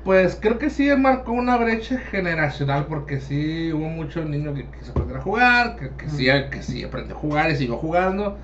pues 0.08 0.38
creo 0.40 0.58
que 0.58 0.70
sí 0.70 0.90
marcó 0.96 1.34
una 1.34 1.58
brecha 1.58 1.98
generacional 1.98 2.86
porque 2.86 3.20
sí 3.20 3.74
hubo 3.74 3.90
muchos 3.90 4.26
niños 4.26 4.56
que 4.56 4.64
quiso 4.80 4.92
aprender 4.92 5.18
a 5.18 5.22
jugar, 5.22 5.76
que, 5.76 5.90
que 5.98 6.10
sí, 6.10 6.28
que 6.50 6.64
sí 6.64 6.82
aprendió 6.82 7.14
a 7.14 7.20
jugar 7.20 7.52
y 7.52 7.58
siguió 7.58 7.76
jugando. 7.76 8.38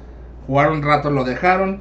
Jugaron 0.46 0.80
un 0.80 0.84
rato, 0.84 1.10
lo 1.10 1.24
dejaron. 1.24 1.80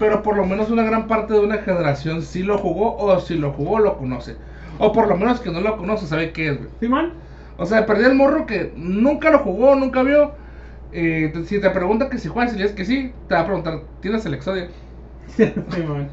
Pero 0.00 0.24
por 0.24 0.36
lo 0.36 0.44
menos 0.44 0.70
una 0.70 0.82
gran 0.82 1.06
parte 1.06 1.34
de 1.34 1.38
una 1.38 1.58
generación 1.58 2.22
sí 2.22 2.42
lo 2.42 2.58
jugó 2.58 2.96
o 2.96 3.20
si 3.20 3.36
lo 3.36 3.52
jugó 3.52 3.78
lo 3.78 3.96
conoce. 3.96 4.34
O 4.78 4.90
por 4.90 5.06
lo 5.06 5.16
menos 5.16 5.38
que 5.38 5.52
no 5.52 5.60
lo 5.60 5.76
conoce 5.76 6.08
sabe 6.08 6.32
qué 6.32 6.48
es. 6.48 6.58
güey. 6.58 6.70
Simón, 6.80 7.12
O 7.58 7.64
sea, 7.64 7.86
perdí 7.86 8.06
el 8.06 8.16
morro 8.16 8.44
que 8.44 8.72
nunca 8.74 9.30
lo 9.30 9.38
jugó, 9.38 9.76
nunca 9.76 10.02
vio. 10.02 10.32
Eh, 10.90 11.32
si 11.46 11.60
te 11.60 11.70
pregunta 11.70 12.10
que 12.10 12.18
si 12.18 12.26
juegas 12.26 12.54
y 12.54 12.56
dices 12.56 12.72
que 12.72 12.84
sí, 12.84 13.14
te 13.28 13.34
va 13.36 13.42
a 13.42 13.46
preguntar, 13.46 13.82
¿tienes 14.00 14.26
el 14.26 14.34
Exodia? 14.34 14.68
Simón. 15.68 16.08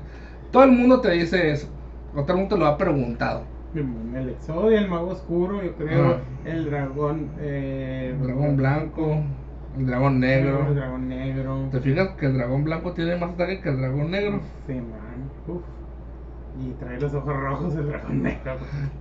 Todo 0.52 0.64
el 0.64 0.72
mundo 0.74 1.02
te 1.02 1.10
dice 1.10 1.52
eso. 1.52 1.70
O 2.16 2.22
todo 2.24 2.34
el 2.34 2.38
mundo 2.40 2.56
te 2.56 2.60
lo 2.60 2.68
ha 2.68 2.78
preguntado. 2.78 3.44
El 3.76 4.30
Exodia, 4.30 4.80
el 4.80 4.90
Mago 4.90 5.10
Oscuro, 5.12 5.62
yo 5.64 5.74
creo. 5.76 6.18
El 6.46 6.66
Dragón. 6.70 7.30
Eh, 7.40 8.16
El 8.20 8.24
dragón 8.26 8.58
blanco, 8.58 9.22
el 9.78 9.86
dragón 9.86 10.20
negro. 10.20 10.66
El 10.68 10.76
Dragón 10.76 11.08
Negro. 11.08 11.68
¿Te 11.72 11.80
fijas 11.80 12.10
que 12.20 12.26
el 12.26 12.34
dragón 12.38 12.64
blanco 12.64 12.94
tiene 12.94 13.16
más 13.18 13.30
ataque 13.32 13.62
que 13.62 13.70
el 13.70 13.78
dragón 13.78 14.10
negro? 14.12 14.40
Simón. 14.66 14.90
Uf. 15.48 15.62
Y 16.60 16.72
trae 16.84 17.00
los 17.00 17.14
ojos 17.14 17.36
rojos 17.36 17.76
el 17.76 17.88
Dragón 17.90 18.24
Negro. 18.24 18.54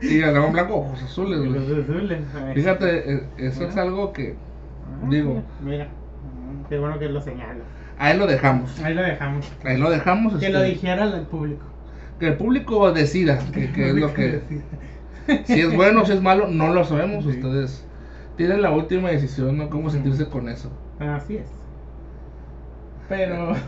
Y 0.02 0.20
el 0.20 0.32
dragón 0.32 0.52
blanco, 0.52 0.74
ojos 0.76 1.02
azules, 1.02 1.38
los 1.40 1.84
azules. 1.84 2.18
Fíjate, 2.54 3.14
eh, 3.14 3.22
eso 3.38 3.64
es 3.64 3.76
algo 3.76 4.12
que 4.12 4.34
Ah, 4.34 5.06
digo. 5.08 5.42
Mira. 5.62 5.84
Mm, 5.86 6.68
Qué 6.68 6.78
bueno 6.78 6.98
que 6.98 7.08
lo 7.08 7.20
señalas. 7.22 7.56
ahí 7.98 8.16
lo 8.18 8.26
dejamos. 8.26 8.78
Ahí 8.82 8.94
lo 8.94 9.02
dejamos. 9.02 9.50
Ahí 9.64 9.76
lo 9.78 9.90
dejamos. 9.90 10.32
Que 10.38 10.46
este, 10.46 10.50
lo 10.58 10.62
dijera 10.62 11.04
el 11.04 11.22
público. 11.26 11.64
Que 12.18 12.28
el 12.28 12.36
público 12.36 12.92
decida 12.92 13.38
que, 13.52 13.70
que 13.72 13.88
es 13.90 13.94
lo 13.94 14.12
que. 14.14 14.42
Si 15.44 15.60
es 15.60 15.74
bueno 15.74 16.00
o 16.02 16.06
si 16.06 16.12
es 16.12 16.22
malo, 16.22 16.48
no 16.48 16.72
lo 16.72 16.84
sabemos. 16.84 17.24
Sí. 17.24 17.30
Ustedes 17.30 17.86
tienen 18.36 18.62
la 18.62 18.70
última 18.70 19.10
decisión, 19.10 19.58
¿no? 19.58 19.68
Cómo 19.68 19.90
sentirse 19.90 20.26
con 20.26 20.48
eso. 20.48 20.72
Así 20.98 21.36
es. 21.36 21.48
Pero. 23.08 23.54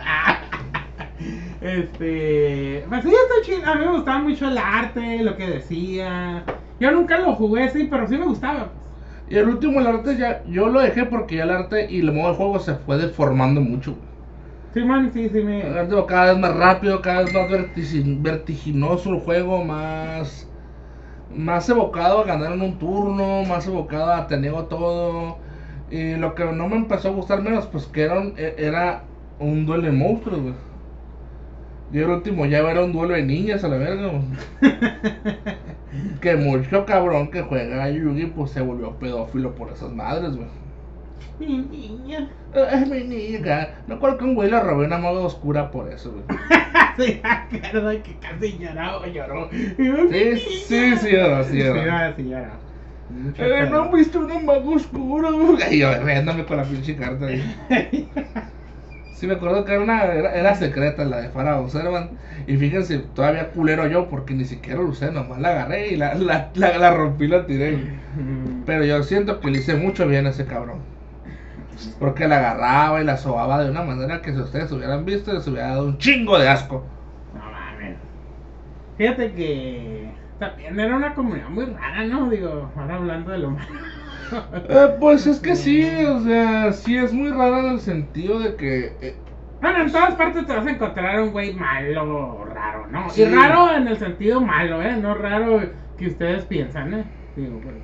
Ah. 0.00 0.40
Este. 1.60 2.84
Pues 2.88 3.02
sí, 3.02 3.08
está 3.10 3.34
chido. 3.42 3.66
A 3.70 3.74
mí 3.76 3.84
me 3.86 3.92
gustaba 3.92 4.18
mucho 4.20 4.48
el 4.48 4.58
arte, 4.58 5.22
lo 5.22 5.36
que 5.36 5.46
decía. 5.48 6.44
Yo 6.80 6.90
nunca 6.90 7.18
lo 7.18 7.34
jugué 7.34 7.64
así, 7.64 7.84
pero 7.90 8.06
sí 8.08 8.16
me 8.18 8.24
gustaba. 8.26 8.72
pues. 8.72 8.84
Y 9.28 9.36
el 9.38 9.48
último, 9.48 9.80
el 9.80 9.86
arte, 9.86 10.16
ya 10.16 10.42
yo 10.46 10.68
lo 10.68 10.80
dejé 10.80 11.04
porque 11.06 11.36
ya 11.36 11.44
el 11.44 11.50
arte 11.50 11.90
y 11.90 12.00
el 12.00 12.12
modo 12.12 12.30
de 12.30 12.36
juego 12.36 12.58
se 12.58 12.74
fue 12.74 12.98
deformando 12.98 13.60
mucho. 13.60 13.96
Simón, 14.74 15.10
sí, 15.12 15.28
sí 15.28 15.40
me. 15.42 15.62
Cada 16.06 16.32
vez 16.32 16.38
más 16.38 16.56
rápido, 16.56 17.00
cada 17.00 17.22
vez 17.22 17.32
más 17.32 17.48
vertigi- 17.48 18.22
vertiginoso 18.22 19.10
el 19.14 19.20
juego, 19.20 19.64
más. 19.64 20.48
Más 21.34 21.68
evocado 21.68 22.20
a 22.20 22.24
ganar 22.24 22.52
en 22.52 22.62
un 22.62 22.78
turno, 22.78 23.44
más 23.44 23.66
evocado 23.66 24.12
a 24.12 24.26
te 24.26 24.36
niego 24.36 24.64
todo. 24.64 25.38
Y 25.90 26.14
lo 26.16 26.34
que 26.34 26.44
no 26.44 26.68
me 26.68 26.76
empezó 26.76 27.08
a 27.08 27.12
gustar 27.12 27.42
menos, 27.42 27.66
pues 27.66 27.86
que 27.86 28.02
era 28.02 28.20
un, 28.20 28.34
e- 28.36 28.54
era 28.58 29.04
un 29.38 29.64
duelo 29.66 29.84
de 29.84 29.92
monstruos, 29.92 30.40
güey. 30.40 30.54
Y 31.92 31.98
el 31.98 32.10
último 32.10 32.44
ya 32.46 32.58
era 32.58 32.82
un 32.82 32.92
duelo 32.92 33.14
de 33.14 33.22
niñas 33.22 33.62
a 33.64 33.68
la 33.68 33.76
verga. 33.76 34.10
Que 36.20 36.34
mucho 36.36 36.84
cabrón 36.86 37.30
que 37.30 37.42
juega 37.42 37.84
a 37.84 37.90
Yugi, 37.90 38.26
pues 38.26 38.50
se 38.50 38.60
volvió 38.60 38.98
pedófilo 38.98 39.54
por 39.54 39.70
esas 39.70 39.92
madres, 39.92 40.34
güey. 40.36 40.48
Mi 41.38 41.58
niña. 41.58 42.28
Es 42.54 42.88
mi 42.88 43.04
niña. 43.04 43.68
Me 43.86 43.94
acuerdo 43.94 44.18
que 44.18 44.24
un 44.24 44.34
güey 44.34 44.50
le 44.50 44.60
robé 44.60 44.86
una 44.86 44.98
maga 44.98 45.20
oscura 45.20 45.70
por 45.70 45.90
eso, 45.90 46.12
güey. 46.12 46.24
Sí, 46.96 47.20
acuerdo 47.24 47.90
que 48.04 48.16
casi 48.20 48.56
lloraba, 48.56 49.04
lloró. 49.08 49.50
Sí, 49.50 49.74
sí, 49.76 50.40
sí, 50.68 50.96
sí, 50.96 51.08
Sí, 51.50 51.58
lloró. 51.58 51.82
Eh, 53.36 53.68
no 53.68 53.82
han 53.82 53.90
visto 53.90 54.20
una 54.20 54.38
maga 54.38 54.60
oscura, 54.60 55.30
güey. 55.30 55.74
Y 55.74 55.78
yo 55.78 55.92
riéndome 56.04 56.44
con 56.44 56.56
la 56.56 56.62
pinche 56.64 56.96
carta 56.96 57.26
ahí. 57.26 57.42
Sí, 59.14 59.28
me 59.28 59.34
acuerdo 59.34 59.64
que 59.64 59.72
era, 59.72 59.80
una, 59.80 60.04
era, 60.06 60.34
era 60.34 60.54
secreta 60.56 61.04
la 61.04 61.20
de 61.20 61.28
Farah 61.28 61.60
Observan. 61.60 62.10
Y 62.48 62.56
fíjense, 62.56 62.98
todavía 62.98 63.50
culero 63.50 63.86
yo 63.86 64.08
porque 64.08 64.34
ni 64.34 64.44
siquiera 64.44 64.80
lo 64.82 64.88
usé, 64.88 65.12
nomás 65.12 65.40
la 65.40 65.50
agarré 65.50 65.88
y 65.92 65.96
la, 65.96 66.14
la, 66.14 66.50
la, 66.54 66.78
la 66.78 66.94
rompí 66.94 67.26
y 67.26 67.28
la 67.28 67.46
tiré. 67.46 67.78
Pero 68.66 68.84
yo 68.84 69.02
siento 69.04 69.38
que 69.40 69.50
le 69.50 69.58
hice 69.58 69.76
mucho 69.76 70.08
bien 70.08 70.26
a 70.26 70.30
ese 70.30 70.46
cabrón. 70.46 70.93
Porque 71.98 72.28
la 72.28 72.38
agarraba 72.38 73.00
y 73.00 73.04
la 73.04 73.16
sobaba 73.16 73.62
de 73.62 73.70
una 73.70 73.82
manera 73.82 74.22
que 74.22 74.32
si 74.32 74.40
ustedes 74.40 74.70
hubieran 74.72 75.04
visto 75.04 75.32
les 75.32 75.46
hubiera 75.48 75.68
dado 75.70 75.86
un 75.86 75.98
chingo 75.98 76.38
de 76.38 76.48
asco. 76.48 76.92
No 77.32 77.50
mames. 77.50 77.98
Fíjate 78.96 79.34
que 79.34 80.20
también 80.38 80.78
era 80.80 80.96
una 80.96 81.14
comunidad 81.14 81.48
muy 81.50 81.66
rara, 81.66 82.04
¿no? 82.06 82.28
Digo, 82.30 82.72
ahora 82.76 82.96
hablando 82.96 83.32
de 83.32 83.38
lo 83.38 83.50
malo. 83.50 83.66
Eh, 84.68 84.96
pues 84.98 85.26
es 85.26 85.38
que 85.40 85.54
sí, 85.54 85.84
o 86.06 86.20
sea, 86.20 86.72
sí 86.72 86.96
es 86.96 87.12
muy 87.12 87.30
raro 87.30 87.58
en 87.60 87.66
el 87.74 87.80
sentido 87.80 88.38
de 88.40 88.56
que... 88.56 88.96
eh, 89.00 89.22
Bueno, 89.60 89.82
en 89.82 89.92
todas 89.92 90.14
partes 90.16 90.46
te 90.46 90.52
vas 90.54 90.66
a 90.66 90.70
encontrar 90.70 91.20
un 91.22 91.30
güey 91.32 91.54
malo 91.54 92.04
o 92.40 92.44
raro, 92.44 92.86
¿no? 92.88 93.08
Sí. 93.10 93.22
Y 93.22 93.24
raro 93.26 93.72
en 93.74 93.88
el 93.88 93.98
sentido 93.98 94.40
malo, 94.40 94.82
¿eh? 94.82 94.96
No 94.96 95.14
raro 95.14 95.60
que 95.96 96.08
ustedes 96.08 96.46
piensan, 96.46 96.94
¿eh? 96.94 97.04
Digo, 97.36 97.60
porque 97.60 97.82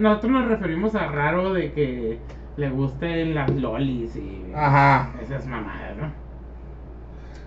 nosotros 0.00 0.32
nos 0.32 0.48
referimos 0.48 0.94
a 0.94 1.06
raro 1.08 1.52
de 1.52 1.72
que 1.72 2.26
le 2.56 2.70
gusten 2.70 3.34
las 3.34 3.50
lolis 3.50 4.16
y 4.16 4.52
Ajá. 4.54 5.10
esas 5.22 5.46
mamadas, 5.46 5.96
¿no? 5.96 6.26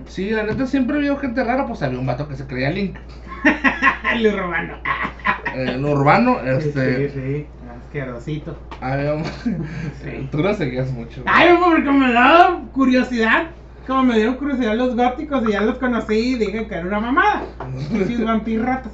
Sí, 0.06 0.30
la 0.30 0.43
neta 0.43 0.65
siempre 0.65 0.98
habido 0.98 1.17
gente 1.17 1.43
rara, 1.43 1.65
pues 1.65 1.82
había 1.84 2.00
un 2.00 2.06
vato 2.06 2.28
que 2.28 2.36
se 2.36 2.48
creía 2.48 2.69
Link. 2.69 2.95
Robando. 4.38 4.74
Eh, 5.56 5.74
En 5.74 5.86
urbano, 5.86 6.39
este... 6.41 7.10
Sí, 7.10 7.19
sí, 7.19 7.48
asquerosito. 7.86 8.58
Había 8.82 9.13
un... 9.15 9.26
Sí. 9.26 10.28
Tú 10.32 10.39
lo 10.39 10.54
seguías 10.54 10.91
mucho. 10.91 11.24
Ay, 11.26 11.50
porque 11.63 11.91
me 11.91 12.12
daba 12.13 12.62
curiosidad. 12.72 13.48
Como 13.88 14.04
me 14.04 14.15
dieron 14.15 14.36
curiosidad 14.36 14.76
los 14.76 14.95
góticos 14.95 15.43
y 15.48 15.54
ya 15.54 15.62
los 15.62 15.78
conocí 15.80 16.13
y 16.13 16.36
dije 16.36 16.67
que 16.67 16.76
era 16.76 16.86
una 16.86 17.00
mamada. 17.00 17.43
Pinches 17.91 18.24
vampirratas. 18.24 18.93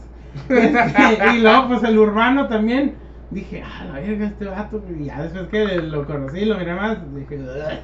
Este, 0.50 1.36
y 1.36 1.42
luego, 1.42 1.68
pues 1.70 1.84
el 1.84 1.98
urbano 1.98 2.48
también. 2.48 2.96
Dije, 3.32 3.64
ah, 3.66 3.86
la 3.86 3.94
verga, 4.00 4.28
este 4.28 4.46
vato. 4.46 4.82
Y 5.00 5.06
ya 5.06 5.24
después 5.24 5.48
que 5.48 5.66
lo 5.82 6.06
conocí 6.06 6.46
lo 6.46 6.58
miré 6.58 6.76
más, 6.76 6.98
dije, 7.16 7.40
"Ugh, 7.40 7.80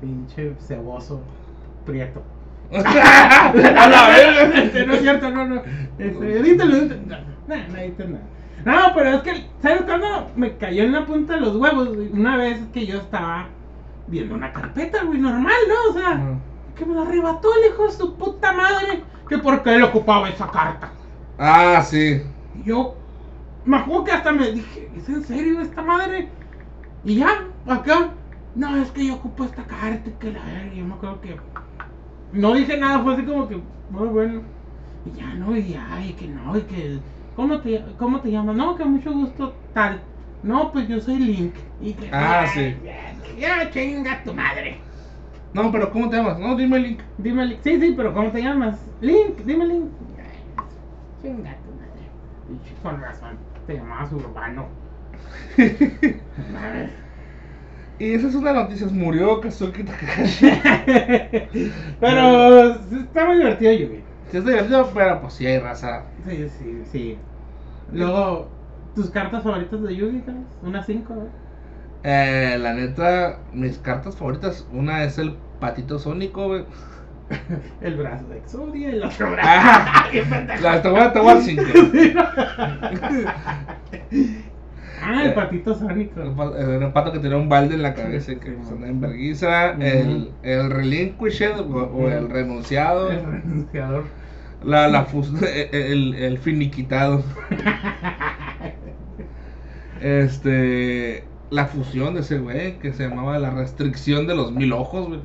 pinche 0.00 0.54
ceboso, 0.60 1.20
prieto. 1.84 2.22
A 2.72 3.88
la 3.88 4.08
verga. 4.08 4.62
Este, 4.62 4.86
no 4.86 4.92
es 4.94 5.00
cierto, 5.00 5.30
no, 5.30 5.46
no. 5.46 5.62
Este, 5.98 6.38
edítalo, 6.38 6.76
edítalo. 6.76 7.02
No, 7.06 7.56
no, 7.56 7.56
no 7.56 8.04
nada. 8.08 8.22
No, 8.64 8.94
pero 8.94 9.10
es 9.10 9.22
que, 9.22 9.46
¿sabes 9.62 9.82
cuándo 9.82 10.30
me 10.36 10.56
cayó 10.56 10.82
en 10.84 10.92
la 10.92 11.06
punta 11.06 11.34
de 11.34 11.40
los 11.40 11.56
huevos? 11.56 11.88
Una 12.12 12.36
vez 12.36 12.60
que 12.72 12.86
yo 12.86 12.98
estaba 12.98 13.46
viendo 14.06 14.34
una 14.34 14.52
carpeta, 14.52 15.04
güey, 15.04 15.18
normal, 15.18 15.54
¿no? 15.68 15.90
O 15.90 15.94
sea, 15.94 16.20
que 16.76 16.84
me 16.84 16.94
la 16.94 17.02
arrebató 17.02 17.48
el 17.54 17.72
hijo 17.72 17.86
de 17.86 17.92
su 17.92 18.14
puta 18.16 18.52
madre. 18.52 19.02
Que 19.28 19.38
por 19.38 19.62
qué 19.62 19.76
le 19.78 19.84
ocupaba 19.84 20.28
esa 20.28 20.50
carta. 20.50 20.90
Ah, 21.38 21.82
sí. 21.82 22.22
Y 22.58 22.68
yo, 22.68 22.96
me 23.64 23.76
acuerdo 23.76 24.04
que 24.04 24.12
hasta 24.12 24.32
me 24.32 24.50
dije, 24.52 24.90
¿es 24.96 25.08
en 25.08 25.22
serio 25.24 25.60
esta 25.60 25.82
madre? 25.82 26.28
Y 27.04 27.16
ya, 27.16 27.28
acá, 27.66 28.10
no, 28.54 28.76
es 28.76 28.90
que 28.90 29.06
yo 29.06 29.14
ocupo 29.14 29.44
esta 29.44 29.64
carta, 29.64 30.10
que 30.18 30.32
la 30.32 30.44
verga, 30.44 30.74
yo 30.74 30.84
me 30.84 30.94
acuerdo 30.94 31.20
que 31.20 31.36
no 32.32 32.54
dije 32.54 32.76
nada, 32.76 33.02
fue 33.02 33.14
así 33.14 33.22
como 33.24 33.48
que, 33.48 33.60
muy 33.90 34.08
bueno. 34.08 34.42
Y 35.04 35.12
ya, 35.18 35.34
no, 35.34 35.56
y 35.56 35.68
ya, 35.68 36.04
y 36.04 36.12
que 36.12 36.28
no, 36.28 36.56
y 36.56 36.62
que, 36.62 36.98
¿cómo 37.36 37.60
te, 37.60 37.84
cómo 37.96 38.20
te 38.20 38.30
llamas? 38.30 38.56
No, 38.56 38.76
que 38.76 38.84
mucho 38.84 39.12
gusto, 39.12 39.54
tal. 39.72 40.00
No, 40.42 40.70
pues 40.72 40.88
yo 40.88 41.00
soy 41.00 41.18
Link. 41.18 41.54
Y 41.80 41.92
que, 41.94 42.08
Ah, 42.12 42.42
"Ay, 42.42 42.48
sí. 42.54 42.76
Ya, 43.38 43.70
chinga 43.70 44.22
tu 44.24 44.34
madre. 44.34 44.78
No, 45.52 45.72
pero 45.72 45.90
¿cómo 45.90 46.08
te 46.10 46.16
llamas? 46.16 46.38
No, 46.38 46.54
dime 46.56 46.78
Link. 46.78 47.00
Dime 47.16 47.46
Link. 47.46 47.60
Sí, 47.62 47.80
sí, 47.80 47.94
pero 47.96 48.12
¿cómo 48.12 48.30
te 48.30 48.42
llamas? 48.42 48.78
Link, 49.00 49.38
dime 49.44 49.66
Link. 49.66 49.90
Ay, 50.18 50.64
Chinga 51.22 51.56
tu 51.64 51.70
madre. 51.72 52.08
Y 52.50 52.82
con 52.82 53.00
razón, 53.00 53.38
te 53.68 53.74
llamabas 53.74 54.12
Urbano. 54.12 54.66
Y 58.00 58.12
esa 58.14 58.28
es 58.28 58.34
una 58.36 58.52
noticias. 58.52 58.92
Murió 58.92 59.40
Kazuki 59.40 59.82
Takahashi. 59.82 60.46
pero 62.00 62.74
está 62.76 63.26
muy 63.26 63.38
divertido, 63.38 63.72
Yugi. 63.72 64.04
Sí, 64.30 64.36
es 64.36 64.44
divertido, 64.44 64.88
pero 64.94 65.20
pues 65.20 65.32
sí 65.32 65.46
hay 65.46 65.58
raza. 65.58 66.04
Sí, 66.28 66.48
sí, 66.48 66.82
sí. 66.92 67.18
Luego, 67.92 68.46
¿tus 68.94 69.10
cartas 69.10 69.42
favoritas 69.42 69.82
de 69.82 69.96
Yugi? 69.96 70.20
Carlos? 70.20 70.44
Una 70.62 70.80
5, 70.80 71.12
¿no? 71.12 71.26
Eh, 72.04 72.56
la 72.60 72.72
neta, 72.74 73.40
mis 73.52 73.78
cartas 73.78 74.14
favoritas, 74.14 74.64
una 74.72 75.02
es 75.02 75.18
el 75.18 75.34
patito 75.58 75.98
sónico, 75.98 76.46
güey. 76.46 76.66
El 77.80 77.96
brazo 77.96 78.26
de 78.28 78.38
Exodia, 78.38 78.90
el 78.90 79.04
otro 79.04 79.30
brazo. 79.32 79.48
Ah, 79.50 80.08
¡Qué 80.12 80.22
pendejo! 80.22 80.62
la 80.62 80.82
te 80.82 80.88
voy 80.88 81.00
a 81.00 81.12
tomar. 81.12 81.38
Ah, 85.00 85.24
el 85.24 85.32
patito 85.34 85.74
sónico. 85.74 86.20
pa- 86.34 86.58
el 86.58 86.92
pato 86.92 87.12
que 87.12 87.18
tenía 87.20 87.36
un 87.36 87.48
balde 87.48 87.74
en 87.76 87.82
la 87.82 87.94
cabeza 87.94 88.34
que 88.34 88.48
andaba 88.48 88.86
en 88.88 89.00
vergüenza. 89.00 89.70
El, 89.72 90.32
el 90.42 90.70
relinquished 90.70 91.60
o, 91.60 91.64
o 91.84 92.08
el 92.08 92.28
renunciado. 92.28 93.10
El 93.10 93.24
renunciador. 93.24 94.04
La, 94.64 94.88
la 94.88 95.06
el, 95.72 96.14
el 96.14 96.38
finiquitado. 96.38 97.22
Este. 100.00 101.27
La 101.50 101.66
fusión 101.66 102.14
de 102.14 102.20
ese 102.20 102.38
güey 102.38 102.78
que 102.78 102.92
se 102.92 103.08
llamaba 103.08 103.38
la 103.38 103.50
restricción 103.50 104.26
de 104.26 104.34
los 104.36 104.52
mil 104.52 104.72
ojos, 104.72 105.08
güey. 105.08 105.20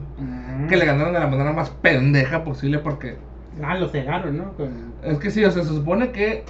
Que 0.70 0.78
le 0.78 0.86
ganaron 0.86 1.14
de 1.14 1.20
la 1.20 1.28
manera 1.28 1.52
más 1.52 1.70
pendeja 1.70 2.44
posible 2.44 2.80
porque 2.80 3.18
Ah, 3.62 3.76
lo 3.76 3.88
cegaron, 3.90 4.38
¿no? 4.38 4.54
Con... 4.54 4.94
es 5.04 5.20
que 5.20 5.30
sí, 5.30 5.44
o 5.46 5.52
sea, 5.52 5.64
se 5.64 5.70
supone 5.70 6.12
que 6.12 6.44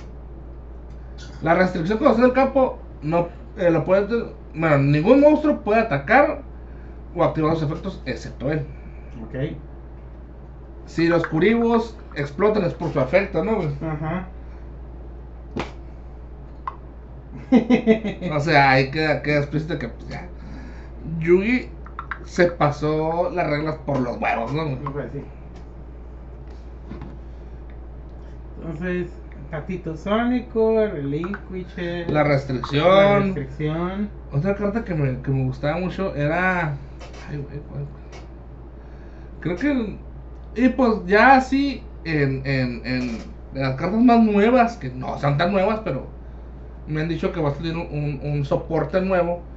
La 1.42 1.54
restricción 1.56 1.98
cuando 1.98 2.16
estás 2.16 2.24
en 2.26 2.30
el 2.30 2.36
campo, 2.36 2.80
no 3.02 3.28
eh, 3.58 3.70
lo 3.70 3.84
puede, 3.84 4.26
bueno, 4.56 4.78
ningún 4.78 5.22
monstruo 5.22 5.62
puede 5.62 5.82
atacar 5.82 6.42
o 7.16 7.24
activar 7.24 7.54
los 7.54 7.62
efectos 7.64 8.02
excepto 8.06 8.52
él. 8.52 8.66
Ok. 9.24 9.56
Si 10.86 11.08
los 11.08 11.26
curibos 11.28 11.98
explotan 12.16 12.64
es 12.66 12.74
por 12.74 12.92
su 12.92 13.00
efecto, 13.00 13.44
¿no? 13.44 13.56
güey? 13.58 13.70
Ajá. 13.82 14.28
O 18.32 18.40
sea, 18.40 18.72
ahí 18.72 18.92
queda, 18.92 19.22
queda 19.22 19.40
explícito 19.40 19.78
que 19.78 19.90
pues, 19.90 20.08
ya. 20.10 20.28
Yugi 21.20 21.70
se 22.26 22.48
pasó 22.48 23.30
las 23.30 23.48
reglas 23.48 23.76
por 23.86 24.00
los 24.00 24.20
huevos, 24.20 24.54
¿no? 24.54 24.64
güey? 24.66 24.78
Pues 24.78 25.12
sí. 25.12 25.24
Entonces, 28.58 29.08
Tatito 29.52 29.96
Sónico, 29.96 30.88
Relinquisher. 30.88 32.10
La 32.10 32.24
la 32.24 33.20
restricción. 33.20 34.10
Otra 34.32 34.56
carta 34.56 34.84
que 34.84 34.96
me, 34.96 35.22
que 35.22 35.32
me 35.32 35.44
gustaba 35.46 35.78
mucho 35.78 36.16
era. 36.16 36.76
Ay, 37.30 37.38
güey, 37.38 37.60
¿cuál? 37.70 37.86
Creo 39.42 39.58
que. 39.58 40.00
Y 40.56 40.70
pues 40.70 41.06
ya 41.06 41.36
así, 41.36 41.84
en, 42.06 42.42
en, 42.46 42.86
en 42.86 43.18
las 43.54 43.76
cartas 43.76 44.02
más 44.02 44.24
nuevas, 44.24 44.78
que 44.78 44.90
no 44.90 45.20
son 45.20 45.38
tan 45.38 45.52
nuevas, 45.52 45.82
pero 45.84 46.08
me 46.86 47.02
han 47.02 47.10
dicho 47.10 47.32
que 47.32 47.42
va 47.42 47.50
a 47.50 47.56
salir 47.56 47.76
un, 47.76 47.88
un- 47.92 48.20
un 48.24 48.46
soporte 48.46 49.02
nuevo. 49.02 49.48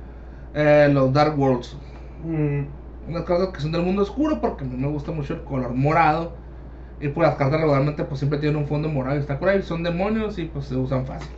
eh, 0.54 0.88
los 0.92 1.12
Dark 1.12 1.38
Worlds. 1.38 1.76
Mm, 2.18 2.62
Unas 3.06 3.24
cartas 3.24 3.50
que 3.54 3.60
son 3.62 3.72
del 3.72 3.82
mundo 3.82 4.02
oscuro, 4.02 4.40
porque 4.40 4.64
a 4.64 4.68
mí 4.68 4.76
me 4.76 4.88
gusta 4.88 5.12
mucho 5.12 5.34
el 5.34 5.44
color 5.44 5.74
morado. 5.74 6.38
Y 7.00 7.08
pues 7.10 7.28
las 7.28 7.36
cartas 7.38 7.60
regularmente 7.60 8.04
pues 8.04 8.20
siempre 8.20 8.38
tienen 8.40 8.58
un 8.58 8.68
fondo 8.68 8.88
morado 8.90 9.16
y 9.16 9.20
está 9.20 9.38
por 9.40 9.48
ahí. 9.50 9.62
Son 9.62 9.82
demonios 9.84 10.38
y 10.38 10.46
pues 10.46 10.66
se 10.66 10.76
usan 10.76 11.06
fácil. 11.06 11.30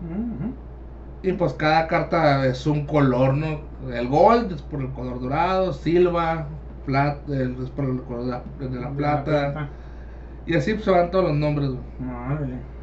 ujú. 0.00 0.58
Y 1.22 1.32
pues 1.32 1.54
cada 1.54 1.86
carta 1.88 2.46
es 2.46 2.66
un 2.66 2.86
color, 2.86 3.34
¿no? 3.34 3.70
El 3.90 4.08
gold 4.08 4.52
es 4.52 4.62
por 4.62 4.82
el 4.82 4.92
color 4.92 5.20
dorado, 5.20 5.72
silva, 5.72 6.50
plata, 6.84 7.32
es 7.34 7.70
por 7.70 7.86
el 7.86 8.04
color 8.04 8.24
de 8.24 8.30
la, 8.30 8.44
de 8.68 8.80
la 8.80 8.94
plata. 8.94 9.62
Y 10.46 10.54
así 10.56 10.74
pues, 10.74 10.84
se 10.86 10.90
van 10.92 11.10
todos 11.10 11.26
los 11.26 11.34
nombres. 11.36 11.70
No, 11.98 12.26
órale. 12.32 12.73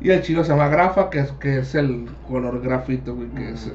Y 0.00 0.10
el 0.10 0.22
chilo 0.22 0.44
se 0.44 0.50
llama 0.52 0.68
Grafa, 0.68 1.10
que 1.10 1.20
es, 1.20 1.32
que 1.32 1.58
es 1.58 1.74
el 1.74 2.08
color 2.28 2.60
grafito, 2.60 3.14
güey, 3.16 3.28
que, 3.30 3.50
es, 3.50 3.72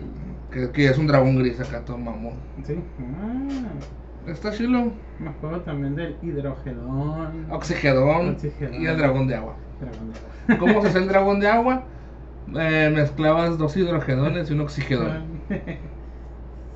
que, 0.51 0.71
que 0.71 0.85
es 0.87 0.97
un 0.97 1.07
dragón 1.07 1.37
gris 1.37 1.59
acá, 1.59 1.81
todo 1.85 1.97
mamón. 1.97 2.35
Sí. 2.65 2.75
Ah, 2.99 4.29
Está 4.31 4.51
chilo. 4.53 4.93
me 5.19 5.29
acuerdo 5.29 5.61
también 5.61 5.95
del 5.95 6.15
hidrogedón. 6.21 7.47
Oxigedón 7.51 8.29
Oxigedón. 8.35 8.81
y 8.81 8.85
el 8.85 8.97
dragón 8.97 9.27
de 9.27 9.35
agua. 9.35 9.55
Dragón 9.81 10.11
de 10.13 10.19
agua. 10.19 10.29
¿Cómo 10.59 10.81
se 10.81 10.87
hace 10.87 10.99
el 10.99 11.07
dragón 11.09 11.39
de 11.41 11.47
agua? 11.49 11.83
Eh, 12.55 12.91
mezclabas 12.93 13.57
dos 13.57 13.75
hidrogedones 13.75 14.49
y 14.49 14.53
un 14.53 14.61
oxigedón. 14.61 15.23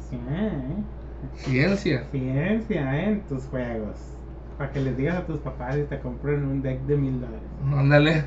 Sí, 0.09 0.17
Ciencia. 1.33 2.07
ciencia 2.11 2.99
¿eh? 2.99 3.09
en 3.09 3.21
tus 3.27 3.45
juegos. 3.47 4.16
Para 4.57 4.71
que 4.71 4.79
les 4.79 4.97
digas 4.97 5.17
a 5.17 5.25
tus 5.25 5.39
papás 5.39 5.77
y 5.77 5.83
te 5.83 5.99
compren 5.99 6.43
un 6.43 6.61
deck 6.63 6.79
de 6.81 6.97
mil 6.97 7.21
dólares. 7.21 7.43
Ándale. 7.75 8.23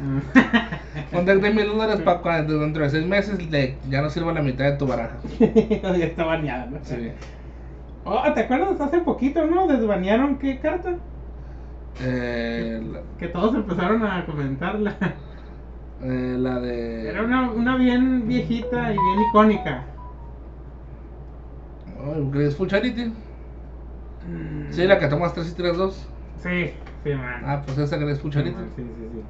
Un 1.12 1.24
deck 1.24 1.40
de 1.40 1.50
mil 1.52 1.66
dólares 1.66 2.00
para 2.02 2.20
cuando 2.20 2.60
dentro 2.60 2.84
de 2.84 2.90
seis 2.90 3.06
meses 3.06 3.38
ya 3.88 4.00
no 4.00 4.10
sirva 4.10 4.32
la 4.32 4.40
mitad 4.42 4.64
de 4.66 4.76
tu 4.76 4.86
baraja. 4.86 5.16
ya 5.40 6.04
está 6.04 6.24
baneada, 6.24 6.66
¿no? 6.66 6.78
Sí. 6.82 7.10
Oh, 8.04 8.32
¿te 8.32 8.40
acuerdas? 8.40 8.80
Hace 8.80 9.00
poquito, 9.00 9.44
¿no? 9.46 9.66
Desbanearon 9.66 10.38
qué 10.38 10.60
carta. 10.60 10.94
Eh, 12.00 12.80
la, 12.92 13.00
Que 13.18 13.26
todos 13.26 13.54
empezaron 13.54 14.04
a 14.04 14.24
comentarla. 14.24 14.96
eh, 16.02 16.36
la 16.38 16.60
de. 16.60 17.08
Era 17.08 17.24
una, 17.24 17.50
una 17.50 17.76
bien 17.76 18.28
viejita 18.28 18.92
y 18.92 18.96
bien 18.96 19.20
icónica. 19.30 19.84
Oh, 22.02 22.30
Graceful 22.30 22.68
Charity. 22.68 23.12
Sí, 24.70 24.84
la 24.86 24.98
que 24.98 25.08
tomas 25.08 25.34
3 25.34 25.50
y 25.50 25.54
tiras 25.54 25.76
2. 25.76 26.08
Sí, 26.42 26.72
sí, 27.04 27.14
man. 27.14 27.42
Ah, 27.44 27.62
pues 27.64 27.78
esa 27.78 27.96
Graceful 27.96 28.32
Sí, 28.32 28.38
Charity. 28.38 28.56
man, 28.56 28.70
sí, 28.76 28.82
sí, 28.82 29.08
sí. 29.12 29.22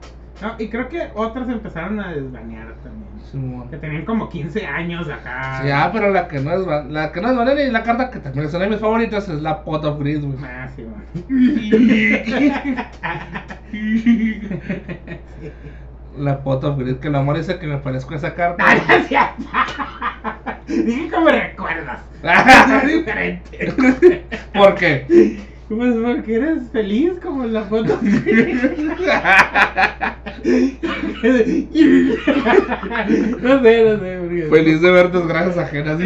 No, 0.43 0.55
y 0.59 0.69
creo 0.71 0.89
que 0.89 1.11
otras 1.15 1.49
empezaron 1.51 2.01
a 2.01 2.13
desbanear 2.13 2.75
también. 2.83 3.11
Que 3.71 3.77
tenían 3.77 4.05
como 4.07 4.29
15 4.29 4.67
años 4.67 5.07
acá. 5.09 5.61
Sí, 5.63 5.71
ah, 5.71 5.91
pero 5.93 6.11
la 6.11 6.29
que 6.29 6.41
no 6.41 6.53
es 6.55 6.67
la 6.91 7.13
que 7.13 7.21
no 7.21 7.43
es 7.43 7.69
y 7.69 7.71
la 7.71 7.83
carta 7.83 8.11
que 8.11 8.21
también 8.21 8.47
es 8.47 8.55
una 8.55 8.65
de 8.65 8.71
mis 8.71 8.81
favoritas 8.81 9.29
es 9.29 9.43
la 9.43 9.63
Pot 9.63 9.85
of 9.85 10.01
Greed, 10.01 10.25
güey. 10.25 10.39
Ah, 10.43 10.69
sí, 10.75 10.83
man. 10.83 11.05
La 16.19 16.43
Pot 16.43 16.65
of 16.65 16.79
Greed, 16.79 16.97
que 16.97 17.07
el 17.09 17.15
amor 17.15 17.37
dice 17.37 17.59
que 17.59 17.67
me 17.69 17.79
parezco 17.79 18.15
a 18.15 18.17
esa 18.17 18.35
carta. 18.35 18.65
Ah. 18.67 19.35
Dije 20.67 21.09
que 21.09 21.21
me 21.21 21.33
recuerdas. 21.33 22.01
Es 22.83 22.89
diferente. 22.89 24.25
¿Por 24.53 24.75
qué? 24.75 25.07
Pues 25.71 25.95
porque 26.03 26.35
eres 26.35 26.69
feliz 26.73 27.13
como 27.23 27.45
en 27.45 27.53
la 27.53 27.63
foto. 27.63 27.97
no 28.03 28.03
sé, 33.63 33.85
no 33.85 33.99
sé. 34.01 34.19
porque- 34.21 34.49
Feliz 34.51 34.81
de 34.81 34.91
ver 34.91 35.13
desgracias 35.13 35.59
ajenas. 35.59 35.99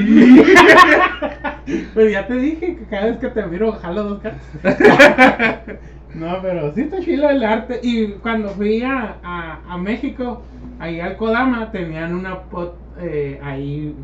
Pues 1.94 2.12
ya 2.12 2.26
te 2.26 2.34
dije 2.34 2.76
que 2.76 2.84
cada 2.90 3.06
vez 3.06 3.16
que 3.18 3.28
te 3.28 3.46
miro 3.46 3.72
jalo 3.72 4.02
dos 4.04 4.20
cartas. 4.22 4.42
No, 6.14 6.38
pero 6.42 6.72
sí 6.74 6.82
está 6.82 7.00
chido 7.00 7.28
el 7.28 7.42
arte. 7.42 7.80
Y 7.82 8.06
cuando 8.22 8.50
fui 8.50 8.82
a, 8.84 9.16
a, 9.24 9.58
a 9.68 9.76
México, 9.78 10.42
ahí 10.78 11.00
al 11.00 11.16
Kodama, 11.16 11.72
tenían 11.72 12.14
una 12.14 12.38
pot 12.42 12.76
eh, 13.00 13.40
ahí 13.42 13.96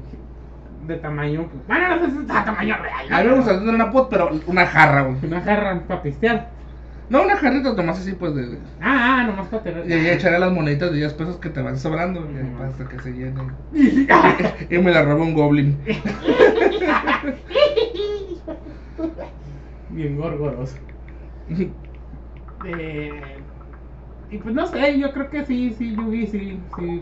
de 0.90 0.96
tamaño. 0.98 1.48
pues, 1.50 1.66
Bueno, 1.66 1.96
no 1.96 2.04
sé 2.06 2.10
si 2.12 2.18
está 2.18 2.44
tamaño 2.44 2.76
real. 2.82 3.06
A 3.12 3.22
mí 3.22 3.28
me 3.28 3.34
gusta 3.36 3.58
tener 3.58 3.74
una 3.74 3.90
pot, 3.90 4.08
pero 4.10 4.30
una 4.46 4.66
jarra, 4.66 5.02
güey. 5.02 5.16
Una 5.24 5.40
jarra 5.40 5.80
para 5.86 6.02
pistear. 6.02 6.50
No, 7.08 7.22
una 7.22 7.36
jarrita 7.36 7.72
nomás 7.72 7.98
así, 7.98 8.12
pues, 8.12 8.34
de... 8.36 8.46
de- 8.46 8.58
Ah, 8.80 9.18
ah, 9.20 9.24
nomás 9.26 9.48
para 9.48 9.62
tener. 9.64 9.88
Y 9.88 9.92
ahí 9.92 10.08
echaré 10.10 10.38
las 10.38 10.52
moneditas 10.52 10.92
de 10.92 10.98
10 10.98 11.12
pesos 11.14 11.36
que 11.38 11.48
te 11.50 11.60
van 11.60 11.76
sobrando, 11.78 12.22
güey, 12.24 12.36
hasta 12.68 12.88
que 12.88 12.98
se 13.00 13.10
llenen. 13.12 13.50
Y 14.70 14.78
me 14.78 14.92
la 14.92 15.02
roba 15.02 15.22
un 15.24 15.34
goblin. 15.34 15.76
Bien 19.90 20.16
gorgoroso. 20.16 20.76
Eh, 22.62 23.10
y 24.30 24.36
pues 24.36 24.54
no 24.54 24.66
sé, 24.66 24.98
yo 24.98 25.10
creo 25.14 25.30
que 25.30 25.46
sí, 25.46 25.74
sí, 25.78 25.96
Yugi, 25.96 26.26
sí, 26.26 26.60
sí. 26.76 27.00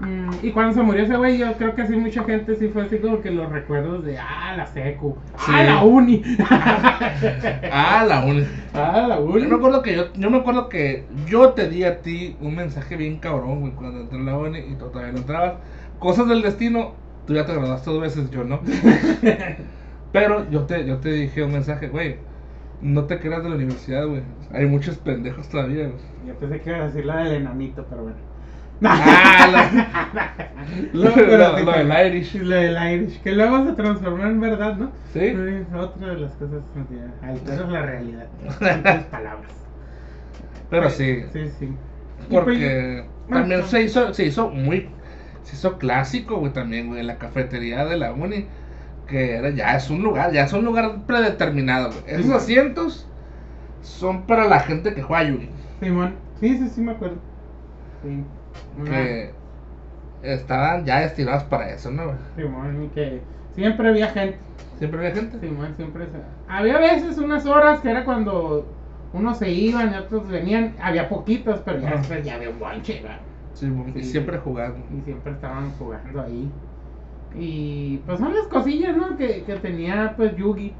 Mm, 0.00 0.30
y 0.42 0.52
cuando 0.52 0.74
se 0.74 0.82
murió 0.82 1.02
ese 1.02 1.16
güey, 1.16 1.38
yo 1.38 1.52
creo 1.56 1.74
que 1.74 1.86
sí, 1.86 1.96
mucha 1.96 2.22
gente 2.24 2.54
sí 2.56 2.68
fue 2.68 2.82
así 2.82 2.98
como 2.98 3.20
que 3.20 3.30
los 3.32 3.50
recuerdos 3.50 4.04
de, 4.04 4.16
ah, 4.18 4.54
la 4.56 4.66
secu, 4.66 5.16
Sí. 5.36 5.52
ah, 5.54 5.64
la 5.64 5.82
uni, 5.84 6.22
Ah, 7.70 8.04
la 8.06 8.24
uni. 8.24 8.44
ah, 8.74 9.06
la 9.08 9.18
uni. 9.20 9.42
Yo 9.42 9.48
me 9.48 9.56
acuerdo 9.56 9.82
que 9.82 9.96
yo, 9.96 10.12
yo 10.14 10.30
me 10.30 10.38
acuerdo 10.38 10.68
que 10.68 11.06
yo 11.26 11.50
te 11.54 11.68
di 11.68 11.84
a 11.84 12.00
ti 12.00 12.36
un 12.40 12.54
mensaje 12.54 12.96
bien 12.96 13.18
cabrón, 13.18 13.60
güey, 13.60 13.72
cuando 13.72 14.00
entré 14.00 14.18
en 14.18 14.26
la 14.26 14.36
uni 14.38 14.58
y 14.60 14.74
tú 14.76 14.88
todavía 14.88 15.12
no 15.12 15.18
entrabas. 15.18 15.54
Cosas 15.98 16.28
del 16.28 16.42
destino, 16.42 16.94
tú 17.26 17.34
ya 17.34 17.44
te 17.44 17.52
graduaste 17.54 17.90
dos 17.90 18.00
veces, 18.00 18.30
yo 18.30 18.44
no. 18.44 18.60
Pero 20.12 20.48
yo 20.50 20.62
te, 20.64 20.86
yo 20.86 20.98
te 20.98 21.10
dije 21.12 21.42
un 21.42 21.52
mensaje, 21.52 21.88
güey, 21.88 22.16
no 22.80 23.04
te 23.04 23.18
creas 23.18 23.42
de 23.42 23.48
la 23.50 23.56
universidad, 23.56 24.06
güey. 24.06 24.22
Hay 24.52 24.66
muchos 24.66 24.96
pendejos 24.98 25.48
todavía, 25.48 25.88
güey. 25.88 25.98
Yo 26.26 26.34
pensé 26.34 26.60
que 26.60 26.70
iba 26.70 26.78
a 26.78 26.86
decir 26.86 27.04
la 27.04 27.24
del 27.24 27.34
enanito, 27.42 27.84
pero 27.90 28.02
bueno. 28.04 28.16
Ah, 28.84 29.70
Lo, 30.92 31.10
del 31.10 32.06
Irish. 32.06 32.34
Lo 32.36 32.54
del 32.54 32.76
Irish, 32.92 33.20
que 33.22 33.32
luego 33.32 33.64
se 33.64 33.72
transformó 33.72 34.24
en 34.24 34.40
verdad, 34.40 34.76
¿no? 34.76 34.92
Sí. 35.12 35.20
Es 35.20 35.74
otra 35.74 36.08
de 36.08 36.18
las 36.20 36.32
cosas 36.34 36.62
que 36.88 37.26
alteras 37.26 37.68
la 37.70 37.82
realidad. 37.82 38.26
En 38.60 39.04
palabras. 39.10 39.52
Pero 40.70 40.90
sí, 40.90 41.22
Sí, 41.32 41.48
sí. 41.58 41.68
Y 42.30 42.34
porque 42.34 43.04
pues, 43.26 43.40
también 43.40 43.64
se 43.64 43.82
hizo, 43.82 44.12
se 44.12 44.26
hizo 44.26 44.50
muy, 44.50 44.88
se 45.42 45.56
hizo 45.56 45.78
clásico, 45.78 46.36
güey, 46.38 46.52
también, 46.52 46.88
güey, 46.88 47.02
la 47.02 47.16
cafetería 47.16 47.84
de 47.86 47.96
la 47.96 48.12
uni, 48.12 48.46
que 49.06 49.36
era, 49.36 49.50
ya 49.50 49.76
es 49.76 49.88
un 49.90 50.02
lugar, 50.02 50.32
ya 50.32 50.44
es 50.44 50.52
un 50.52 50.64
lugar 50.64 51.06
predeterminado, 51.06 51.90
güey. 51.90 52.02
Esos 52.06 52.26
Sí. 52.26 52.32
asientos 52.32 53.06
son 53.82 54.26
para 54.26 54.44
la 54.46 54.60
gente 54.60 54.94
que 54.94 55.02
juega 55.02 55.24
Yugi, 55.24 55.48
Simón. 55.80 56.14
Sí, 56.40 56.58
sí, 56.58 56.68
sí, 56.68 56.80
me 56.82 56.92
acuerdo. 56.92 57.16
Sí. 58.02 58.24
Que 58.84 59.34
estaban 60.22 60.84
ya 60.84 61.00
destinados 61.00 61.44
para 61.44 61.70
eso, 61.70 61.90
¿no? 61.90 62.12
Simón, 62.36 62.84
y 62.84 62.88
que 62.88 63.20
siempre 63.54 63.88
había 63.88 64.08
gente. 64.08 64.38
Siempre 64.78 64.98
había 65.00 65.14
gente. 65.14 65.38
Simón, 65.40 65.74
siempre 65.76 66.06
se... 66.06 66.18
Había 66.48 66.78
veces 66.78 67.18
unas 67.18 67.46
horas 67.46 67.80
que 67.80 67.90
era 67.90 68.04
cuando 68.04 68.66
unos 69.12 69.38
se 69.38 69.50
iban 69.50 69.92
y 69.92 69.96
otros 69.96 70.28
venían. 70.28 70.74
Había 70.80 71.08
poquitos, 71.08 71.60
pero 71.64 71.80
ya 71.80 71.88
Ajá. 71.88 71.98
después 71.98 72.24
ya 72.24 72.34
había 72.34 72.50
un 72.50 72.58
bonche. 72.58 73.02
Sí, 73.54 73.66
y 73.94 74.04
siempre 74.04 74.38
jugando. 74.38 74.78
y 74.96 75.00
siempre 75.02 75.32
estaban 75.32 75.72
jugando 75.72 76.20
ahí. 76.22 76.50
Y 77.34 77.98
pues 78.06 78.18
son 78.18 78.34
las 78.34 78.46
cosillas, 78.46 78.96
¿no? 78.96 79.16
Que, 79.16 79.44
que 79.44 79.56
tenía 79.56 80.14
pues 80.16 80.34
Yugi 80.36 80.72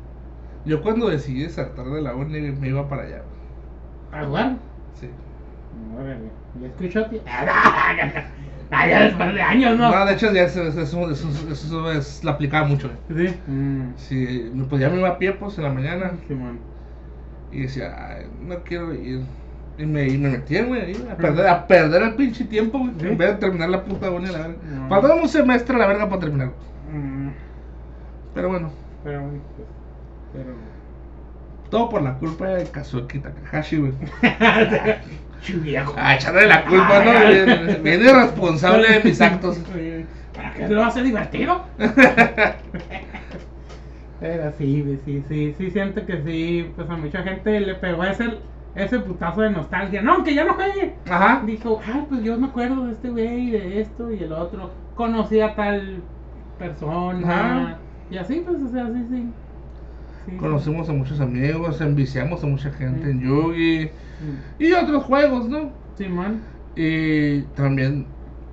Yo 0.64 0.82
cuando 0.82 1.08
decidí 1.08 1.42
desertar 1.42 1.86
de 1.86 2.02
la 2.02 2.14
uni 2.14 2.40
me 2.52 2.68
iba 2.68 2.88
para 2.88 3.02
allá, 3.02 3.22
a 4.12 4.24
jugar. 4.24 4.56
Sí. 4.92 5.08
Órale. 5.96 6.30
¿Y 6.60 6.64
escuchote? 6.66 7.20
Ah, 8.70 8.86
ya 8.86 9.04
después 9.04 9.32
de 9.32 9.40
años, 9.40 9.78
¿no? 9.78 9.90
No, 9.90 10.04
de 10.04 10.12
hecho, 10.12 10.30
ya 10.30 10.42
eso, 10.42 10.62
eso, 10.62 10.82
eso, 10.82 11.10
eso, 11.10 11.50
eso 11.50 11.90
es, 11.90 12.22
la 12.22 12.32
aplicaba 12.32 12.66
mucho. 12.68 12.90
eh. 13.08 13.34
Sí. 13.46 13.50
Mm. 13.50 13.92
Sí, 13.96 14.52
pues 14.68 14.82
ya 14.82 14.90
me 14.90 14.98
iba 14.98 15.08
a 15.08 15.16
pie 15.16 15.32
pues 15.32 15.56
en 15.56 15.64
la 15.64 15.70
mañana 15.72 16.12
Simón. 16.26 16.58
y 17.50 17.62
decía, 17.62 17.94
Ay, 17.98 18.26
no 18.42 18.62
quiero 18.64 18.92
ir. 18.92 19.22
Y 19.78 19.86
me, 19.86 20.06
y 20.06 20.18
me 20.18 20.28
metí, 20.28 20.60
güey, 20.60 20.94
a 21.10 21.16
perder, 21.16 21.46
a 21.48 21.66
perder 21.66 22.02
el 22.02 22.14
pinche 22.16 22.44
tiempo, 22.44 22.78
güey, 22.78 22.90
Sí. 23.00 23.06
en 23.06 23.16
vez 23.16 23.28
de 23.30 23.34
terminar 23.36 23.70
la 23.70 23.82
puta 23.84 24.10
uni, 24.10 24.26
la 24.26 24.38
verga. 24.38 24.56
No. 24.70 24.88
Faltaba 24.90 25.14
un 25.14 25.28
semestre 25.30 25.74
a 25.74 25.78
la 25.78 25.86
verga 25.86 26.06
para 26.10 26.20
terminar. 26.20 26.50
Mm. 26.92 27.28
Pero 28.34 28.48
bueno, 28.50 28.70
Pero, 29.02 29.22
pues, 29.30 29.68
pero. 30.34 30.50
todo 31.70 31.88
por 31.88 32.02
la 32.02 32.18
culpa 32.18 32.48
de 32.48 32.64
Kazuki 32.66 33.18
Takahashi, 33.20 33.78
güey. 33.78 33.92
Chu 35.42 35.60
viejo. 35.60 35.94
Ah, 35.96 36.16
echarle 36.16 36.46
la 36.46 36.64
culpa, 36.64 37.04
¿no? 37.04 37.12
Bien, 37.28 37.80
bien 37.82 38.00
irresponsable 38.00 38.88
de 38.88 39.04
mis 39.04 39.20
actos. 39.20 39.58
¿Para 40.34 40.52
qué 40.54 40.68
lo 40.68 40.84
hace 40.84 41.02
divertido? 41.02 41.64
Pero 44.20 44.52
sí, 44.58 44.98
sí, 45.04 45.22
sí, 45.28 45.54
sí, 45.56 45.70
siento 45.70 46.04
que 46.04 46.22
sí, 46.22 46.70
pues 46.74 46.90
a 46.90 46.96
mucha 46.96 47.22
gente 47.22 47.60
le 47.60 47.74
pegó 47.76 48.02
ese, 48.04 48.38
ese 48.74 48.98
putazo 48.98 49.42
de 49.42 49.50
nostalgia. 49.50 50.02
No, 50.02 50.14
aunque 50.14 50.34
ya 50.34 50.44
no 50.44 50.54
juegue. 50.54 50.94
Ajá. 51.08 51.42
Dijo, 51.46 51.80
ay, 51.86 52.04
pues 52.08 52.22
yo 52.24 52.36
me 52.36 52.48
acuerdo 52.48 52.86
de 52.86 52.92
este 52.92 53.10
güey, 53.10 53.50
de 53.50 53.80
esto 53.80 54.12
y 54.12 54.22
el 54.22 54.32
otro. 54.32 54.72
Conocí 54.96 55.40
a 55.40 55.54
tal 55.54 56.02
persona. 56.58 57.28
Ajá. 57.28 57.78
Y 58.10 58.16
así, 58.16 58.42
pues, 58.44 58.60
o 58.62 58.68
sea, 58.68 58.86
sí, 58.86 59.06
sí. 59.08 59.28
Sí, 60.28 60.36
Conocimos 60.36 60.88
a 60.88 60.92
muchos 60.92 61.20
amigos, 61.20 61.80
enviciamos 61.80 62.42
a 62.42 62.46
mucha 62.46 62.70
gente 62.70 63.10
en 63.10 63.20
Yugi 63.20 63.88
sí. 63.88 63.90
y 64.64 64.72
otros 64.72 65.04
juegos, 65.04 65.48
¿no? 65.48 65.70
Simón. 65.96 66.40
Y 66.76 67.42
también 67.56 68.06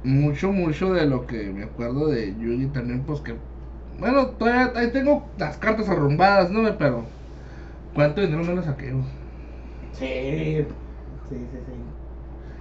mucho, 0.03 0.51
mucho 0.51 0.93
de 0.93 1.05
lo 1.05 1.27
que 1.27 1.51
me 1.51 1.63
acuerdo 1.63 2.07
de 2.07 2.33
Yugi 2.39 2.67
también, 2.67 3.01
pues 3.01 3.19
que, 3.21 3.35
bueno, 3.99 4.27
todavía 4.27 4.71
ahí 4.75 4.91
tengo 4.91 5.27
las 5.37 5.57
cartas 5.57 5.89
arrumbadas, 5.89 6.49
¿no? 6.51 6.63
Pero, 6.77 7.05
¿cuánto 7.93 8.21
dinero 8.21 8.43
no 8.43 8.55
le 8.55 8.63
saqué? 8.63 8.93
Sí. 9.93 10.65
Sí, 11.29 11.35
sí, 11.35 11.37
sí. 11.51 11.73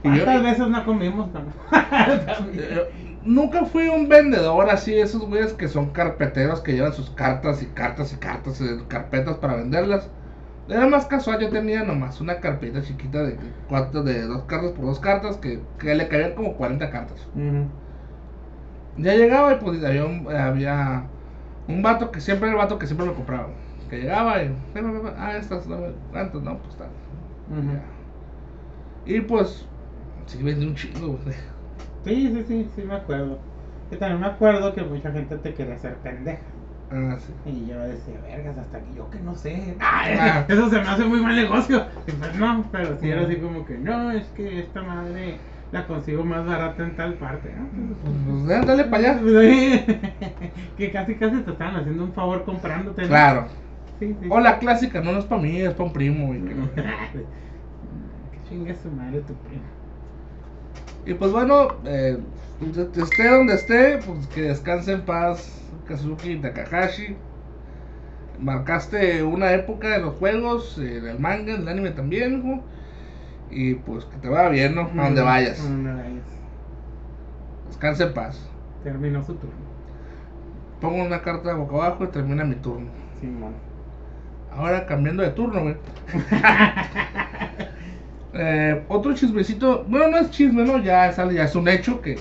¿Cuántas 0.02 0.42
veces 0.42 0.68
no 0.68 0.84
comimos? 0.84 1.28
no? 1.32 1.40
Nunca 3.24 3.64
fui 3.64 3.88
un 3.88 4.08
vendedor 4.08 4.70
así, 4.70 4.94
esos 4.94 5.22
güeyes 5.26 5.52
que 5.54 5.66
son 5.68 5.90
carpeteros 5.92 6.60
que 6.60 6.74
llevan 6.74 6.92
sus 6.92 7.10
cartas 7.10 7.62
y 7.62 7.66
cartas 7.66 8.12
y 8.12 8.16
cartas 8.18 8.60
y 8.60 8.84
carpetas 8.86 9.38
para 9.38 9.56
venderlas. 9.56 10.10
Era 10.68 10.86
más 10.86 11.06
casual, 11.06 11.40
yo 11.40 11.50
tenía 11.50 11.84
nomás 11.84 12.20
una 12.20 12.40
carpeta 12.40 12.82
chiquita 12.82 13.22
de 13.22 13.38
cuatro, 13.68 14.02
de 14.02 14.22
dos 14.22 14.44
cartas 14.44 14.72
por 14.72 14.86
dos 14.86 15.00
cartas 15.00 15.38
que, 15.38 15.60
que 15.78 15.94
le 15.94 16.08
cabían 16.08 16.34
como 16.34 16.56
40 16.56 16.90
cartas. 16.90 17.18
Ya 18.96 19.14
llegaba 19.14 19.52
y 19.52 19.56
pues 19.56 19.82
había 19.84 20.04
un, 20.04 20.28
había 20.34 21.10
un 21.68 21.82
vato 21.82 22.10
que 22.10 22.20
siempre 22.20 22.48
era 22.48 22.56
el 22.58 22.62
vato 22.64 22.78
que 22.78 22.86
siempre 22.86 23.06
me 23.06 23.14
compraba. 23.14 23.48
Que 23.88 23.98
llegaba 24.00 24.42
y, 24.42 24.48
"Ven, 24.48 24.92
ven, 24.92 25.04
ven, 25.04 25.14
ah, 25.18 25.36
estas, 25.36 25.66
no, 25.66 25.78
¿cuántas? 26.10 26.42
No, 26.42 26.58
pues 26.62 26.76
tal. 26.76 26.88
Y 29.06 29.20
pues, 29.20 29.68
sí 30.26 30.42
vendí 30.42 30.66
un 30.66 30.74
chingo, 30.74 31.18
güey. 31.18 31.36
Sí, 32.04 32.30
sí, 32.32 32.44
sí, 32.46 32.70
sí 32.74 32.82
me 32.82 32.94
acuerdo. 32.94 33.38
Y 33.90 33.96
también 33.96 34.20
me 34.20 34.26
acuerdo 34.26 34.74
que 34.74 34.82
mucha 34.82 35.10
gente 35.10 35.36
te 35.38 35.54
quería 35.54 35.74
hacer 35.74 35.94
pendeja. 35.96 36.42
Ah, 36.90 37.16
sí. 37.18 37.50
Y 37.50 37.66
yo 37.66 37.78
decía, 37.80 38.14
vergas, 38.22 38.58
hasta 38.58 38.78
que 38.80 38.94
yo 38.94 39.10
que 39.10 39.18
no 39.20 39.34
sé. 39.34 39.74
Ah. 39.80 40.44
Eso 40.48 40.68
se 40.68 40.76
me 40.80 40.88
hace 40.88 41.04
muy 41.04 41.20
mal 41.20 41.34
negocio. 41.34 41.84
Y 42.06 42.12
pues 42.12 42.34
no, 42.36 42.64
pero 42.70 42.98
sí 43.00 43.08
era 43.08 43.22
así 43.22 43.36
como 43.36 43.64
que, 43.64 43.78
no, 43.78 44.12
es 44.12 44.24
que 44.28 44.60
esta 44.60 44.82
madre 44.82 45.38
la 45.72 45.86
consigo 45.86 46.24
más 46.24 46.46
barata 46.46 46.82
en 46.84 46.96
tal 46.96 47.14
parte. 47.14 47.52
¿no? 47.52 47.66
Pues, 48.02 48.16
pues, 48.46 48.66
dale 48.66 48.84
para 48.84 49.12
allá. 49.12 49.20
Que 50.76 50.90
casi 50.90 51.14
casi 51.14 51.38
te 51.38 51.52
estaban 51.52 51.76
haciendo 51.76 52.04
un 52.04 52.12
favor 52.12 52.44
comprándote. 52.44 53.02
¿no? 53.02 53.08
Claro. 53.08 53.46
Sí, 53.98 54.14
sí. 54.20 54.28
O 54.28 54.40
la 54.40 54.58
clásica, 54.58 55.00
no, 55.00 55.12
no 55.12 55.18
es 55.20 55.24
para 55.24 55.40
mí, 55.40 55.60
es 55.60 55.72
para 55.72 55.84
un 55.84 55.92
primo. 55.92 56.26
güey, 56.26 56.40
que 56.42 56.54
que 58.32 58.48
chingue 58.48 58.74
su 58.74 58.90
madre 58.90 59.20
tu 59.20 59.34
primo. 59.34 59.83
Y 61.06 61.14
pues 61.14 61.32
bueno, 61.32 61.68
eh, 61.84 62.18
esté 62.96 63.28
donde 63.28 63.54
esté, 63.54 63.98
pues 63.98 64.26
que 64.28 64.42
descanse 64.42 64.92
en 64.92 65.02
paz 65.02 65.60
Kazuki 65.86 66.36
Takahashi. 66.36 67.16
Marcaste 68.40 69.22
una 69.22 69.52
época 69.52 69.90
de 69.90 69.98
los 70.00 70.14
juegos, 70.14 70.78
eh, 70.78 71.00
del 71.00 71.18
manga, 71.18 71.56
del 71.56 71.68
anime 71.68 71.90
también, 71.90 72.38
hijo. 72.38 72.62
Y 73.50 73.74
pues 73.74 74.04
que 74.06 74.16
te 74.16 74.28
vaya 74.28 74.48
bien, 74.48 74.74
¿no? 74.74 74.90
A 74.98 75.04
donde 75.04 75.22
vayas. 75.22 75.60
A 75.60 75.64
donde 75.64 75.92
vayas. 75.92 76.24
Descanse 77.68 78.04
en 78.04 78.14
paz. 78.14 78.50
Terminó 78.82 79.22
su 79.22 79.34
turno. 79.34 79.56
Pongo 80.80 81.04
una 81.04 81.22
carta 81.22 81.54
boca 81.54 81.76
abajo 81.76 82.04
y 82.04 82.08
termina 82.08 82.44
mi 82.44 82.56
turno. 82.56 82.88
Simón. 83.20 83.54
Ahora 84.52 84.86
cambiando 84.86 85.22
de 85.22 85.30
turno, 85.30 85.62
güey. 85.62 85.76
Eh, 88.34 88.84
otro 88.88 89.14
chismecito, 89.14 89.84
bueno, 89.88 90.08
no 90.08 90.18
es 90.18 90.30
chisme, 90.30 90.64
¿no? 90.64 90.82
Ya, 90.82 91.12
sale, 91.12 91.34
ya 91.34 91.44
es 91.44 91.54
un 91.54 91.68
hecho 91.68 92.00
que 92.00 92.18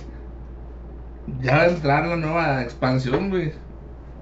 ya 1.41 1.55
va 1.57 1.61
a 1.64 1.68
entrar 1.68 2.05
la 2.07 2.16
nueva 2.16 2.61
expansión, 2.64 3.30
güey, 3.30 3.53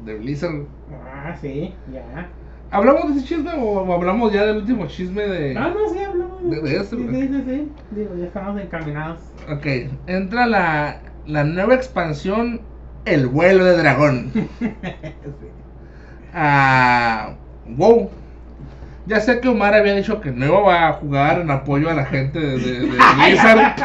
de 0.05 0.15
Blizzard. 0.15 0.65
Ah, 1.05 1.35
sí, 1.41 1.73
ya. 1.91 2.29
¿Hablamos 2.69 3.13
de 3.13 3.19
ese 3.19 3.27
chisme 3.27 3.51
o, 3.57 3.91
hablamos 3.93 4.31
ya 4.31 4.45
del 4.45 4.57
último 4.57 4.87
chisme 4.87 5.23
de... 5.23 5.53
No, 5.53 5.69
no, 5.73 5.89
sí, 5.89 5.99
hablamos 5.99 6.49
de- 6.49 6.61
de 6.61 6.75
eso, 6.77 6.95
Sí, 6.95 7.07
sí, 7.11 7.27
sí, 7.27 7.43
sí. 7.45 7.71
Digo, 7.91 8.15
ya 8.15 8.25
estamos 8.25 8.61
encaminados. 8.61 9.19
Ok, 9.49 9.65
entra 10.07 10.47
la, 10.47 11.01
la 11.25 11.43
nueva 11.43 11.75
expansión, 11.75 12.61
El 13.03 13.27
vuelo 13.27 13.65
de 13.65 13.77
dragón. 13.77 14.31
sí. 14.59 15.47
Ah, 16.33 17.35
wow. 17.65 18.09
Ya 19.07 19.19
sé 19.19 19.39
que 19.41 19.47
Omar 19.47 19.73
había 19.73 19.95
dicho 19.95 20.21
que 20.21 20.31
no 20.31 20.45
iba 20.45 20.87
a 20.87 20.93
jugar 20.93 21.41
en 21.41 21.49
apoyo 21.49 21.89
a 21.89 21.93
la 21.93 22.05
gente 22.05 22.39
de, 22.39 22.57
de, 22.57 22.79
de 22.81 22.87
Blizzard. 23.17 23.75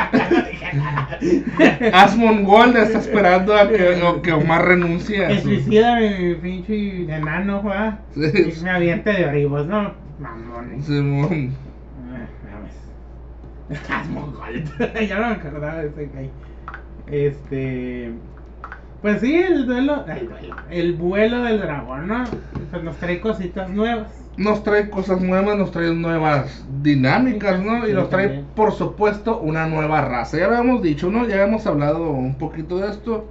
Asmon 1.94 2.44
Gold 2.44 2.76
está 2.76 2.98
esperando 2.98 3.54
a 3.56 3.68
que, 3.68 3.94
a 3.96 4.22
que 4.22 4.32
Omar 4.32 4.66
renuncie 4.66 5.24
a 5.24 5.28
Que 5.28 5.40
su... 5.40 5.48
suicida 5.48 5.98
mi 6.00 6.34
pinche 6.34 7.02
enano, 7.04 7.62
¿verdad? 7.62 8.00
Sí. 8.14 8.54
Y 8.58 8.62
me 8.62 8.70
aviente 8.70 9.10
de 9.10 9.26
oribos, 9.26 9.66
¿no? 9.66 9.94
Mamones. 10.18 10.84
Simón. 10.84 11.54
Ah, 12.12 12.26
mames. 13.68 13.80
Asmongold. 13.90 15.08
ya 15.08 15.18
no 15.18 15.28
me 15.28 15.34
acordaba 15.34 15.76
de 15.78 15.88
ese 15.88 16.06
güey. 16.06 16.30
Este. 17.06 18.12
Pues 19.02 19.20
sí, 19.20 19.34
el 19.34 19.66
duelo. 19.66 20.04
El 20.06 20.28
duelo. 20.28 20.56
El 20.70 20.92
vuelo 20.94 21.42
del 21.42 21.60
dragón, 21.60 22.08
¿no? 22.08 22.24
Pues 22.70 22.82
nos 22.82 22.96
trae 22.96 23.20
cositas 23.20 23.68
nuevas. 23.70 24.25
Nos 24.36 24.62
trae 24.62 24.90
cosas 24.90 25.20
nuevas, 25.22 25.56
nos 25.56 25.70
trae 25.70 25.94
nuevas 25.94 26.66
dinámicas, 26.82 27.58
¿no? 27.60 27.88
Y 27.88 27.92
nos 27.94 28.10
trae, 28.10 28.44
por 28.54 28.72
supuesto, 28.72 29.38
una 29.40 29.66
nueva 29.66 30.02
raza. 30.02 30.38
Ya 30.38 30.46
habíamos 30.46 30.82
dicho, 30.82 31.10
¿no? 31.10 31.26
Ya 31.26 31.36
habíamos 31.36 31.66
hablado 31.66 32.10
un 32.10 32.36
poquito 32.36 32.78
de 32.78 32.90
esto. 32.90 33.26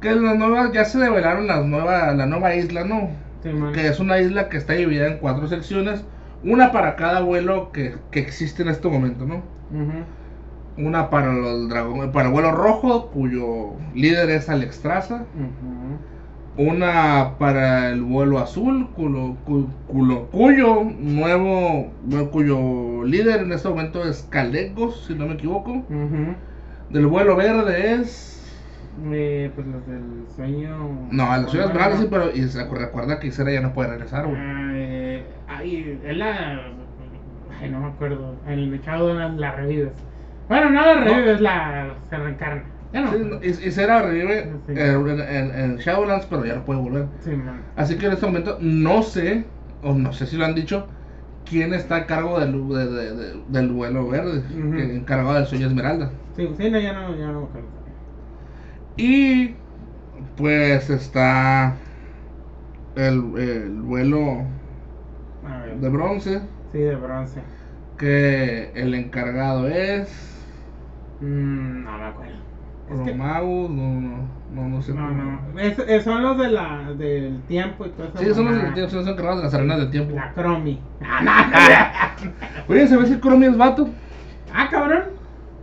Que 0.00 0.14
las 0.14 0.36
nuevas, 0.36 0.72
ya 0.72 0.84
se 0.84 0.98
revelaron 0.98 1.46
las 1.46 1.64
nuevas, 1.66 2.16
la 2.16 2.26
nueva 2.26 2.54
isla, 2.54 2.84
¿no? 2.84 3.10
Sí, 3.42 3.50
que 3.72 3.86
es 3.88 4.00
una 4.00 4.18
isla 4.20 4.48
que 4.48 4.56
está 4.56 4.72
dividida 4.74 5.06
en 5.08 5.18
cuatro 5.18 5.46
secciones, 5.48 6.04
una 6.42 6.72
para 6.72 6.96
cada 6.96 7.20
vuelo 7.20 7.70
que, 7.72 7.96
que 8.10 8.20
existe 8.20 8.62
en 8.62 8.68
este 8.68 8.88
momento, 8.88 9.24
¿no? 9.26 9.42
Una 10.76 11.10
para 11.10 11.32
el 11.32 11.68
dragón, 11.68 12.12
para 12.12 12.26
el 12.26 12.32
vuelo 12.32 12.52
rojo, 12.52 13.10
cuyo 13.10 13.72
líder 13.94 14.30
es 14.30 14.48
Alex 14.48 14.80
Traza, 14.80 15.16
ujú. 15.34 15.98
Una 16.58 17.38
para 17.38 17.88
el 17.90 18.02
vuelo 18.02 18.38
azul, 18.38 18.88
culo- 18.96 19.36
cu- 19.46 19.68
culo- 19.88 20.26
cuyo 20.30 20.82
nuevo, 20.98 21.92
cuyo 22.32 23.04
líder 23.04 23.42
en 23.42 23.52
este 23.52 23.68
momento 23.68 24.04
es 24.04 24.26
Calegos, 24.30 25.04
si 25.06 25.14
no 25.14 25.26
me 25.26 25.34
equivoco. 25.34 25.84
Del 26.90 27.06
vuelo 27.06 27.36
verde 27.36 27.94
es 27.94 28.34
Eh, 29.12 29.50
pues 29.54 29.66
los 29.68 29.86
del 29.86 30.24
sueño. 30.34 30.76
no, 31.12 31.48
Ciudad 31.48 31.66
Ah, 31.66 31.70
Esmeralda 31.70 31.96
sí, 31.98 32.06
pero 32.10 32.30
y 32.34 32.42
se 32.48 32.64
recuerda 32.64 33.20
que 33.20 33.28
Isera 33.28 33.52
ya 33.52 33.60
no 33.60 33.72
puede 33.72 33.90
regresar, 33.90 34.26
güey. 34.26 34.36
Ah, 34.40 34.70
eh, 34.74 35.22
ay, 35.46 35.98
es 36.04 36.16
la. 36.16 36.62
Ay, 37.60 37.70
no 37.70 37.80
me 37.80 37.86
acuerdo. 37.88 38.34
El 38.48 38.68
Mechado 38.68 39.14
la, 39.14 39.28
la 39.28 39.52
revives. 39.52 39.92
Bueno, 40.48 40.70
no 40.70 40.80
la 40.84 40.94
revives, 40.94 41.40
la. 41.40 41.94
Se 42.10 42.16
reencarna. 42.16 42.62
Ya 42.92 43.02
no. 43.02 43.12
Sí, 43.12 43.18
no, 43.22 43.42
Is- 43.42 43.64
Isera 43.64 44.02
revive 44.02 44.52
Sí. 44.66 44.72
eh, 44.72 44.92
en, 44.92 45.20
en- 45.20 45.60
en 45.60 45.76
Shadowlands, 45.76 46.26
pero 46.26 46.44
ya 46.44 46.56
no 46.56 46.64
puede 46.64 46.80
volver. 46.80 47.06
Sí, 47.22 47.30
man. 47.30 47.62
Así 47.76 47.96
que 47.96 48.06
en 48.06 48.12
este 48.12 48.26
momento 48.26 48.58
no 48.60 49.02
sé, 49.02 49.44
o 49.82 49.92
no 49.94 50.12
sé 50.12 50.26
si 50.26 50.36
lo 50.36 50.44
han 50.44 50.54
dicho, 50.54 50.88
quién 51.44 51.74
está 51.74 51.96
a 51.96 52.06
cargo 52.06 52.40
del, 52.40 52.52
de- 52.68 52.86
de- 52.86 53.14
de- 53.16 53.44
del 53.46 53.68
vuelo 53.72 54.08
verde, 54.08 54.38
Ujú. 54.38 54.72
que- 54.76 54.96
encargado 54.96 55.34
del 55.34 55.46
sueño 55.46 55.66
Esmeralda. 55.66 56.10
Sí, 56.36 56.48
sí, 56.56 56.70
no, 56.70 56.78
ya 56.78 56.92
no, 56.92 57.16
ya 57.16 57.26
no. 57.32 57.48
Y 58.96 59.56
pues 60.36 60.90
está 60.90 61.76
el, 62.96 63.32
el 63.38 63.80
vuelo 63.82 64.44
de 65.80 65.88
bronce, 65.88 66.40
Sí, 66.72 66.78
de 66.78 66.96
bronce. 66.96 67.42
que 67.96 68.72
el 68.74 68.94
encargado 68.94 69.68
es 69.68 70.08
Mm, 71.20 71.82
no 71.84 71.98
me 71.98 72.04
acuerdo. 72.04 72.37
Romagus, 72.88 73.70
no, 73.70 74.00
no, 74.00 74.18
no, 74.54 74.68
no 74.68 74.82
sé. 74.82 74.92
no, 74.94 75.06
cómo. 75.08 75.22
no. 75.54 75.60
Es, 75.60 75.78
es- 75.78 76.04
son 76.04 76.22
los 76.22 76.38
de 76.38 76.48
la, 76.50 76.92
del 76.96 77.40
tiempo 77.42 77.86
y 77.86 77.90
todo 77.90 78.06
eso. 78.08 78.18
Sí, 78.18 78.34
son 78.34 78.46
los 78.46 78.56
mamá. 78.56 78.74
que 78.74 78.88
son 78.88 79.00
los 79.00 79.08
encargados 79.08 79.38
de 79.38 79.44
las 79.44 79.54
arenas 79.54 79.78
del 79.78 79.90
tiempo. 79.90 80.14
La 80.14 80.32
Cromi. 80.32 80.80
Ah, 81.02 81.20
no, 82.20 82.26
no. 82.26 82.32
Oye, 82.68 82.86
¿se 82.86 82.96
ve 82.96 83.06
si 83.06 83.20
Chromie 83.20 83.48
es 83.48 83.56
vato? 83.56 83.88
ah, 84.54 84.68
cabrón. 84.70 85.04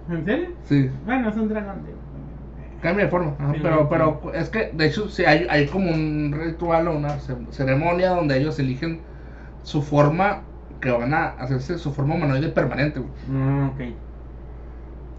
¿En 0.09 0.23
serio? 0.25 0.49
Sí. 0.63 0.89
Bueno, 1.05 1.29
es 1.29 1.35
un 1.35 1.47
dragón. 1.49 1.83
tío. 1.85 1.95
Cambia 2.81 3.05
de 3.05 3.11
forma, 3.11 3.33
ajá, 3.39 3.53
Sí, 3.53 3.59
pero, 3.63 3.77
sí. 3.79 3.85
pero 3.89 4.21
es 4.35 4.49
que 4.49 4.71
de 4.73 4.85
hecho 4.85 5.09
sí 5.09 5.25
hay, 5.25 5.47
hay 5.49 5.65
como 5.67 5.89
un 5.91 6.35
ritual 6.37 6.87
o 6.87 6.95
una 6.97 7.17
ce- 7.19 7.35
ceremonia 7.49 8.11
donde 8.11 8.37
ellos 8.37 8.59
eligen 8.59 8.99
su 9.63 9.81
forma 9.81 10.41
que 10.81 10.91
van 10.91 11.11
a 11.15 11.29
hacerse 11.29 11.79
su 11.79 11.91
forma 11.93 12.13
humanoide 12.15 12.49
permanente. 12.49 12.99
güey. 12.99 13.11
Ah, 13.33 13.71
ok. 13.73 13.81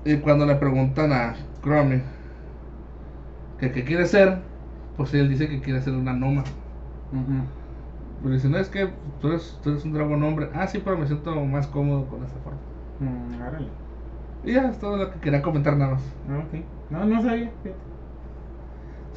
Y 0.04 0.16
cuando 0.18 0.46
le 0.46 0.54
preguntan 0.54 1.12
a 1.12 1.34
Chromie 1.66 2.00
que 3.58 3.72
qué 3.72 3.84
quiere 3.84 4.06
ser, 4.06 4.38
pues 4.96 5.12
él 5.14 5.28
dice 5.28 5.48
que 5.48 5.60
quiere 5.60 5.80
ser 5.80 5.94
una 5.94 6.12
noma. 6.12 6.42
Ujú. 7.12 7.42
Pero 8.22 8.34
dice, 8.34 8.48
no 8.48 8.58
es 8.58 8.68
que 8.68 8.88
tú 9.20 9.28
eres, 9.28 9.58
tú 9.62 9.70
eres 9.70 9.84
un 9.84 9.92
dragón 9.92 10.22
hombre. 10.22 10.48
Ah, 10.54 10.66
sí, 10.66 10.80
pero 10.84 10.96
me 10.96 11.06
siento 11.06 11.34
más 11.44 11.66
cómodo 11.66 12.06
con 12.06 12.22
esa 12.22 12.34
forma. 12.44 12.58
Mm. 13.00 14.48
Y 14.48 14.52
ya, 14.52 14.68
es 14.68 14.78
todo 14.78 14.96
lo 14.96 15.10
que 15.10 15.20
quería 15.20 15.42
comentar 15.42 15.76
nada 15.76 15.94
más. 15.94 16.02
Ah, 16.30 16.38
ok. 16.38 16.60
No, 16.90 17.04
no 17.04 17.22
sabía. 17.22 17.50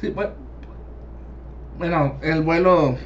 Sí, 0.00 0.10
bueno. 0.10 0.30
Bueno, 1.78 2.14
el 2.22 2.42
vuelo 2.42 2.96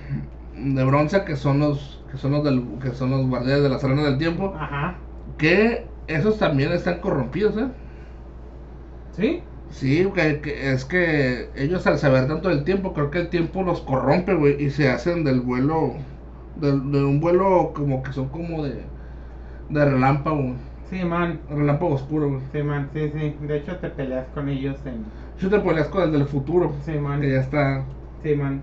de 0.57 0.85
bronce 0.85 1.25
que 1.25 1.37
son 1.37 1.61
los 1.61 2.01
que 2.11 2.19
son 2.19 2.33
los 2.33 2.45
del, 2.45 2.65
que 2.83 2.91
son 2.91 3.11
los 3.11 3.29
guardianes 3.29 3.63
de 3.63 3.69
las 3.69 3.85
arenas 3.85 4.05
del 4.05 4.19
tiempo, 4.19 4.55
Ajá. 4.57 4.97
que 5.39 5.87
esos 6.07 6.39
también 6.39 6.73
están 6.73 7.01
corrompidos, 7.01 7.57
¿eh? 7.57 7.67
¿Sí? 9.17 9.43
Sí, 9.71 10.07
que, 10.15 10.41
que 10.41 10.73
es 10.73 10.85
que 10.85 11.51
ellos 11.57 11.87
al 11.87 11.99
saber 11.99 12.29
tanto 12.29 12.49
del 12.49 12.65
tiempo, 12.65 12.93
creo 12.95 13.11
que 13.11 13.19
el 13.19 13.31
tiempo 13.31 13.63
los 13.63 13.81
corrompe, 13.81 14.35
güey, 14.35 14.63
y 14.63 14.71
se 14.71 14.89
hacen 14.89 15.25
del 15.25 15.41
vuelo 15.41 15.95
del- 16.55 16.91
de, 16.93 17.05
un 17.05 17.21
vuelo 17.21 17.73
como 17.75 18.03
que 18.03 18.13
son 18.13 18.29
como 18.29 18.63
de 18.65 18.85
de 19.69 19.85
relámpago, 19.85 20.57
Sí, 20.91 21.05
man. 21.05 21.41
relámpago 21.49 21.95
oscuro, 21.95 22.29
güey. 22.29 22.41
Sí, 22.53 22.63
man. 22.63 22.91
Sí, 22.93 23.11
sí. 23.11 23.37
De 23.41 23.57
hecho, 23.57 23.79
te 23.79 23.89
peleas 23.91 24.29
con 24.29 24.49
ellos 24.49 24.85
en. 24.87 25.05
Yo 25.41 25.51
te 25.51 25.59
peleas 25.61 25.89
con 25.89 26.03
el 26.05 26.13
del 26.13 26.27
futuro, 26.27 26.73
Sí, 26.85 26.93
man. 26.93 27.21
que 27.21 27.31
ya 27.33 27.41
está 27.41 27.85
Sí, 28.23 28.35
man. 28.37 28.63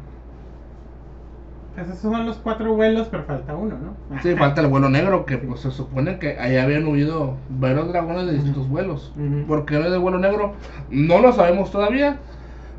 Esos 1.78 2.00
son 2.00 2.26
los 2.26 2.38
cuatro 2.38 2.76
vuelos, 2.76 3.08
pero 3.10 3.24
falta 3.24 3.56
uno, 3.56 3.78
¿no? 3.78 4.22
Sí, 4.22 4.36
falta 4.36 4.62
el 4.62 4.68
vuelo 4.68 4.90
negro, 4.90 5.26
que 5.26 5.38
pues 5.38 5.62
se 5.62 5.72
supone 5.72 6.20
que 6.20 6.38
ahí 6.38 6.58
habían 6.58 6.86
huido 6.86 7.38
varios 7.50 7.88
dragones 7.88 8.26
de 8.26 8.34
distintos 8.34 8.68
vuelos. 8.68 9.14
Ujú. 9.16 9.48
¿Por 9.48 9.66
qué 9.66 9.76
no 9.80 9.86
es 9.86 9.92
de 9.92 9.98
vuelo 9.98 10.20
negro? 10.20 10.54
No 10.90 11.20
lo 11.20 11.32
sabemos 11.32 11.72
todavía. 11.72 12.20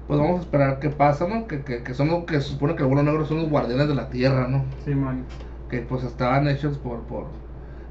Pues 0.07 0.20
vamos 0.20 0.40
a 0.40 0.43
esperar 0.43 0.78
qué 0.78 0.90
pasa, 0.90 1.26
¿no? 1.26 1.47
Que, 1.47 1.62
que, 1.62 1.82
que 1.82 1.95
son 1.95 2.09
los 2.09 2.24
que 2.24 2.34
se 2.34 2.49
supone 2.49 2.74
que 2.74 2.82
el 2.82 2.88
vuelo 2.88 3.03
negro 3.03 3.24
son 3.24 3.38
los 3.38 3.49
guardianes 3.49 3.88
de 3.88 3.95
la 3.95 4.11
tierra, 4.11 4.47
¿no? 4.47 4.64
Sí, 4.84 4.95
man. 4.95 5.24
Que 5.70 5.80
pues 5.80 6.05
estaban 6.05 6.47
hechos 6.49 6.76
por, 6.76 7.01
por, 7.03 7.28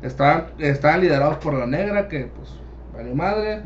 estaban, 0.04 0.48
estaban 0.60 1.02
liderados 1.02 1.38
por 1.38 1.54
la 1.54 1.66
negra, 1.66 2.10
que 2.10 2.30
pues, 2.36 2.54
valió 2.94 3.16
madre. 3.16 3.64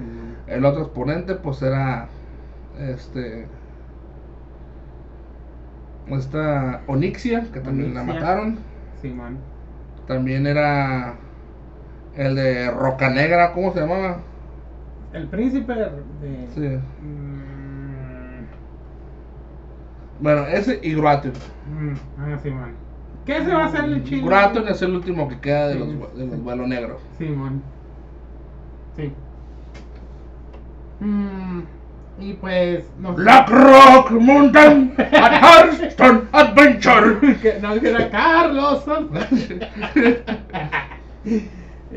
El 0.47 0.63
otro 0.63 0.83
exponente 0.83 1.35
pues 1.35 1.61
era, 1.61 2.07
este, 2.79 3.47
esta 6.09 6.81
Onixia, 6.87 7.45
que 7.51 7.59
también 7.59 7.93
la 7.93 8.03
mataron. 8.03 8.57
Sí, 9.01 9.09
man. 9.09 9.37
También 10.07 10.45
era 10.45 11.15
el 12.15 12.35
de 12.35 12.71
Roca 12.71 13.09
Negra, 13.09 13.51
¿cómo 13.53 13.73
se 13.73 13.81
llamaba? 13.81 14.17
El 15.13 15.27
príncipe 15.27 15.73
de. 15.73 16.47
Sí. 16.53 16.61
Mm, 16.61 17.45
Bueno, 20.19 20.47
ese 20.47 20.79
y 20.81 20.95
mm, 20.95 21.01
ah, 22.17 22.39
sí, 22.41 22.49
man. 22.49 22.73
¿Qué 23.25 23.43
se 23.43 23.53
va 23.53 23.63
a 23.63 23.65
hacer 23.65 23.85
el 23.85 24.03
chino? 24.03 24.27
Gruaton 24.27 24.67
es 24.67 24.81
el 24.81 24.95
último 24.95 25.27
que 25.27 25.39
queda 25.39 25.67
de 25.69 25.73
Sí, 25.73 25.79
los, 25.79 26.17
de 26.17 26.25
los 26.25 26.35
sí. 26.35 26.41
vuelos 26.41 26.67
negros. 26.67 27.01
Sí, 27.17 27.25
man. 27.25 27.61
Sí. 28.95 29.11
Mm, 31.01 31.61
y 32.19 32.33
pues. 32.33 32.85
No 32.99 33.15
sé. 33.15 33.23
Black 33.23 33.49
Rock 33.49 34.11
Mountain 34.11 34.93
at 34.97 35.41
Hearthstone 35.41 36.27
Adventure. 36.31 37.37
que 37.41 37.59
no 37.61 37.79
que 37.79 37.89
era 37.89 38.09
Carlos. 38.09 38.85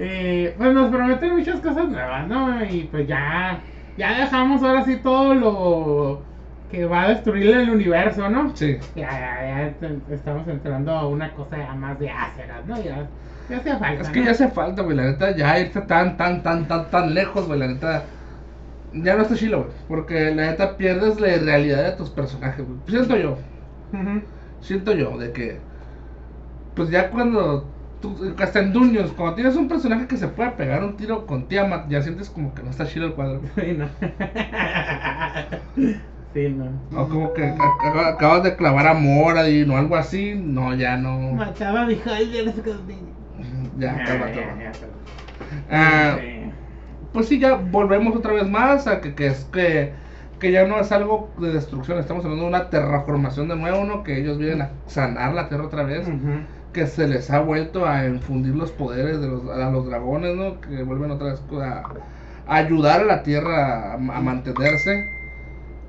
Eh, 0.01 0.55
pues 0.57 0.75
nos 0.75 0.91
prometen 0.91 1.37
muchas 1.37 1.61
cosas 1.61 1.89
nuevas, 1.89 2.29
¿no? 2.29 2.65
Y 2.65 2.85
pues 2.85 3.09
ya, 3.09 3.59
ya 3.97 4.21
dejamos 4.21 4.63
ahora 4.63 4.85
sí 4.85 4.97
todo 4.97 5.35
lo 5.35 6.23
que 6.71 6.85
va 6.85 7.03
a 7.03 7.09
destruir 7.09 7.57
el 7.57 7.71
universo, 7.71 8.29
¿no? 8.29 8.55
Sí. 8.55 8.79
Ya, 8.95 9.11
ya, 9.11 9.75
ya 9.81 10.15
estamos 10.15 10.47
entrando 10.47 10.93
a 10.93 11.09
una 11.09 11.33
cosa 11.33 11.57
ya 11.57 11.75
más 11.75 11.99
de 11.99 12.11
áceras, 12.11 12.65
¿no? 12.67 12.77
Ya, 12.81 13.09
ya 13.49 13.57
hace 13.57 13.77
falta. 13.77 14.03
Es 14.03 14.09
que 14.11 14.21
¿no? 14.21 14.27
ya 14.27 14.31
hace 14.31 14.49
falta, 14.49 14.83
güey, 14.83 14.97
la 14.97 15.05
neta, 15.05 15.35
ya 15.35 15.59
irse 15.59 15.81
tan, 15.81 16.17
tan, 16.17 16.43
tan, 16.43 16.69
tan, 16.69 16.91
tan 16.91 17.15
lejos, 17.15 17.47
güey, 17.47 17.59
la 17.59 17.67
neta. 17.67 18.05
Ya 18.93 19.17
no 19.17 19.23
está 19.23 19.35
chilo, 19.37 19.59
güey. 19.65 19.71
Porque 19.87 20.35
la 20.35 20.47
neta 20.47 20.77
pierdes 20.77 21.21
la 21.21 21.29
realidad 21.37 21.85
de 21.85 21.93
tus 21.93 22.11
personajes, 22.11 22.65
güey. 22.67 22.79
Siento 22.89 23.17
yo, 23.17 23.37
siento 24.61 24.93
yo, 24.95 25.17
de 25.19 25.33
que. 25.33 25.61
Pues 26.75 26.91
ya 26.91 27.11
cuando. 27.11 27.65
Tú, 28.01 28.17
hasta 28.39 28.61
en 28.61 28.73
Dungeons, 28.73 29.11
cuando 29.11 29.35
tienes 29.35 29.57
un 29.57 29.67
personaje 29.67 30.07
que 30.07 30.17
se 30.17 30.29
puede 30.29 30.53
pegar 30.53 30.85
un 30.85 30.97
tiro 30.97 31.27
con 31.27 31.49
Tiamat, 31.49 31.89
ya 31.91 32.01
sientes 32.01 32.31
como 32.31 32.55
que 32.55 32.63
no 32.63 32.71
está 32.71 32.87
chido 32.87 33.07
el 33.07 33.15
cuadro. 33.15 33.41
Sí, 33.57 33.73
no. 33.77 33.89
sí, 36.35 36.49
no. 36.49 36.67
O 36.97 37.09
como 37.09 37.33
que 37.35 37.43
ac- 37.43 38.15
acabas 38.15 38.45
de 38.45 38.55
clavar 38.57 38.87
a 38.87 38.95
Moradin 38.95 39.71
o 39.71 39.77
algo 39.77 39.97
así, 39.97 40.35
no, 40.37 40.75
ya 40.75 40.97
no. 40.97 41.19
Mataba 41.33 41.83
a 41.83 41.87
mi 41.87 41.95
Heider. 41.95 42.55
Ya, 43.79 44.05
calma, 44.05 44.31
ya, 44.31 44.35
calma. 44.35 44.63
ya, 44.63 44.73
Ah, 45.71 46.19
Sí. 46.21 46.38
Pues 47.13 47.27
sí, 47.29 47.39
ya 47.41 47.55
volvemos 47.57 48.15
otra 48.17 48.33
vez 48.33 48.49
más 48.49 48.87
a 48.87 49.01
que, 49.01 49.15
que 49.15 49.27
es 49.29 49.45
que, 49.47 49.95
que 50.39 50.53
ya 50.53 50.67
no 50.67 50.79
es 50.79 50.93
algo 50.93 51.35
de 51.39 51.53
destrucción, 51.53 51.99
estamos 51.99 52.25
hablando 52.25 52.45
de 52.45 52.49
una 52.51 52.71
terraformación 52.71 53.49
de 53.49 53.57
nuevo, 53.57 53.85
¿no? 53.85 54.03
Que 54.03 54.19
ellos 54.19 54.39
vienen 54.39 54.63
a 54.63 54.75
sanar 54.87 55.35
la 55.35 55.49
tierra 55.49 55.65
otra 55.67 55.85
vez, 55.85 56.13
que 56.73 56.87
se 56.87 57.09
les 57.09 57.31
ha 57.31 57.41
vuelto 57.41 57.87
a 57.87 58.07
infundir 58.07 58.55
los 58.55 58.73
poderes 58.73 59.21
de 59.21 59.29
los, 59.29 59.49
a 59.49 59.71
los 59.71 59.87
dragones, 59.87 60.37
¿no? 60.37 60.61
Que 60.61 60.83
vuelven 60.83 61.11
otra 61.11 61.29
vez 61.31 61.43
a, 61.63 61.89
a 62.47 62.57
ayudar 62.57 63.01
a 63.03 63.05
la 63.05 63.23
tierra 63.23 63.93
a, 63.93 63.95
a 63.95 64.21
mantenerse. 64.21 65.11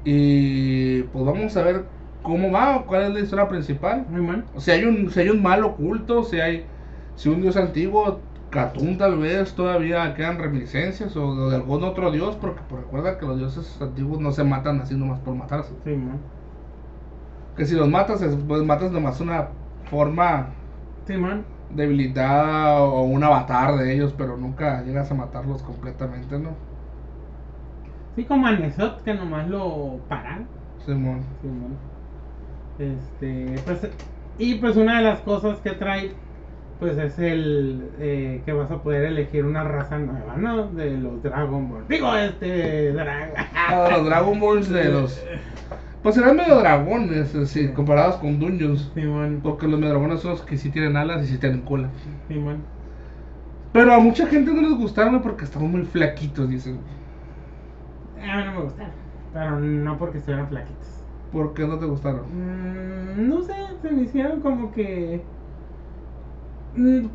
Y 0.03 1.03
pues 1.03 1.25
vamos 1.25 1.55
a 1.57 1.63
ver 1.63 1.85
cómo 2.21 2.51
va, 2.51 2.85
cuál 2.85 3.03
es 3.03 3.13
la 3.13 3.19
historia 3.21 3.47
principal. 3.47 4.05
Muy 4.09 4.21
mal. 4.21 4.45
Si 4.57 4.71
hay 4.71 4.85
un, 4.85 5.09
si 5.11 5.19
hay 5.21 5.29
un 5.29 5.41
mal 5.41 5.63
oculto, 5.63 6.23
si 6.23 6.39
hay 6.39 6.65
si 7.15 7.29
un 7.29 7.41
dios 7.41 7.57
antiguo, 7.57 8.21
Catún 8.51 8.97
tal 8.99 9.17
vez 9.17 9.55
todavía 9.55 10.13
quedan 10.13 10.37
reminiscencias 10.39 11.15
o 11.15 11.49
de 11.49 11.55
algún 11.55 11.83
otro 11.83 12.11
dios, 12.11 12.35
porque 12.35 12.61
pues, 12.63 12.81
recuerda 12.83 13.17
que 13.17 13.25
los 13.25 13.37
dioses 13.39 13.81
antiguos 13.81 14.19
no 14.19 14.31
se 14.31 14.43
matan 14.43 14.81
así 14.81 14.95
nomás 14.95 15.19
por 15.21 15.35
matarse. 15.35 15.75
Sí, 15.83 15.95
man. 15.95 16.31
Que 17.55 17.65
si 17.65 17.75
los 17.75 17.87
matas, 17.87 18.21
es- 18.23 18.35
pues 18.47 18.63
matas 18.63 18.91
nomás 18.91 19.19
una 19.21 19.51
forma 19.89 20.55
Sí, 21.05 21.17
man. 21.17 21.45
debilitada 21.69 22.81
o 22.83 23.03
un 23.03 23.23
avatar 23.23 23.77
de 23.77 23.93
ellos, 23.93 24.13
pero 24.17 24.37
nunca 24.37 24.81
llegas 24.83 25.09
a 25.11 25.15
matarlos 25.15 25.63
completamente, 25.63 26.37
¿no? 26.39 26.57
Sí, 28.15 28.25
como 28.25 28.47
a 28.47 28.51
Nesot, 28.51 29.01
que 29.03 29.13
nomás 29.13 29.47
lo 29.49 30.05
paran. 30.07 30.51
Simón. 30.83 31.23
Sí, 31.41 31.47
man. 31.47 31.79
Este, 32.77 33.61
pues, 33.65 33.81
y 34.37 34.55
pues 34.55 34.77
una 34.77 34.97
de 34.99 35.03
las 35.05 35.21
cosas 35.21 35.61
que 35.61 35.71
trae, 35.73 36.17
pues 36.79 36.97
es 36.97 37.19
el 37.19 37.89
eh, 37.99 38.41
que 38.45 38.53
vas 38.53 38.71
a 38.71 38.81
poder 38.81 39.03
elegir 39.03 39.45
una 39.45 39.63
raza 39.63 39.99
nueva, 39.99 40.37
¿no? 40.37 40.67
De 40.67 40.91
los 40.91 41.21
Dragon 41.21 41.69
Ball. 41.69 41.83
Digo, 41.89 42.15
este, 42.15 42.93
Dragon. 42.93 43.35
Ah, 43.55 43.89
los 43.91 44.05
Dragon 44.05 44.39
Balls 44.39 44.69
de 44.69 44.85
los. 44.85 45.21
Pues 46.01 46.15
serán 46.15 46.37
medio 46.37 46.57
dragones, 46.57 47.35
así, 47.35 47.67
comparados 47.73 48.15
con 48.15 48.39
Dungeons. 48.39 48.89
Simón, 48.93 49.41
Porque 49.43 49.67
los 49.67 49.77
medio 49.77 49.93
dragones 49.93 50.21
son 50.21 50.31
los 50.31 50.41
que 50.43 50.57
sí 50.57 50.69
tienen 50.69 50.95
alas 50.95 51.23
y 51.25 51.27
sí 51.27 51.37
tienen 51.37 51.61
cola. 51.61 51.89
Simón. 52.29 52.63
Pero 53.73 53.93
a 53.93 53.99
mucha 53.99 54.25
gente 54.27 54.53
no 54.53 54.61
les 54.61 54.77
gustaron 54.77 55.21
porque 55.21 55.43
estaban 55.43 55.69
muy 55.69 55.83
flaquitos, 55.83 56.49
dicen. 56.49 56.79
A 58.17 58.37
mí 58.37 58.43
no 58.45 58.51
me 58.53 58.61
gustaron, 58.61 58.93
pero 59.33 59.59
no 59.59 59.97
porque 59.97 60.19
estuvieran 60.19 60.47
flaquitos. 60.47 61.03
¿Por 61.33 61.53
qué 61.53 61.67
no 61.67 61.77
te 61.77 61.85
gustaron? 61.85 62.21
Mm, 62.21 63.29
no 63.29 63.41
sé, 63.43 63.53
se 63.81 63.91
me 63.91 64.03
hicieron 64.03 64.39
como 64.39 64.71
que. 64.71 65.21
Mm, 66.79 67.09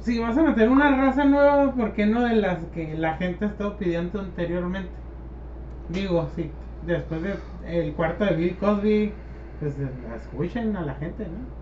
si 0.00 0.18
vas 0.18 0.36
a 0.38 0.42
meter 0.42 0.68
una 0.68 0.94
raza 0.96 1.24
nueva, 1.24 1.74
¿por 1.74 1.92
qué 1.94 2.06
no 2.06 2.22
de 2.22 2.36
las 2.36 2.64
que 2.66 2.94
la 2.96 3.16
gente 3.16 3.44
ha 3.44 3.48
estado 3.48 3.76
pidiendo 3.78 4.20
anteriormente? 4.20 4.92
Digo, 5.88 6.28
sí, 6.34 6.50
después 6.82 7.22
de 7.22 7.34
el 7.64 7.94
cuarto 7.94 8.24
de 8.24 8.36
Bill 8.36 8.56
Cosby, 8.58 9.12
pues 9.58 9.78
eh, 9.78 9.88
escuchen 10.16 10.76
a 10.76 10.82
la 10.86 10.94
gente, 10.96 11.28
¿no? 11.28 11.52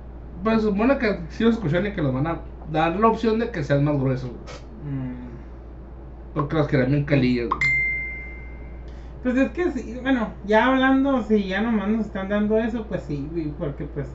Pues 0.42 0.62
supone 0.62 0.98
que 0.98 1.26
sí 1.30 1.44
los 1.44 1.54
escuchan 1.54 1.86
y 1.86 1.92
que 1.92 2.02
los 2.02 2.12
van 2.12 2.26
a 2.26 2.42
dar 2.70 2.98
la 2.98 3.08
opción 3.08 3.38
de 3.38 3.50
que 3.50 3.62
sean 3.64 3.84
más 3.84 3.98
gruesos. 3.98 4.30
Mm, 4.82 5.42
Porque 6.34 6.56
los 6.56 6.68
querían 6.68 6.90
bien 6.90 7.04
calillos. 7.04 7.50
Pues 9.22 9.36
es 9.36 9.50
que 9.52 9.70
sí, 9.72 9.98
bueno, 10.02 10.28
ya 10.44 10.66
hablando, 10.66 11.22
si 11.22 11.48
ya 11.48 11.62
nomás 11.62 11.88
nos 11.88 12.06
están 12.06 12.28
dando 12.28 12.58
eso, 12.58 12.86
pues 12.86 13.02
sí, 13.04 13.54
porque 13.58 13.84
pues 13.86 14.08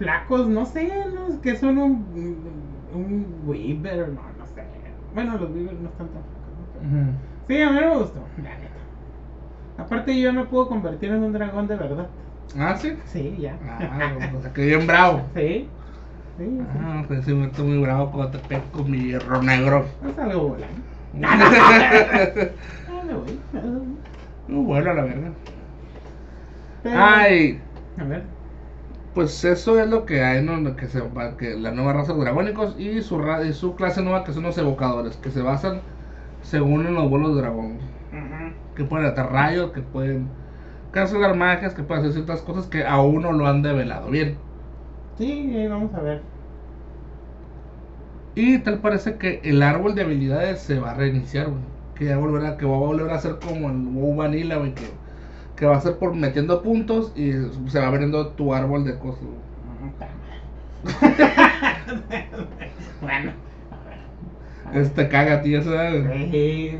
flacos, 0.00 0.48
no 0.48 0.64
sé, 0.66 0.90
¿no? 1.14 1.28
Es 1.28 1.38
que 1.40 1.56
son 1.56 1.76
un, 1.78 2.06
un 2.94 3.26
Weaver, 3.46 4.08
no, 4.08 4.22
no 4.38 4.46
sé. 4.54 4.64
Bueno, 5.14 5.36
los 5.36 5.50
Weaver 5.50 5.74
no 5.74 5.88
están 5.90 6.08
tan 6.08 6.22
flacos, 6.22 6.54
¿no? 6.58 6.64
Pero- 6.72 7.02
Ujú. 7.02 7.10
Sí, 7.48 7.62
a 7.62 7.70
mí 7.70 7.78
me 7.80 7.96
gustó, 7.98 8.20
la 8.38 8.50
neta. 8.50 8.70
Aparte 9.78 10.18
yo 10.20 10.32
me 10.32 10.44
puedo 10.44 10.68
convertir 10.68 11.10
en 11.10 11.22
un 11.22 11.32
dragón 11.32 11.66
de 11.66 11.76
verdad. 11.76 12.06
Ah, 12.58 12.76
sí. 12.76 12.96
Sí, 13.06 13.36
ya. 13.38 13.56
Ah, 13.62 14.12
o 14.36 14.40
sea, 14.42 14.52
que 14.52 14.66
bien 14.66 14.86
bravo. 14.86 15.22
Sí. 15.34 15.68
Sí, 16.38 16.46
sí. 16.46 16.58
Ah, 16.80 17.04
pues 17.06 17.24
sí, 17.26 17.34
me 17.34 17.46
estoy 17.48 17.66
muy 17.66 17.82
bravo 17.82 18.10
cuando 18.12 18.38
te 18.38 18.48
pego 18.48 18.62
con 18.72 18.90
mi 18.90 18.98
hierro 19.04 19.42
negro. 19.42 19.84
No 20.02 20.12
salgo 20.14 20.48
volando. 20.48 20.80
Ah, 21.22 23.02
me 23.06 23.14
voy. 23.14 23.38
Muy 24.48 24.64
bueno, 24.64 24.94
la 24.94 25.02
verdad. 25.04 25.30
Pero- 26.82 26.96
Ay, 26.98 27.60
A 27.98 28.04
ver. 28.04 28.24
Pues 29.14 29.44
eso 29.44 29.78
es 29.80 29.88
lo 29.88 30.06
que 30.06 30.22
hay, 30.24 30.42
¿no? 30.44 30.56
Lo 30.58 30.76
que 30.76 30.88
se 30.88 31.00
va- 31.00 31.36
que 31.36 31.56
la 31.56 31.72
nueva 31.72 31.92
raza 31.94 32.12
de 32.14 32.20
dragónicos 32.20 32.78
y 32.78 33.02
su, 33.02 33.18
ra- 33.18 33.44
y 33.44 33.52
su 33.52 33.74
clase 33.76 34.02
nueva 34.02 34.24
que 34.24 34.32
son 34.32 34.44
los 34.44 34.58
evocadores, 34.58 35.16
que 35.16 35.30
se 35.30 35.42
basan 35.42 35.82
según 36.40 36.86
en 36.86 36.94
los 36.94 37.08
vuelos 37.10 37.34
de 37.34 37.42
dragón. 37.42 37.80
Que 38.74 38.84
pueden 38.84 39.06
atar 39.06 39.32
rayos, 39.32 39.72
que 39.72 39.82
pueden 39.82 40.34
cancelar 40.92 41.36
magias, 41.36 41.74
que 41.74 41.82
pueden 41.84 42.02
hacer 42.02 42.14
ciertas 42.14 42.42
cosas 42.42 42.66
que 42.68 42.84
aún 42.86 43.22
no 43.22 43.32
lo 43.32 43.46
han 43.48 43.62
develado 43.62 44.10
bien. 44.10 44.38
Sí, 45.16 45.54
ahí 45.56 45.68
vamos 45.68 45.94
a 45.94 46.00
ver. 46.02 46.26
Y 48.34 48.58
tal 48.62 48.80
parece 48.80 49.18
que 49.18 49.40
el 49.44 49.62
árbol 49.62 49.94
de 49.94 50.02
habilidades 50.02 50.62
se 50.62 50.78
va 50.80 50.92
a 50.92 50.94
reiniciar, 50.94 51.48
güey. 51.50 51.62
Que 51.94 52.06
ya 52.06 52.16
volverá, 52.18 52.56
que 52.56 52.66
va 52.66 52.76
a 52.76 52.78
volver 52.78 53.10
a 53.10 53.20
ser 53.20 53.38
como 53.40 53.70
el 53.70 53.76
WoW 53.88 54.16
Vanilla, 54.16 54.56
güey. 54.56 54.74
Que, 54.74 54.98
que 55.60 55.66
va 55.66 55.76
a 55.76 55.80
ser 55.80 55.98
por 55.98 56.14
metiendo 56.14 56.62
puntos 56.62 57.12
y 57.14 57.32
se 57.68 57.78
va 57.78 57.86
abriendo 57.88 58.28
tu 58.28 58.54
árbol 58.54 58.84
de 58.84 58.98
cosas, 58.98 59.22
bueno, 63.02 63.32
Este 64.72 65.08
caga 65.08 65.34
a 65.34 65.42
ti, 65.42 65.54
eso, 65.54 65.70
güey. 65.70 66.30
Sí. 66.30 66.78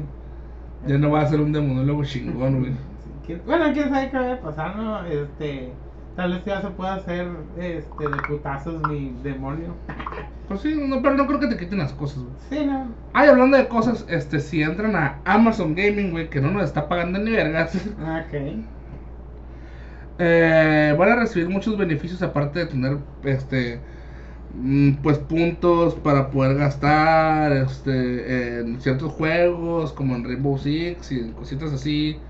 Ya 0.86 0.96
no 0.96 1.10
va 1.10 1.20
a 1.20 1.26
ser 1.26 1.40
un 1.40 1.52
demonólogo 1.52 2.02
chingón, 2.04 2.60
güey. 2.60 2.72
¿Quién- 3.26 3.42
Bueno, 3.44 3.66
quién 3.74 3.90
sabe 3.90 4.10
qué 4.10 4.16
va 4.18 4.32
a 4.32 4.40
pasar, 4.40 4.76
¿no? 4.76 5.04
Este. 5.04 5.72
Tal 6.16 6.32
vez 6.32 6.44
ya 6.44 6.60
se 6.60 6.68
pueda 6.68 6.94
hacer 6.96 7.28
este, 7.56 8.08
de 8.08 8.16
putazos 8.28 8.82
mi 8.88 9.14
demonio. 9.22 9.74
Pues 10.48 10.60
sí, 10.60 10.74
no, 10.76 11.00
pero 11.00 11.14
no 11.16 11.26
creo 11.26 11.40
que 11.40 11.46
te 11.46 11.56
quiten 11.56 11.78
las 11.78 11.92
cosas, 11.92 12.18
güey. 12.24 12.34
Sí, 12.50 12.66
no. 12.66 12.86
Ay, 13.12 13.28
hablando 13.28 13.56
de 13.56 13.68
cosas, 13.68 14.04
este, 14.08 14.40
si 14.40 14.62
entran 14.62 14.96
a 14.96 15.20
Amazon 15.24 15.74
Gaming, 15.74 16.10
güey, 16.10 16.28
que 16.28 16.40
no 16.40 16.50
nos 16.50 16.64
está 16.64 16.88
pagando 16.88 17.18
ni 17.20 17.30
vergas, 17.30 17.74
Ok. 17.98 18.34
eh, 20.18 20.94
van 20.98 21.08
a 21.10 21.16
recibir 21.16 21.48
muchos 21.48 21.76
beneficios 21.78 22.22
aparte 22.22 22.60
de 22.60 22.66
tener, 22.66 22.98
este, 23.22 23.80
mm, 24.54 24.94
pues 25.02 25.18
puntos 25.18 25.94
para 25.96 26.30
poder 26.30 26.56
gastar, 26.56 27.52
este, 27.52 28.60
en 28.60 28.80
ciertos 28.80 29.12
juegos, 29.12 29.92
como 29.92 30.16
en 30.16 30.24
Rainbow 30.24 30.58
Six 30.58 31.12
y 31.12 31.20
en 31.20 31.32
cositas 31.34 31.72
así, 31.72 32.20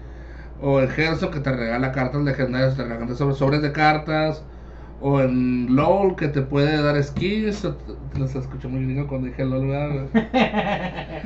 o 0.63 0.81
en 0.81 0.89
Hearthstone 0.91 1.33
que 1.33 1.41
te 1.41 1.53
regala 1.53 1.93
cartas 1.93 2.23
legendarias, 2.23 2.77
te 2.77 2.85
regalan 2.85 3.17
sobre, 3.17 3.35
sobres 3.35 3.63
de 3.63 3.73
cartas, 3.73 4.43
o 5.01 5.21
en 5.21 5.75
LOL 5.75 6.17
que 6.17 6.29
te 6.29 6.43
puede 6.43 6.83
dar 6.83 6.97
no 6.97 8.27
se 8.27 8.39
escuchó 8.39 8.69
muy 8.69 8.85
bien 8.85 9.07
cuando 9.07 9.29
dije 9.29 9.45
LOL, 9.45 9.69
¿verdad? 9.69 10.07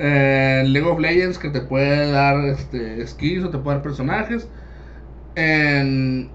Eh, 0.00 0.60
en 0.62 0.72
League 0.72 0.88
of 0.88 1.00
Legends 1.00 1.40
que 1.40 1.50
te 1.50 1.60
puede 1.60 2.12
dar 2.12 2.44
este, 2.44 3.04
skins 3.04 3.44
o 3.44 3.50
te 3.50 3.58
puede 3.58 3.78
dar 3.78 3.82
personajes. 3.82 4.48
En 5.34 6.30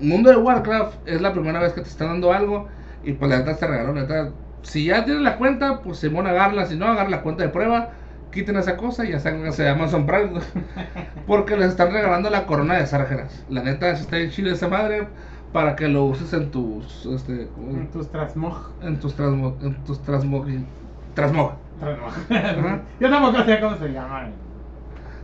Mundo 0.00 0.30
de 0.30 0.36
Warcraft 0.36 0.96
es 1.06 1.20
la 1.20 1.32
primera 1.32 1.60
vez 1.60 1.72
que 1.74 1.82
te 1.82 1.88
están 1.88 2.08
dando 2.08 2.32
algo 2.32 2.66
y 3.04 3.12
pues 3.12 3.30
la 3.30 3.38
neta 3.38 3.56
te 3.56 3.66
regalaron, 3.68 3.94
la 3.94 4.02
neta. 4.02 4.32
Si 4.62 4.86
ya 4.86 5.04
tienes 5.04 5.22
la 5.22 5.36
cuenta, 5.36 5.80
pues 5.82 5.98
Simón 5.98 6.26
agarra, 6.26 6.66
si 6.66 6.76
no, 6.76 6.86
agarra 6.86 7.08
la 7.08 7.22
cuenta 7.22 7.44
de 7.44 7.50
prueba, 7.50 7.90
quiten 8.30 8.56
esa 8.56 8.76
cosa 8.76 9.04
y 9.04 9.12
ya 9.12 9.20
se 9.20 9.68
Amazon 9.68 10.06
Prime. 10.06 10.40
Porque 11.26 11.56
les 11.56 11.70
están 11.70 11.92
regalando 11.92 12.30
la 12.30 12.46
corona 12.46 12.74
de 12.74 12.86
Sargeras. 12.86 13.44
La 13.48 13.62
neta, 13.62 13.94
si 13.96 14.02
está 14.02 14.18
en 14.18 14.30
Chile 14.30 14.52
esa 14.52 14.68
madre, 14.68 15.08
para 15.52 15.76
que 15.76 15.88
lo 15.88 16.04
uses 16.04 16.32
en 16.32 16.50
tus, 16.50 17.06
este. 17.06 17.48
En 17.58 17.90
tus 17.90 18.10
trasmoj. 18.10 18.70
en 18.82 18.98
tus 19.00 19.14
transmo, 19.14 19.56
en 19.62 19.74
tus 19.84 20.00
transmog, 20.02 20.46
transmog, 21.14 21.52
Trasmoj. 21.80 22.12
Yo 23.00 23.10
tampoco 23.10 23.44
sé 23.44 23.60
cómo 23.60 23.76
se 23.76 23.88
llama. 23.88 24.28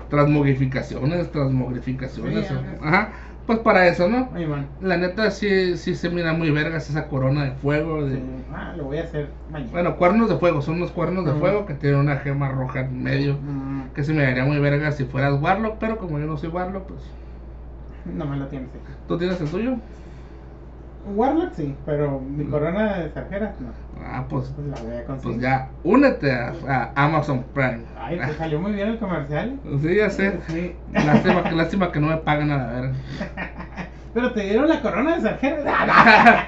transmogificaciones, 0.08 1.30
transmogrificaciones, 1.30 2.46
Sí, 2.46 2.54
ajá, 2.82 3.10
pues 3.46 3.60
para 3.60 3.86
eso, 3.86 4.08
¿no? 4.08 4.30
Man. 4.32 4.66
La 4.80 4.96
neta 4.96 5.30
sí, 5.30 5.76
sí 5.76 5.94
se 5.94 6.10
mira 6.10 6.32
muy 6.32 6.50
vergas 6.50 6.90
esa 6.90 7.08
corona 7.08 7.44
de 7.44 7.52
fuego, 7.52 8.04
de, 8.04 8.16
Sí. 8.16 8.22
Ah, 8.52 8.74
lo 8.76 8.84
voy 8.84 8.98
a 8.98 9.04
hacer 9.04 9.28
mañana. 9.50 9.70
bueno, 9.72 9.96
cuernos 9.96 10.28
de 10.28 10.36
fuego, 10.36 10.62
son 10.62 10.76
unos 10.76 10.90
cuernos 10.90 11.24
de 11.24 11.32
fuego 11.32 11.66
que 11.66 11.74
tienen 11.74 12.00
una 12.00 12.16
gema 12.16 12.48
roja 12.48 12.80
en 12.80 13.02
medio, 13.02 13.38
que 13.94 14.02
se 14.02 14.12
me 14.12 14.22
daría 14.22 14.44
muy 14.44 14.58
vergas 14.58 14.96
si 14.96 15.04
fueras 15.04 15.40
Warlock, 15.40 15.78
pero 15.78 15.98
como 15.98 16.18
yo 16.18 16.26
no 16.26 16.36
soy 16.36 16.48
Warlock, 16.48 16.86
pues, 16.86 17.00
no 18.04 18.26
me 18.26 18.36
lo 18.36 18.46
tienes. 18.46 18.68
¿tú 19.06 19.18
tienes 19.18 19.40
el 19.40 19.48
tuyo? 19.48 19.76
Warlock 21.14 21.52
sí, 21.54 21.74
pero 21.86 22.20
mi 22.20 22.44
Mm. 22.44 22.50
corona 22.50 22.94
de 22.98 23.10
sarjeras 23.10 23.60
no. 23.60 23.68
Ah, 24.04 24.24
pues, 24.28 24.52
Pues 24.56 24.66
la 24.68 24.76
voy 24.82 24.96
a 24.96 25.04
conseguir. 25.04 25.32
pues 25.36 25.40
ya, 25.42 25.68
únete 25.84 26.32
a, 26.32 26.52
a 26.68 26.92
Amazon 27.04 27.44
Prime. 27.54 27.80
Ay, 27.98 28.18
te 28.18 28.34
salió 28.34 28.60
muy 28.60 28.72
bien 28.72 28.88
el 28.88 28.98
comercial. 28.98 29.58
Sí, 29.80 29.94
ya 29.96 30.10
sé. 30.10 30.40
Sí. 30.48 30.74
Lástima, 30.92 31.42
que- 31.44 31.52
lástima 31.54 31.92
que 31.92 32.00
no 32.00 32.08
me 32.08 32.16
pagan 32.18 32.50
a 32.50 32.56
la 32.58 32.66
verga. 32.66 32.92
Pero 34.14 34.32
te 34.32 34.40
dieron 34.42 34.68
la 34.68 34.80
corona 34.82 35.16
de 35.16 35.22
sarjeras. 35.22 35.64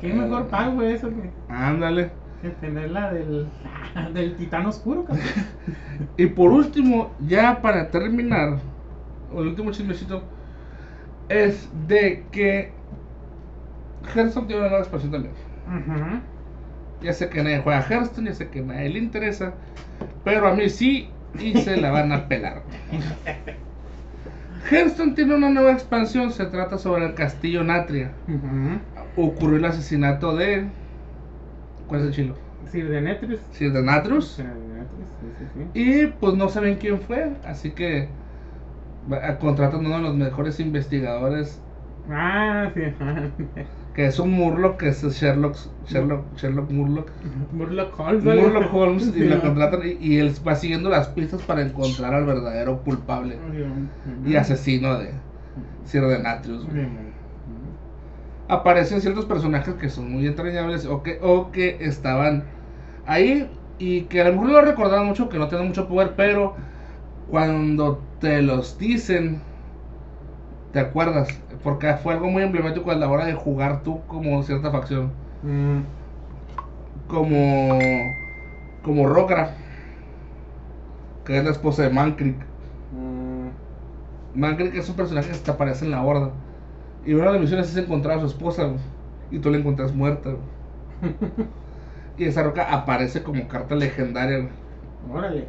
Qué 0.00 0.12
mejor 0.14 0.46
pago 0.48 0.82
eso 0.82 1.08
que, 1.08 1.30
Ándale. 1.48 2.10
que 2.42 2.50
tener 2.50 2.90
la 2.90 3.12
del, 3.12 3.48
del 4.14 4.36
titán 4.36 4.66
oscuro. 4.66 5.04
cabrón. 5.04 5.24
Y 6.16 6.26
por 6.26 6.50
último, 6.52 7.12
ya 7.26 7.60
para 7.60 7.88
terminar, 7.90 8.58
el 9.32 9.38
último 9.48 9.70
chismecito 9.72 10.22
es 11.28 11.68
de 11.86 12.24
que 12.32 12.72
Hearthstone 14.14 14.46
tiene 14.46 14.60
una 14.60 14.68
nueva 14.70 14.82
expansión 14.82 15.12
también. 15.12 15.34
Ya 17.02 17.12
sé 17.12 17.28
que 17.28 17.42
nadie 17.42 17.60
juega 17.60 17.82
Hearthstone, 17.82 18.28
ya 18.28 18.34
sé 18.34 18.48
que 18.48 18.60
a 18.60 18.62
nadie 18.62 18.90
le 18.90 18.98
interesa, 18.98 19.54
pero 20.24 20.48
a 20.48 20.54
mí 20.54 20.68
sí 20.68 21.10
y 21.38 21.56
se 21.58 21.76
la 21.76 21.90
van 21.90 22.12
a 22.12 22.28
pelar. 22.28 22.62
Hearthstone 24.70 25.14
tiene 25.14 25.34
una 25.34 25.48
nueva 25.48 25.72
expansión, 25.72 26.30
se 26.30 26.46
trata 26.46 26.78
sobre 26.78 27.06
el 27.06 27.14
castillo 27.14 27.64
Natria. 27.64 28.12
Ocurrió 29.16 29.56
el 29.56 29.64
asesinato 29.64 30.36
de... 30.36 30.66
¿Cuál 31.88 32.02
es 32.02 32.06
el 32.08 32.12
chilo? 32.12 32.34
Sí, 32.70 32.82
de 32.82 33.00
Netris. 33.00 33.40
Sí, 33.52 33.68
de 33.68 33.82
Natrus. 33.82 34.32
Sí, 34.32 34.42
sí, 34.42 35.44
sí. 35.54 35.80
Y 35.80 36.06
pues 36.06 36.34
no 36.34 36.48
saben 36.48 36.76
quién 36.76 37.00
fue, 37.00 37.32
así 37.44 37.70
que 37.70 38.08
contratan 39.40 39.84
a 39.86 39.88
uno 39.88 39.96
de 39.96 40.02
los 40.02 40.14
mejores 40.16 40.60
investigadores, 40.60 41.58
Ah, 42.10 42.70
sí. 42.74 42.82
que 43.94 44.06
es 44.06 44.18
un 44.18 44.30
Murloc, 44.30 44.78
que 44.78 44.88
es 44.88 45.02
Sherlock, 45.02 45.56
Sherlock, 45.86 46.36
Sherlock 46.36 46.70
Murloc. 46.70 47.10
Murloc 47.52 47.98
Holmes. 47.98 48.24
Murloc 48.24 48.74
Holmes, 48.74 49.12
y 49.16 49.24
lo 49.24 49.40
contratan 49.40 49.80
y, 49.84 50.06
y 50.06 50.18
él 50.18 50.32
va 50.46 50.54
siguiendo 50.54 50.90
las 50.90 51.08
pistas 51.08 51.42
para 51.42 51.62
encontrar 51.62 52.14
al 52.14 52.24
verdadero 52.24 52.78
culpable 52.82 53.36
y 54.26 54.36
asesino 54.36 54.98
de 54.98 55.10
Sierra 55.84 56.08
de 56.08 56.22
Natrius. 56.22 56.64
güey. 56.66 56.84
Ujú. 56.84 56.90
Aparecen 58.48 59.00
ciertos 59.00 59.26
personajes 59.26 59.74
que 59.74 59.88
son 59.88 60.12
muy 60.12 60.26
entrañables 60.26 60.86
o 60.86 61.02
que, 61.02 61.18
o 61.22 61.50
que 61.50 61.78
estaban 61.80 62.44
ahí 63.06 63.48
y 63.78 64.02
que 64.02 64.20
a 64.20 64.24
lo 64.24 64.32
mejor 64.32 64.46
no 64.48 64.52
lo 64.54 64.62
recordaban 64.62 65.06
mucho, 65.06 65.28
que 65.28 65.38
no 65.38 65.48
tienen 65.48 65.68
mucho 65.68 65.88
poder, 65.88 66.14
pero 66.16 66.54
cuando 67.30 68.00
te 68.20 68.42
los 68.42 68.76
dicen, 68.78 69.40
te 70.72 70.80
acuerdas, 70.80 71.28
porque 71.62 71.92
fue 71.94 72.14
algo 72.14 72.28
muy 72.28 72.42
emblemático 72.42 72.90
a 72.90 72.94
la 72.94 73.08
hora 73.08 73.24
de 73.26 73.34
jugar 73.34 73.82
tú 73.82 74.00
como 74.06 74.42
cierta 74.42 74.70
facción, 74.70 75.12
Mm. 75.42 75.80
como 77.08 77.78
como 78.82 79.06
Rogra, 79.08 79.54
que 81.24 81.36
es 81.38 81.44
la 81.44 81.50
esposa 81.50 81.82
de 81.82 81.90
Mankrik. 81.90 82.36
Mm. 82.92 84.42
Es 84.74 84.88
un 84.88 84.96
personaje 84.96 85.30
que 85.32 85.38
te 85.38 85.50
aparece 85.50 85.84
en 85.84 85.90
la 85.90 86.02
horda. 86.02 86.30
Y 87.04 87.14
una 87.14 87.26
de 87.26 87.32
las 87.32 87.40
misiones 87.40 87.70
es 87.70 87.76
encontrar 87.76 88.18
a 88.18 88.20
su 88.20 88.26
esposa, 88.26 88.64
güey, 88.64 88.78
y 89.30 89.38
tú 89.38 89.50
la 89.50 89.58
encuentras 89.58 89.94
muerta. 89.94 90.30
Y 92.18 92.24
esa 92.24 92.42
roca 92.42 92.64
aparece 92.70 93.22
como 93.22 93.48
carta 93.48 93.74
legendaria, 93.74 94.38
güey, 94.40 94.50
Órale. 95.10 95.48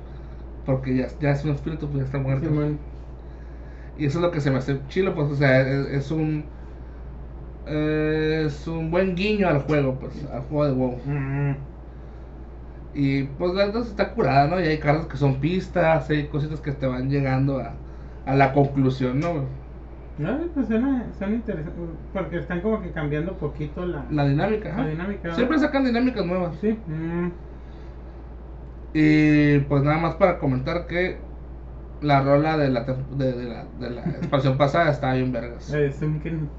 porque 0.65 0.95
ya, 0.95 1.07
ya 1.19 1.31
es 1.31 1.43
un 1.43 1.51
espíritu, 1.51 1.87
pues 1.87 1.99
ya 1.99 2.05
está 2.05 2.17
muerto. 2.17 2.49
Y 4.01 4.05
eso 4.07 4.19
es 4.19 4.23
lo 4.23 4.31
que 4.31 4.41
se 4.41 4.51
me 4.51 4.57
hace 4.57 4.85
chilo, 4.87 5.13
pues, 5.15 5.29
o 5.31 5.35
sea, 5.35 5.61
es, 5.61 5.87
es 5.87 6.11
un. 6.11 6.45
Es 7.65 8.67
un 8.67 8.89
buen 8.91 9.15
guiño 9.15 9.47
al 9.47 9.61
juego, 9.63 9.99
pues, 9.99 10.23
al 10.25 10.41
juego 10.43 10.65
de 10.65 10.71
WoW. 10.73 10.97
Mm. 11.05 11.55
Y 12.93 13.23
pues 13.23 13.53
la 13.53 13.65
está 13.65 14.13
curada, 14.13 14.47
¿no? 14.47 14.59
Y 14.59 14.65
hay 14.67 14.79
cartas 14.79 15.07
que 15.07 15.17
son 15.17 15.39
pistas, 15.39 16.09
hay 16.09 16.27
cositas 16.27 16.61
que 16.61 16.73
te 16.73 16.87
van 16.87 17.09
llegando 17.09 17.59
a, 17.59 17.79
a 18.25 18.35
la 18.35 18.53
conclusión, 18.53 19.19
¿no? 19.19 19.45
No, 20.17 20.37
pues 20.53 20.67
suena, 20.67 21.11
suena 21.17 21.35
interesante. 21.35 21.79
Porque 22.13 22.37
están 22.37 22.61
como 22.61 22.81
que 22.81 22.91
cambiando 22.91 23.37
poquito 23.37 23.85
la, 23.85 24.05
La 24.09 24.25
dinámica, 24.27 24.75
la 24.75 24.87
dinámica. 24.87 25.33
Siempre 25.35 25.57
sacan 25.59 25.85
dinámicas 25.85 26.25
nuevas. 26.25 26.57
Sí. 26.59 26.77
mm, 26.85 27.29
Y 28.93 29.59
pues 29.59 29.83
nada 29.83 29.97
más 29.97 30.15
para 30.15 30.37
comentar 30.39 30.85
que 30.87 31.17
la 32.01 32.21
rola 32.21 32.57
de 32.57 32.69
la, 32.69 32.83
de, 32.83 33.33
de 33.33 33.43
la, 33.45 33.65
de 33.79 33.89
la 33.91 34.01
expansión 34.01 34.57
pasada 34.57 34.91
está 34.91 35.13
bien 35.13 35.31
vergas. 35.31 35.71
eh, 35.73 35.91
Sunken. 35.91 36.49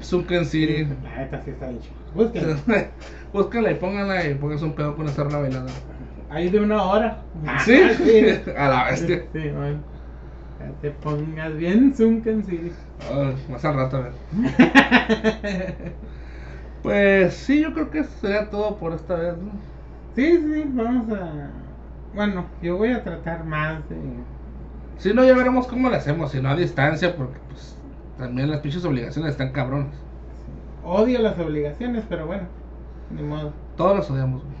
Sunken 0.00 0.44
City. 0.46 0.88
La 1.02 1.16
neta 1.16 1.42
sí 1.44 1.50
está 1.50 1.68
dicho. 1.68 1.90
Búsquenlo. 2.14 2.56
Búsquenla 3.32 3.70
y 3.72 3.74
pónganla 3.74 4.26
y 4.26 4.34
pónganse 4.34 4.64
un 4.64 4.74
pedo 4.74 4.96
con 4.96 5.06
hacer 5.08 5.30
la 5.30 5.38
bailada. 5.38 5.70
Ahí 6.30 6.50
de 6.50 6.60
una 6.60 6.82
hora. 6.82 7.22
¿Sí? 7.64 7.78
sí. 7.96 8.50
A 8.56 8.68
la 8.68 8.84
bestia. 8.90 9.24
Sí, 9.32 9.50
bueno. 9.50 9.80
Ya 10.60 10.72
te 10.80 10.90
pongas 10.90 11.56
bien 11.56 11.94
Sunken 11.94 12.44
City. 12.44 12.72
Más 13.48 13.64
al 13.64 13.74
rato, 13.74 13.96
a 13.98 14.00
ver. 14.00 14.12
Pues 16.82 17.34
sí, 17.34 17.60
yo 17.62 17.72
creo 17.74 17.90
que 17.90 18.00
eso 18.00 18.10
sería 18.20 18.50
todo 18.50 18.78
por 18.78 18.92
esta 18.92 19.16
vez, 19.16 19.36
¿no? 19.36 19.52
Sí, 20.14 20.38
sí, 20.38 20.64
vamos 20.66 21.10
a. 21.12 21.50
Bueno, 22.12 22.46
yo 22.62 22.76
voy 22.76 22.92
a 22.92 23.02
tratar 23.04 23.44
más 23.44 23.88
de. 23.88 23.96
Si 24.98 25.14
no, 25.14 25.24
ya 25.24 25.34
veremos 25.34 25.66
cómo 25.66 25.88
le 25.90 25.96
hacemos, 25.96 26.32
si 26.32 26.40
no 26.40 26.50
a 26.50 26.56
distancia, 26.56 27.16
porque 27.16 27.38
pues 27.48 27.76
también 28.18 28.50
las 28.50 28.60
pinches 28.60 28.84
obligaciones 28.84 29.32
están 29.32 29.52
cabrones. 29.52 29.94
Odio 30.84 31.20
las 31.20 31.38
obligaciones, 31.38 32.04
pero 32.08 32.26
bueno, 32.26 32.44
ni 33.10 33.22
modo. 33.22 33.52
Todos 33.76 33.96
las 33.96 34.10
odiamos. 34.10 34.42
güey. 34.42 34.56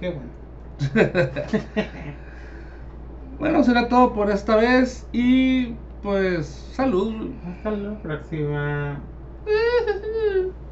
Qué 0.00 0.10
bueno. 0.10 0.30
Bueno, 3.38 3.62
será 3.62 3.88
todo 3.88 4.14
por 4.14 4.30
esta 4.32 4.56
vez 4.56 5.06
y 5.12 5.74
pues 6.02 6.46
salud. 6.72 7.30
Hasta 7.46 7.70
la 7.70 8.02
próxima. 8.02 9.00